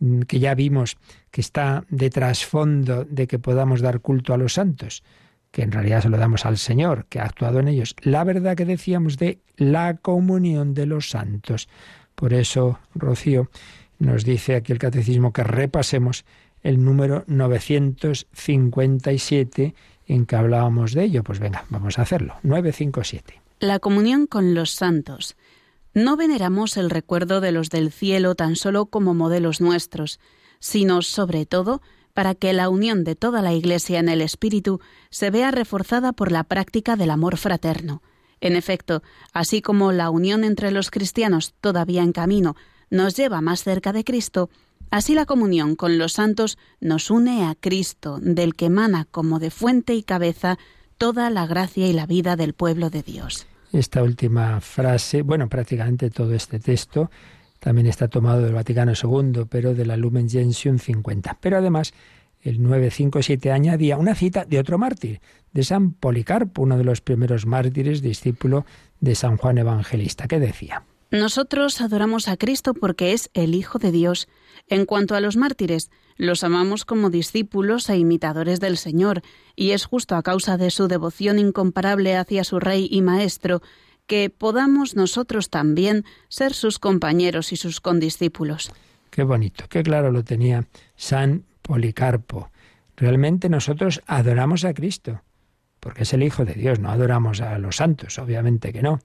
mm, 0.00 0.22
que 0.22 0.40
ya 0.40 0.54
vimos 0.54 0.98
que 1.30 1.40
está 1.40 1.84
de 1.88 2.10
trasfondo 2.10 3.06
de 3.06 3.26
que 3.26 3.38
podamos 3.38 3.80
dar 3.80 4.00
culto 4.00 4.34
a 4.34 4.36
los 4.36 4.52
santos? 4.52 5.02
Que 5.54 5.62
en 5.62 5.70
realidad 5.70 6.02
se 6.02 6.08
lo 6.08 6.18
damos 6.18 6.46
al 6.46 6.58
Señor, 6.58 7.06
que 7.08 7.20
ha 7.20 7.26
actuado 7.26 7.60
en 7.60 7.68
ellos. 7.68 7.94
La 8.02 8.24
verdad 8.24 8.56
que 8.56 8.64
decíamos 8.64 9.18
de 9.18 9.38
la 9.56 9.94
comunión 9.94 10.74
de 10.74 10.84
los 10.84 11.10
santos. 11.10 11.68
Por 12.16 12.34
eso, 12.34 12.80
Rocío, 12.96 13.48
nos 14.00 14.24
dice 14.24 14.56
aquí 14.56 14.72
el 14.72 14.80
catecismo 14.80 15.32
que 15.32 15.44
repasemos 15.44 16.24
el 16.64 16.84
número 16.84 17.22
957 17.28 19.76
en 20.08 20.26
que 20.26 20.34
hablábamos 20.34 20.92
de 20.92 21.04
ello. 21.04 21.22
Pues 21.22 21.38
venga, 21.38 21.64
vamos 21.70 22.00
a 22.00 22.02
hacerlo. 22.02 22.34
957. 22.42 23.40
La 23.60 23.78
comunión 23.78 24.26
con 24.26 24.54
los 24.54 24.72
santos. 24.72 25.36
No 25.94 26.16
veneramos 26.16 26.76
el 26.76 26.90
recuerdo 26.90 27.40
de 27.40 27.52
los 27.52 27.70
del 27.70 27.92
cielo 27.92 28.34
tan 28.34 28.56
solo 28.56 28.86
como 28.86 29.14
modelos 29.14 29.60
nuestros, 29.60 30.18
sino 30.58 31.00
sobre 31.02 31.46
todo 31.46 31.80
para 32.14 32.34
que 32.34 32.52
la 32.52 32.68
unión 32.68 33.04
de 33.04 33.16
toda 33.16 33.42
la 33.42 33.52
Iglesia 33.52 33.98
en 33.98 34.08
el 34.08 34.22
Espíritu 34.22 34.80
se 35.10 35.30
vea 35.30 35.50
reforzada 35.50 36.12
por 36.12 36.32
la 36.32 36.44
práctica 36.44 36.96
del 36.96 37.10
amor 37.10 37.36
fraterno. 37.36 38.02
En 38.40 38.56
efecto, 38.56 39.02
así 39.32 39.60
como 39.60 39.92
la 39.92 40.10
unión 40.10 40.44
entre 40.44 40.70
los 40.70 40.90
cristianos 40.90 41.54
todavía 41.60 42.02
en 42.02 42.12
camino 42.12 42.56
nos 42.90 43.16
lleva 43.16 43.40
más 43.40 43.64
cerca 43.64 43.92
de 43.92 44.04
Cristo, 44.04 44.48
así 44.90 45.14
la 45.14 45.26
comunión 45.26 45.74
con 45.74 45.98
los 45.98 46.12
santos 46.12 46.56
nos 46.80 47.10
une 47.10 47.44
a 47.44 47.54
Cristo, 47.54 48.18
del 48.20 48.54
que 48.54 48.66
emana 48.66 49.06
como 49.10 49.38
de 49.40 49.50
fuente 49.50 49.94
y 49.94 50.02
cabeza 50.02 50.58
toda 50.98 51.30
la 51.30 51.46
gracia 51.46 51.88
y 51.88 51.92
la 51.92 52.06
vida 52.06 52.36
del 52.36 52.54
pueblo 52.54 52.90
de 52.90 53.02
Dios. 53.02 53.46
Esta 53.72 54.04
última 54.04 54.60
frase, 54.60 55.22
bueno, 55.22 55.48
prácticamente 55.48 56.10
todo 56.10 56.32
este 56.32 56.60
texto, 56.60 57.10
también 57.64 57.86
está 57.86 58.08
tomado 58.08 58.42
del 58.42 58.52
Vaticano 58.52 58.92
II, 58.92 59.46
pero 59.48 59.72
de 59.72 59.86
la 59.86 59.96
Lumen 59.96 60.28
Gentium 60.28 60.78
50. 60.78 61.38
Pero 61.40 61.56
además, 61.56 61.94
el 62.42 62.62
957 62.62 63.50
añadía 63.50 63.96
una 63.96 64.14
cita 64.14 64.44
de 64.44 64.58
otro 64.58 64.76
mártir, 64.76 65.22
de 65.54 65.64
San 65.64 65.94
Policarpo, 65.94 66.60
uno 66.60 66.76
de 66.76 66.84
los 66.84 67.00
primeros 67.00 67.46
mártires, 67.46 68.02
discípulo 68.02 68.66
de 69.00 69.14
San 69.14 69.38
Juan 69.38 69.56
Evangelista, 69.56 70.28
que 70.28 70.40
decía. 70.40 70.82
Nosotros 71.10 71.80
adoramos 71.80 72.28
a 72.28 72.36
Cristo 72.36 72.74
porque 72.74 73.14
es 73.14 73.30
el 73.32 73.54
Hijo 73.54 73.78
de 73.78 73.92
Dios. 73.92 74.28
En 74.68 74.84
cuanto 74.84 75.14
a 75.14 75.20
los 75.22 75.38
mártires, 75.38 75.90
los 76.18 76.44
amamos 76.44 76.84
como 76.84 77.08
discípulos 77.08 77.88
e 77.88 77.96
imitadores 77.96 78.60
del 78.60 78.76
Señor, 78.76 79.22
y 79.56 79.70
es 79.70 79.86
justo 79.86 80.16
a 80.16 80.22
causa 80.22 80.58
de 80.58 80.70
su 80.70 80.86
devoción 80.86 81.38
incomparable 81.38 82.14
hacia 82.14 82.44
su 82.44 82.60
Rey 82.60 82.88
y 82.90 83.00
Maestro 83.00 83.62
que 84.06 84.30
podamos 84.30 84.96
nosotros 84.96 85.50
también 85.50 86.04
ser 86.28 86.52
sus 86.52 86.78
compañeros 86.78 87.52
y 87.52 87.56
sus 87.56 87.80
condiscípulos. 87.80 88.72
Qué 89.10 89.22
bonito, 89.22 89.66
qué 89.68 89.82
claro 89.82 90.10
lo 90.10 90.24
tenía 90.24 90.66
San 90.96 91.44
Policarpo. 91.62 92.50
Realmente 92.96 93.48
nosotros 93.48 94.02
adoramos 94.06 94.64
a 94.64 94.74
Cristo, 94.74 95.22
porque 95.80 96.02
es 96.02 96.12
el 96.12 96.22
Hijo 96.22 96.44
de 96.44 96.54
Dios, 96.54 96.80
no 96.80 96.90
adoramos 96.90 97.40
a 97.40 97.58
los 97.58 97.76
santos, 97.76 98.18
obviamente 98.18 98.72
que 98.72 98.82
no, 98.82 99.00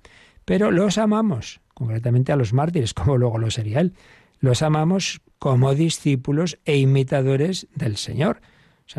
pero 0.45 0.71
los 0.71 0.97
amamos, 0.97 1.61
concretamente 1.73 2.31
a 2.31 2.35
los 2.35 2.53
mártires, 2.53 2.93
como 2.95 3.17
luego 3.17 3.37
lo 3.37 3.51
sería 3.51 3.81
él. 3.81 3.93
Los 4.39 4.61
amamos 4.61 5.21
como 5.37 5.75
discípulos 5.75 6.57
e 6.65 6.77
imitadores 6.77 7.67
del 7.75 7.97
Señor. 7.97 8.41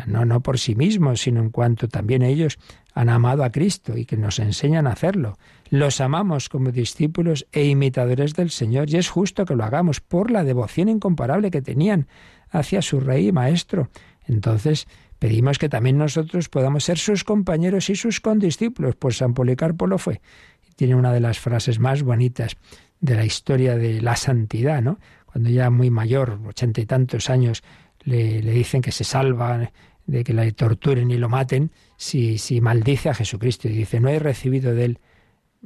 No, 0.05 0.25
no 0.25 0.41
por 0.41 0.57
sí 0.57 0.75
mismos, 0.75 1.21
sino 1.21 1.41
en 1.41 1.49
cuanto 1.49 1.87
también 1.87 2.21
ellos 2.21 2.57
han 2.93 3.09
amado 3.09 3.43
a 3.43 3.51
Cristo 3.51 3.97
y 3.97 4.05
que 4.05 4.17
nos 4.17 4.39
enseñan 4.39 4.87
a 4.87 4.91
hacerlo. 4.91 5.37
Los 5.69 6.01
amamos 6.01 6.49
como 6.49 6.71
discípulos 6.71 7.47
e 7.51 7.65
imitadores 7.65 8.33
del 8.33 8.51
Señor 8.51 8.89
y 8.89 8.97
es 8.97 9.09
justo 9.09 9.45
que 9.45 9.55
lo 9.55 9.63
hagamos 9.63 9.99
por 9.99 10.31
la 10.31 10.43
devoción 10.43 10.89
incomparable 10.89 11.51
que 11.51 11.61
tenían 11.61 12.07
hacia 12.49 12.81
su 12.81 12.99
Rey 12.99 13.27
y 13.27 13.31
Maestro. 13.31 13.89
Entonces, 14.25 14.87
pedimos 15.19 15.57
que 15.57 15.69
también 15.69 15.97
nosotros 15.97 16.49
podamos 16.49 16.83
ser 16.83 16.97
sus 16.97 17.23
compañeros 17.23 17.89
y 17.89 17.95
sus 17.95 18.19
condiscípulos, 18.21 18.95
pues 18.95 19.17
San 19.17 19.33
Policarpo 19.33 19.87
lo 19.87 19.97
fue. 19.97 20.21
Tiene 20.75 20.95
una 20.95 21.13
de 21.13 21.19
las 21.19 21.39
frases 21.39 21.79
más 21.79 22.03
bonitas 22.03 22.57
de 22.99 23.15
la 23.15 23.25
historia 23.25 23.75
de 23.75 24.01
la 24.01 24.15
santidad, 24.15 24.81
¿no? 24.81 24.99
Cuando 25.25 25.49
ya 25.49 25.69
muy 25.69 25.89
mayor, 25.89 26.39
ochenta 26.45 26.81
y 26.81 26.85
tantos 26.85 27.29
años, 27.29 27.63
le, 28.03 28.41
le 28.41 28.51
dicen 28.51 28.81
que 28.81 28.91
se 28.91 29.03
salva 29.03 29.71
de 30.05 30.23
que 30.23 30.33
la 30.33 30.49
torturen 30.51 31.11
y 31.11 31.17
lo 31.17 31.29
maten, 31.29 31.71
si, 31.95 32.37
si 32.37 32.59
maldice 32.61 33.09
a 33.09 33.13
Jesucristo 33.13 33.67
y 33.67 33.71
dice, 33.71 33.99
no 33.99 34.09
he 34.09 34.19
recibido 34.19 34.73
de 34.73 34.85
él 34.85 34.99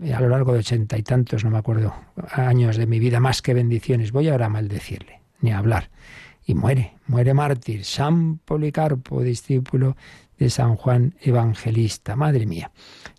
eh, 0.02 0.14
a 0.14 0.20
lo 0.20 0.30
largo 0.30 0.54
de 0.54 0.60
ochenta 0.60 0.98
y 0.98 1.04
tantos, 1.04 1.44
no 1.44 1.52
me 1.52 1.58
acuerdo, 1.58 1.96
años 2.32 2.78
de 2.78 2.86
mi 2.86 3.00
vida, 3.00 3.20
más 3.20 3.42
que 3.42 3.54
bendiciones, 3.54 4.12
voy 4.12 4.30
ahora 4.30 4.48
a 4.48 4.50
maldecirle, 4.50 5.22
ni 5.42 5.52
a 5.52 5.58
hablar. 5.58 5.90
Y 6.46 6.54
muere, 6.54 6.94
muere 7.08 7.34
mártir, 7.34 7.86
San 7.86 8.38
Policarpo, 8.38 9.24
discípulo 9.24 9.98
de 10.38 10.52
San 10.52 10.76
Juan 10.76 11.16
Evangelista. 11.22 12.16
Madre 12.16 12.46
mía, 12.46 12.72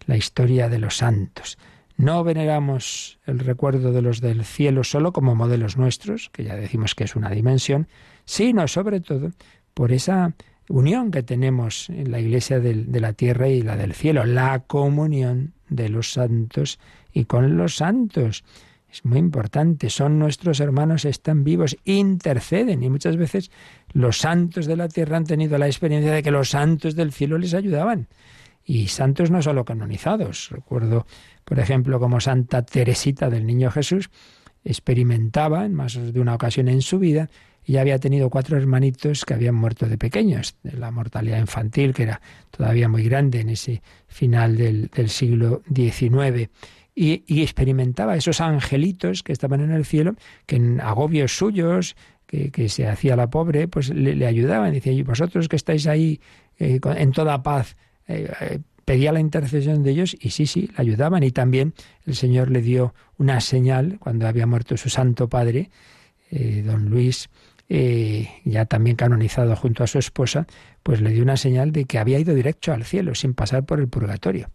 la 0.07 0.17
historia 0.17 0.69
de 0.69 0.79
los 0.79 0.99
santos. 0.99 1.59
No 1.97 2.23
veneramos 2.23 3.19
el 3.27 3.41
recuerdo 3.41 3.91
de 3.91 4.03
los 4.03 4.21
del 4.21 4.45
cielo 4.45 4.85
solo 4.85 5.13
como 5.13 5.35
modelos 5.35 5.77
nuestros, 5.77 6.31
que 6.31 6.45
ya 6.45 6.55
decimos 6.55 6.95
que 6.95 7.05
es 7.05 7.17
una 7.17 7.31
dimensión, 7.31 7.89
sino 8.27 8.69
sobre 8.69 9.01
todo 9.01 9.31
por 9.73 9.93
esa 9.93 10.35
unión 10.69 11.11
que 11.11 11.23
tenemos 11.23 11.89
en 11.89 12.11
la 12.11 12.21
iglesia 12.21 12.61
de 12.61 13.01
la 13.01 13.13
tierra 13.13 13.49
y 13.49 13.63
la 13.63 13.77
del 13.77 13.95
cielo, 13.95 14.25
la 14.25 14.61
comunión 14.61 15.55
de 15.69 15.89
los 15.89 16.13
santos 16.13 16.79
y 17.13 17.25
con 17.25 17.57
los 17.57 17.77
santos. 17.77 18.45
Es 18.91 19.05
muy 19.05 19.19
importante, 19.19 19.91
son 19.91 20.19
nuestros 20.19 20.61
hermanos, 20.61 21.05
están 21.05 21.45
vivos, 21.45 21.77
interceden 21.85 22.83
y 22.83 22.91
muchas 22.91 23.17
veces 23.17 23.51
los 23.93 24.19
santos 24.19 24.67
de 24.67 24.77
la 24.77 24.89
tierra 24.89 25.17
han 25.17 25.25
tenido 25.25 25.59
la 25.59 25.67
experiencia 25.67 26.13
de 26.13 26.23
que 26.23 26.31
los 26.31 26.51
santos 26.51 26.95
del 26.95 27.13
cielo 27.13 27.39
les 27.39 27.55
ayudaban. 27.55 28.09
Y 28.65 28.89
santos 28.89 29.31
no 29.31 29.43
solo 29.43 29.65
canonizados. 29.65 30.49
Recuerdo, 30.51 31.07
por 31.45 31.61
ejemplo, 31.61 32.01
como 32.01 32.21
Santa 32.21 32.63
Teresita 32.63 33.31
del 33.31 33.47
Niño 33.47 33.71
Jesús 33.71 34.11
experimentaba 34.65 35.65
en 35.65 35.75
más 35.75 35.95
de 35.95 36.21
una 36.21 36.35
ocasión 36.35 36.69
en 36.69 36.83
su 36.83 36.99
vida 36.99 37.29
y 37.67 37.79
había 37.79 37.99
tenido 37.99 38.31
cuatro 38.31 38.57
hermanitos 38.57 39.25
que 39.25 39.35
habían 39.35 39.57
muerto 39.57 39.87
de 39.87 39.99
pequeños, 39.99 40.55
de 40.63 40.79
la 40.79 40.93
mortalidad 40.93 41.41
infantil, 41.41 41.93
que 41.93 42.05
era 42.05 42.21
todavía 42.53 42.89
muy 42.89 43.03
grande 43.03 43.41
en 43.41 43.49
ese 43.49 43.83
final 44.07 44.57
del, 44.57 44.89
siglo 45.09 45.63
XIX. 45.75 46.49
Y, 46.95 47.43
experimentaba 47.43 48.17
esos 48.17 48.41
angelitos 48.41 49.25
que 49.25 49.33
estaban 49.33 49.61
en 49.61 49.73
el 49.73 49.85
cielo, 49.85 50.15
que 50.47 50.57
en 50.57 50.81
agobios 50.81 51.37
suyos, 51.37 51.97
que, 52.27 52.69
se 52.69 52.87
hacía 52.87 53.17
la 53.17 53.31
pobre, 53.31 53.67
pues 53.67 53.91
le, 53.91 54.25
ayudaban. 54.27 54.73
Decía, 54.73 54.93
y 54.93 55.03
vosotros 55.03 55.49
que 55.49 55.57
estáis 55.57 55.89
ahí 55.89 56.21
eh, 56.61 56.79
en 56.85 57.11
toda 57.11 57.43
paz, 57.43 57.77
eh, 58.07 58.31
eh, 58.43 58.61
pedía 58.85 59.11
la 59.11 59.19
intercesión 59.19 59.83
de 59.83 59.91
ellos 59.91 60.17
y 60.21 60.31
sí, 60.31 60.47
sí, 60.47 60.69
le 60.69 60.75
ayudaban. 60.77 61.25
Y 61.25 61.33
también 61.33 61.75
el 62.07 62.15
Señor 62.15 62.49
le 62.49 62.63
dio 62.63 62.95
una 63.19 63.41
señal 63.41 63.99
cuando 63.99 64.29
había 64.29 64.47
muerto 64.47 64.77
su 64.77 64.89
santo 64.89 65.29
padre, 65.29 65.71
don 66.31 66.91
Luis, 66.91 67.29
eh, 67.69 68.29
ya 68.45 68.65
también 68.67 68.97
canonizado 68.97 69.57
junto 69.57 69.83
a 69.83 69.87
su 69.87 69.99
esposa, 69.99 70.47
pues 70.83 71.01
le 71.01 71.11
dio 71.11 71.23
una 71.23 71.37
señal 71.37 71.73
de 71.73 71.85
que 71.85 71.99
había 71.99 72.19
ido 72.19 72.35
directo 72.35 72.73
al 72.73 72.85
cielo 72.85 73.15
sin 73.15 73.35
pasar 73.35 73.65
por 73.65 73.81
el 73.81 73.89
purgatorio. 73.89 74.51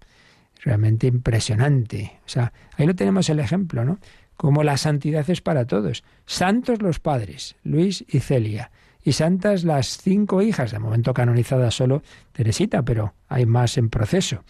Realmente 0.64 1.07
impresionante. 1.07 2.20
O 2.26 2.30
sea, 2.30 2.53
ahí 2.78 2.86
lo 2.86 2.95
tenemos 2.95 3.30
el 3.30 3.39
ejemplo, 3.39 3.84
¿no? 3.84 3.99
Como 4.38 4.64
la 4.64 4.78
santidad 4.78 5.30
es 5.30 5.41
para 5.41 5.66
todos. 5.66 6.03
Santos 6.26 6.82
los 6.82 6.99
padres, 6.99 7.55
Luis 7.64 8.05
y 8.07 8.20
Celia. 8.20 8.72
Y 9.03 9.14
santas 9.14 9.64
las 9.64 9.97
cinco 9.97 10.41
hijas, 10.41 10.72
de 10.72 10.80
momento 10.80 11.14
canonizada 11.14 11.72
solo 11.72 12.03
Teresita, 12.32 12.84
pero 12.84 13.16
hay 13.28 13.45
más 13.45 13.78
en 13.78 13.89
proceso. 13.89 14.43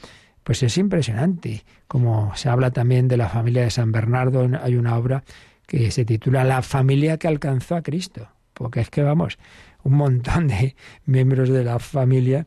Pues 0.43 0.62
es 0.64 0.78
impresionante. 0.78 1.64
Como 1.88 2.36
se 2.36 2.49
habla 2.49 2.72
también 2.72 3.07
de 3.07 3.18
la 3.18 3.30
familia 3.30 3.64
de 3.64 3.72
San 3.72 3.91
Bernardo, 3.91 4.47
hay 4.62 4.76
una 4.76 4.97
obra 4.97 5.24
que 5.66 5.89
se 5.91 6.03
titula 6.03 6.43
La 6.43 6.62
familia 6.62 7.18
que 7.18 7.28
alcanzó 7.28 7.76
a 7.76 7.82
Cristo 7.82 8.28
porque 8.62 8.82
es 8.82 8.91
que 8.91 9.01
vamos, 9.01 9.39
un 9.84 9.93
montón 9.93 10.47
de 10.47 10.76
miembros 11.05 11.49
de 11.49 11.64
la 11.64 11.80
familia, 11.80 12.45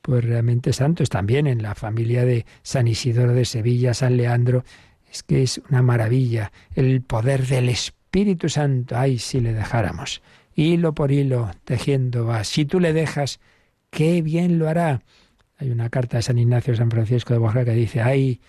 pues 0.00 0.24
realmente 0.24 0.72
santos, 0.72 1.08
también 1.08 1.48
en 1.48 1.60
la 1.60 1.74
familia 1.74 2.24
de 2.24 2.46
San 2.62 2.86
Isidoro 2.86 3.32
de 3.32 3.44
Sevilla, 3.44 3.92
San 3.92 4.16
Leandro, 4.16 4.62
es 5.10 5.24
que 5.24 5.42
es 5.42 5.60
una 5.68 5.82
maravilla 5.82 6.52
el 6.76 7.02
poder 7.02 7.48
del 7.48 7.68
Espíritu 7.68 8.48
Santo, 8.48 8.96
ay, 8.96 9.18
si 9.18 9.40
le 9.40 9.54
dejáramos, 9.54 10.22
hilo 10.54 10.94
por 10.94 11.10
hilo, 11.10 11.50
tejiendo 11.64 12.26
va, 12.26 12.44
si 12.44 12.64
tú 12.64 12.78
le 12.78 12.92
dejas, 12.92 13.40
qué 13.90 14.22
bien 14.22 14.60
lo 14.60 14.68
hará. 14.68 15.02
Hay 15.58 15.70
una 15.70 15.90
carta 15.90 16.18
de 16.18 16.22
San 16.22 16.38
Ignacio 16.38 16.76
San 16.76 16.92
Francisco 16.92 17.32
de 17.32 17.40
Borja 17.40 17.64
que 17.64 17.72
dice, 17.72 18.02
ay, 18.02 18.40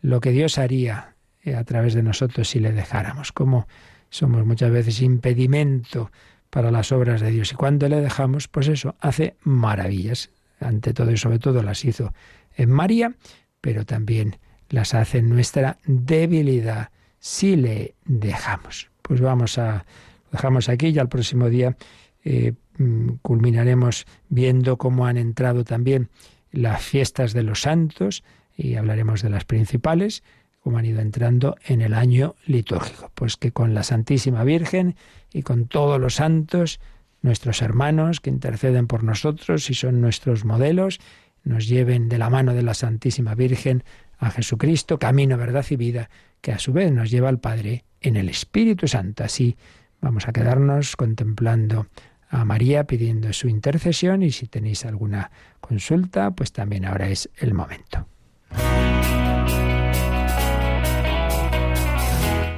lo 0.00 0.20
que 0.20 0.32
Dios 0.32 0.58
haría 0.58 1.14
eh, 1.44 1.54
a 1.54 1.62
través 1.62 1.94
de 1.94 2.02
nosotros 2.02 2.48
si 2.48 2.58
le 2.58 2.72
dejáramos. 2.72 3.30
Como 3.30 3.68
somos 4.10 4.44
muchas 4.44 4.72
veces 4.72 5.00
impedimento 5.00 6.10
para 6.56 6.70
las 6.70 6.90
obras 6.90 7.20
de 7.20 7.30
Dios. 7.30 7.52
Y 7.52 7.54
cuando 7.54 7.86
le 7.86 8.00
dejamos, 8.00 8.48
pues 8.48 8.68
eso, 8.68 8.94
hace 9.00 9.36
maravillas. 9.42 10.30
Ante 10.58 10.94
todo 10.94 11.12
y 11.12 11.18
sobre 11.18 11.38
todo 11.38 11.62
las 11.62 11.84
hizo 11.84 12.14
en 12.56 12.70
María, 12.70 13.14
pero 13.60 13.84
también 13.84 14.38
las 14.70 14.94
hace 14.94 15.18
en 15.18 15.28
nuestra 15.28 15.76
debilidad 15.84 16.92
si 17.18 17.56
le 17.56 17.94
dejamos. 18.06 18.88
Pues 19.02 19.20
vamos 19.20 19.58
a, 19.58 19.84
dejamos 20.32 20.70
aquí, 20.70 20.92
ya 20.92 21.02
el 21.02 21.10
próximo 21.10 21.50
día 21.50 21.76
eh, 22.24 22.54
mm, 22.78 23.16
culminaremos 23.20 24.06
viendo 24.30 24.78
cómo 24.78 25.04
han 25.04 25.18
entrado 25.18 25.62
también 25.62 26.08
las 26.52 26.82
fiestas 26.82 27.34
de 27.34 27.42
los 27.42 27.60
santos 27.60 28.24
y 28.56 28.76
hablaremos 28.76 29.20
de 29.20 29.28
las 29.28 29.44
principales, 29.44 30.22
cómo 30.60 30.78
han 30.78 30.86
ido 30.86 31.02
entrando 31.02 31.56
en 31.66 31.82
el 31.82 31.92
año 31.92 32.34
litúrgico. 32.46 33.10
Pues 33.14 33.36
que 33.36 33.52
con 33.52 33.74
la 33.74 33.82
Santísima 33.82 34.42
Virgen 34.42 34.96
y 35.36 35.42
con 35.42 35.66
todos 35.66 36.00
los 36.00 36.14
santos, 36.14 36.80
nuestros 37.20 37.60
hermanos 37.60 38.20
que 38.20 38.30
interceden 38.30 38.86
por 38.86 39.04
nosotros 39.04 39.68
y 39.68 39.74
son 39.74 40.00
nuestros 40.00 40.46
modelos, 40.46 40.98
nos 41.44 41.68
lleven 41.68 42.08
de 42.08 42.16
la 42.16 42.30
mano 42.30 42.54
de 42.54 42.62
la 42.62 42.72
Santísima 42.72 43.34
Virgen 43.34 43.84
a 44.18 44.30
Jesucristo, 44.30 44.98
camino, 44.98 45.36
verdad 45.36 45.66
y 45.68 45.76
vida, 45.76 46.08
que 46.40 46.52
a 46.52 46.58
su 46.58 46.72
vez 46.72 46.90
nos 46.90 47.10
lleva 47.10 47.28
al 47.28 47.38
Padre 47.38 47.84
en 48.00 48.16
el 48.16 48.30
Espíritu 48.30 48.88
Santo. 48.88 49.24
Así 49.24 49.58
vamos 50.00 50.26
a 50.26 50.32
quedarnos 50.32 50.96
contemplando 50.96 51.86
a 52.30 52.46
María 52.46 52.84
pidiendo 52.84 53.30
su 53.34 53.46
intercesión 53.48 54.22
y 54.22 54.30
si 54.30 54.46
tenéis 54.46 54.86
alguna 54.86 55.30
consulta, 55.60 56.30
pues 56.30 56.50
también 56.52 56.86
ahora 56.86 57.10
es 57.10 57.28
el 57.36 57.52
momento. 57.52 58.06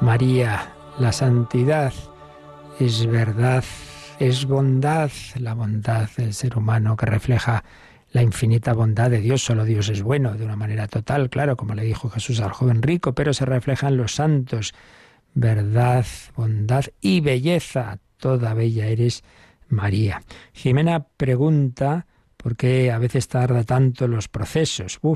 María, 0.00 0.72
la 0.98 1.12
santidad 1.12 1.92
es 2.80 3.06
verdad, 3.06 3.62
es 4.18 4.44
bondad, 4.44 5.10
la 5.36 5.54
bondad 5.54 6.08
del 6.16 6.34
ser 6.34 6.58
humano 6.58 6.96
que 6.96 7.06
refleja 7.06 7.62
la 8.10 8.22
infinita 8.22 8.72
bondad 8.72 9.10
de 9.10 9.20
Dios. 9.20 9.44
Solo 9.44 9.64
Dios 9.64 9.88
es 9.88 10.02
bueno, 10.02 10.34
de 10.34 10.44
una 10.44 10.56
manera 10.56 10.88
total, 10.88 11.30
claro, 11.30 11.56
como 11.56 11.74
le 11.74 11.84
dijo 11.84 12.10
Jesús 12.10 12.40
al 12.40 12.50
joven 12.50 12.82
rico, 12.82 13.14
pero 13.14 13.32
se 13.32 13.44
reflejan 13.44 13.96
los 13.96 14.16
santos. 14.16 14.74
Verdad, 15.34 16.04
bondad 16.34 16.86
y 17.00 17.20
belleza. 17.20 17.98
Toda 18.16 18.52
bella 18.52 18.86
eres, 18.86 19.22
María. 19.68 20.22
Jimena 20.52 21.06
pregunta 21.16 22.06
¿Por 22.38 22.56
qué 22.56 22.92
a 22.92 22.98
veces 22.98 23.26
tarda 23.28 23.64
tanto 23.64 24.08
los 24.08 24.28
procesos? 24.28 25.00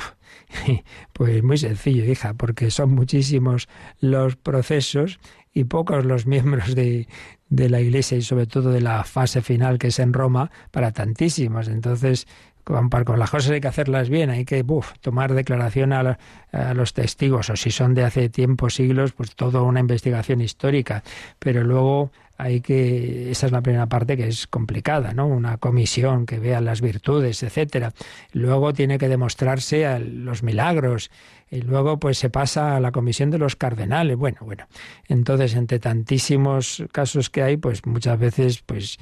Pues 1.13 1.43
muy 1.43 1.57
sencillo, 1.57 2.05
hija, 2.05 2.35
porque 2.35 2.71
son 2.71 2.95
muchísimos 2.95 3.69
los 4.01 4.37
procesos 4.37 5.21
y 5.55 5.65
pocos 5.65 6.05
los 6.05 6.27
miembros 6.27 6.75
de, 6.75 7.07
de 7.49 7.71
la 7.71 7.81
Iglesia 7.81 8.19
y 8.19 8.23
sobre 8.23 8.47
todo 8.47 8.73
de 8.73 8.81
la 8.81 9.05
fase 9.05 9.41
final 9.41 9.79
que 9.79 9.89
es 9.89 9.99
en 9.99 10.13
Roma 10.13 10.51
para 10.71 10.91
tantísimos. 10.93 11.69
Entonces, 11.69 12.27
con, 12.65 12.89
con 12.89 13.19
las 13.19 13.31
cosas 13.31 13.53
hay 13.53 13.61
que 13.61 13.69
hacerlas 13.69 14.09
bien, 14.09 14.31
hay 14.31 14.45
que 14.45 14.65
tomar 15.01 15.35
declaración 15.35 15.93
a, 15.93 16.19
a, 16.53 16.75
los 16.75 16.93
testigos, 16.93 17.51
o 17.51 17.57
si 17.57 17.71
son 17.71 17.95
de 17.95 18.05
hace 18.05 18.29
tiempo, 18.29 18.71
siglos, 18.71 19.13
pues 19.13 19.35
toda 19.35 19.63
una 19.63 19.81
investigación 19.81 20.41
histórica. 20.41 21.03
Pero 21.39 21.63
luego 21.65 22.11
hay 22.43 22.61
que 22.61 23.31
esa 23.31 23.47
es 23.47 23.53
la 23.53 23.61
primera 23.61 23.87
parte 23.87 24.17
que 24.17 24.27
es 24.27 24.47
complicada, 24.49 25.13
¿no? 25.15 25.27
Una 25.27 25.59
comisión 25.59 26.27
que 26.27 26.41
vea 26.41 26.61
las 26.61 26.81
virtudes, 26.81 27.43
etcétera. 27.43 27.93
Luego 28.33 28.73
tiene 28.73 28.99
que 28.99 29.09
demostrarse 29.09 29.99
los 30.01 30.43
milagros 30.43 31.11
y 31.51 31.61
luego 31.61 31.99
pues 31.99 32.19
se 32.19 32.31
pasa 32.31 32.77
a 32.77 32.81
la 32.81 32.91
comisión 32.91 33.31
de 33.31 33.39
los 33.39 33.55
cardenales. 33.55 34.17
Bueno, 34.17 34.39
bueno. 34.43 34.67
Entonces, 35.07 35.55
entre 35.55 35.79
tantísimos 35.79 36.83
casos 36.91 37.31
que 37.31 37.43
hay, 37.43 37.57
pues 37.59 37.87
muchas 37.87 38.19
veces 38.19 38.63
pues 38.63 38.99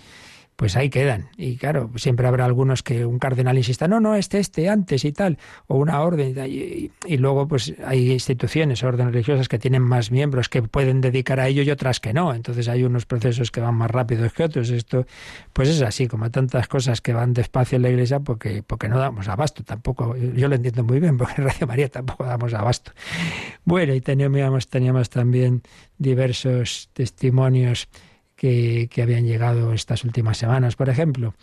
pues 0.61 0.77
ahí 0.77 0.91
quedan. 0.91 1.31
Y 1.39 1.57
claro, 1.57 1.91
siempre 1.97 2.27
habrá 2.27 2.45
algunos 2.45 2.83
que 2.83 3.07
un 3.07 3.19
cardenal 3.19 3.57
insista, 3.57 3.89
no, 3.89 3.99
no, 3.99 4.15
este, 4.15 4.39
este, 4.39 4.69
antes 4.69 5.07
y 5.07 5.13
tal, 5.13 5.39
o 5.69 5.79
una 5.79 6.03
orden. 6.03 6.37
Y, 6.47 7.17
luego, 7.17 7.49
pues 7.49 7.73
hay 7.83 8.13
instituciones, 8.13 8.85
órdenes 8.85 9.15
religiosas 9.15 9.49
que 9.49 9.59
tienen 9.59 9.81
más 9.81 10.11
miembros 10.11 10.51
que 10.51 10.61
pueden 10.61 11.01
dedicar 11.01 11.41
a 11.41 11.49
ello 11.49 11.63
y 11.63 11.71
otras 11.71 11.99
que 11.99 12.13
no. 12.13 12.35
Entonces 12.35 12.69
hay 12.69 12.85
unos 12.85 13.07
procesos 13.07 13.51
que 13.51 13.63
van 13.63 13.75
más 13.75 13.91
rápidos 13.91 14.35
que 14.35 14.45
otros. 14.45 14.69
Esto, 14.69 15.07
pues 15.55 15.71
es 15.71 15.81
así, 15.81 16.09
como 16.09 16.31
tantas 16.31 16.69
cosas 16.69 17.01
que 17.01 17.15
van 17.15 17.33
despacio 17.33 17.77
en 17.77 17.83
la 17.83 17.89
iglesia, 17.89 18.21
porque, 18.21 18.63
porque 18.63 18.91
no 18.91 18.99
damos 18.99 19.29
abasto 19.29 19.65
tampoco. 19.65 20.15
Yo 20.15 20.47
lo 20.47 20.57
entiendo 20.57 20.85
muy 20.85 21.01
bien, 21.01 21.17
porque 21.17 21.41
en 21.41 21.45
Radio 21.49 21.67
María 21.69 21.89
tampoco 21.89 22.25
damos 22.25 22.53
abasto. 22.53 22.93
Bueno, 23.65 23.95
y 23.95 24.03
teníamos, 24.03 24.69
teníamos 24.69 25.09
también 25.09 25.63
diversos 25.97 26.91
testimonios 26.93 27.89
que, 28.41 29.03
habían 29.03 29.27
llegado 29.27 29.75
estas 29.75 30.03
últimas 30.05 30.39
semanas, 30.39 30.75
por 30.75 30.89
ejemplo. 30.89 31.35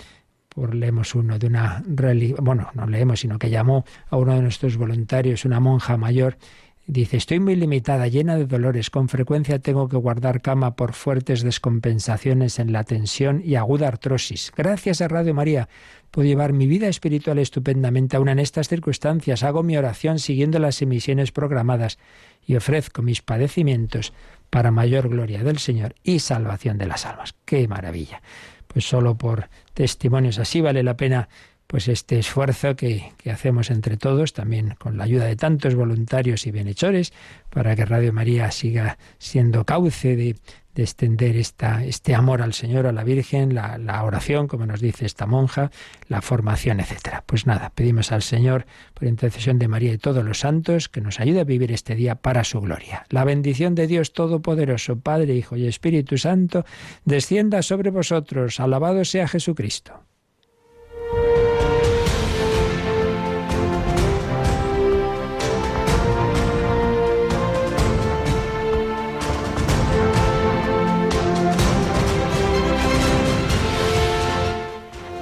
Por, 0.49 0.73
leemos 0.73 1.13
uno 1.13 1.37
de 1.37 1.45
una 1.45 1.83
bueno, 2.39 2.71
no 2.73 2.87
leemos, 2.87 3.19
sino 3.19 3.37
que 3.37 3.51
llamó 3.51 3.85
a 4.09 4.17
uno 4.17 4.33
de 4.33 4.41
nuestros 4.41 4.77
voluntarios, 4.77 5.45
una 5.45 5.59
monja 5.59 5.97
mayor, 5.97 6.37
Dice, 6.89 7.17
estoy 7.17 7.41
muy 7.41 7.57
limitada, 7.57 8.07
llena 8.07 8.37
de 8.37 8.45
dolores. 8.45 8.89
Con 8.89 9.09
frecuencia 9.09 9.59
tengo 9.59 9.89
que 9.89 9.97
guardar 9.97 10.41
cama 10.41 10.77
por 10.77 10.93
fuertes 10.93 11.43
descompensaciones 11.43 12.59
en 12.59 12.71
la 12.71 12.85
tensión 12.85 13.41
y 13.43 13.55
aguda 13.55 13.89
artrosis. 13.89 14.53
Gracias 14.55 15.01
a 15.01 15.09
Radio 15.09 15.33
María 15.33 15.67
puedo 16.11 16.29
llevar 16.29 16.53
mi 16.53 16.65
vida 16.65 16.87
espiritual 16.87 17.39
estupendamente 17.39 18.15
aún 18.15 18.29
en 18.29 18.39
estas 18.39 18.69
circunstancias. 18.69 19.43
Hago 19.43 19.63
mi 19.63 19.75
oración 19.75 20.17
siguiendo 20.17 20.59
las 20.59 20.81
emisiones 20.81 21.33
programadas 21.33 21.99
y 22.45 22.55
ofrezco 22.55 23.01
mis 23.01 23.21
padecimientos 23.21 24.13
para 24.49 24.71
mayor 24.71 25.09
gloria 25.09 25.43
del 25.43 25.57
Señor 25.57 25.95
y 26.03 26.19
salvación 26.19 26.77
de 26.77 26.87
las 26.87 27.05
almas. 27.05 27.35
¡Qué 27.45 27.67
maravilla! 27.67 28.21
Pues 28.67 28.87
solo 28.87 29.17
por 29.17 29.49
testimonios 29.73 30.39
así 30.39 30.61
vale 30.61 30.83
la 30.83 30.97
pena 30.97 31.29
pues 31.67 31.89
este 31.89 32.17
esfuerzo 32.17 32.77
que, 32.77 33.11
hacemos 33.29 33.69
entre 33.69 33.97
todos, 33.97 34.31
también 34.31 34.75
con 34.79 34.97
la 34.97 35.03
ayuda 35.03 35.25
de 35.25 35.35
tantos 35.35 35.75
voluntarios 35.75 36.47
y 36.47 36.51
bienhechores, 36.51 37.11
para 37.49 37.75
que 37.75 37.85
Radio 37.85 38.13
María 38.13 38.49
siga 38.51 38.97
siendo 39.17 39.65
cauce 39.65 40.15
de, 40.15 40.37
de 40.75 40.83
extender 40.83 41.35
esta, 41.35 41.83
este 41.83 42.15
amor 42.15 42.41
al 42.41 42.53
Señor, 42.53 42.87
a 42.87 42.93
la 42.93 43.03
Virgen, 43.03 43.53
la, 43.53 43.77
la, 43.77 44.01
oración, 44.03 44.47
como 44.47 44.65
nos 44.65 44.79
dice 44.79 45.05
esta 45.05 45.25
monja, 45.25 45.69
la 46.07 46.21
formación, 46.21 46.79
etcétera. 46.79 47.25
Pues 47.25 47.45
nada, 47.45 47.73
pedimos 47.75 48.13
al 48.13 48.21
Señor, 48.21 48.65
por 48.93 49.09
intercesión 49.09 49.59
de 49.59 49.67
María 49.67 49.91
y 49.91 49.97
todos 49.97 50.23
los 50.23 50.39
santos, 50.39 50.87
que 50.87 51.01
nos 51.01 51.19
ayude 51.19 51.41
a 51.41 51.43
vivir 51.43 51.73
este 51.73 51.95
día 51.95 52.15
para 52.15 52.45
su 52.45 52.61
gloria. 52.61 53.05
La 53.09 53.25
bendición 53.25 53.75
de 53.75 53.87
Dios 53.87 54.13
Todopoderoso, 54.13 54.99
Padre, 54.99 55.35
Hijo 55.35 55.57
y 55.57 55.67
Espíritu 55.67 56.17
Santo, 56.17 56.63
descienda 57.03 57.61
sobre 57.61 57.89
vosotros. 57.89 58.61
Alabado 58.61 59.03
sea 59.03 59.27
Jesucristo. 59.27 60.07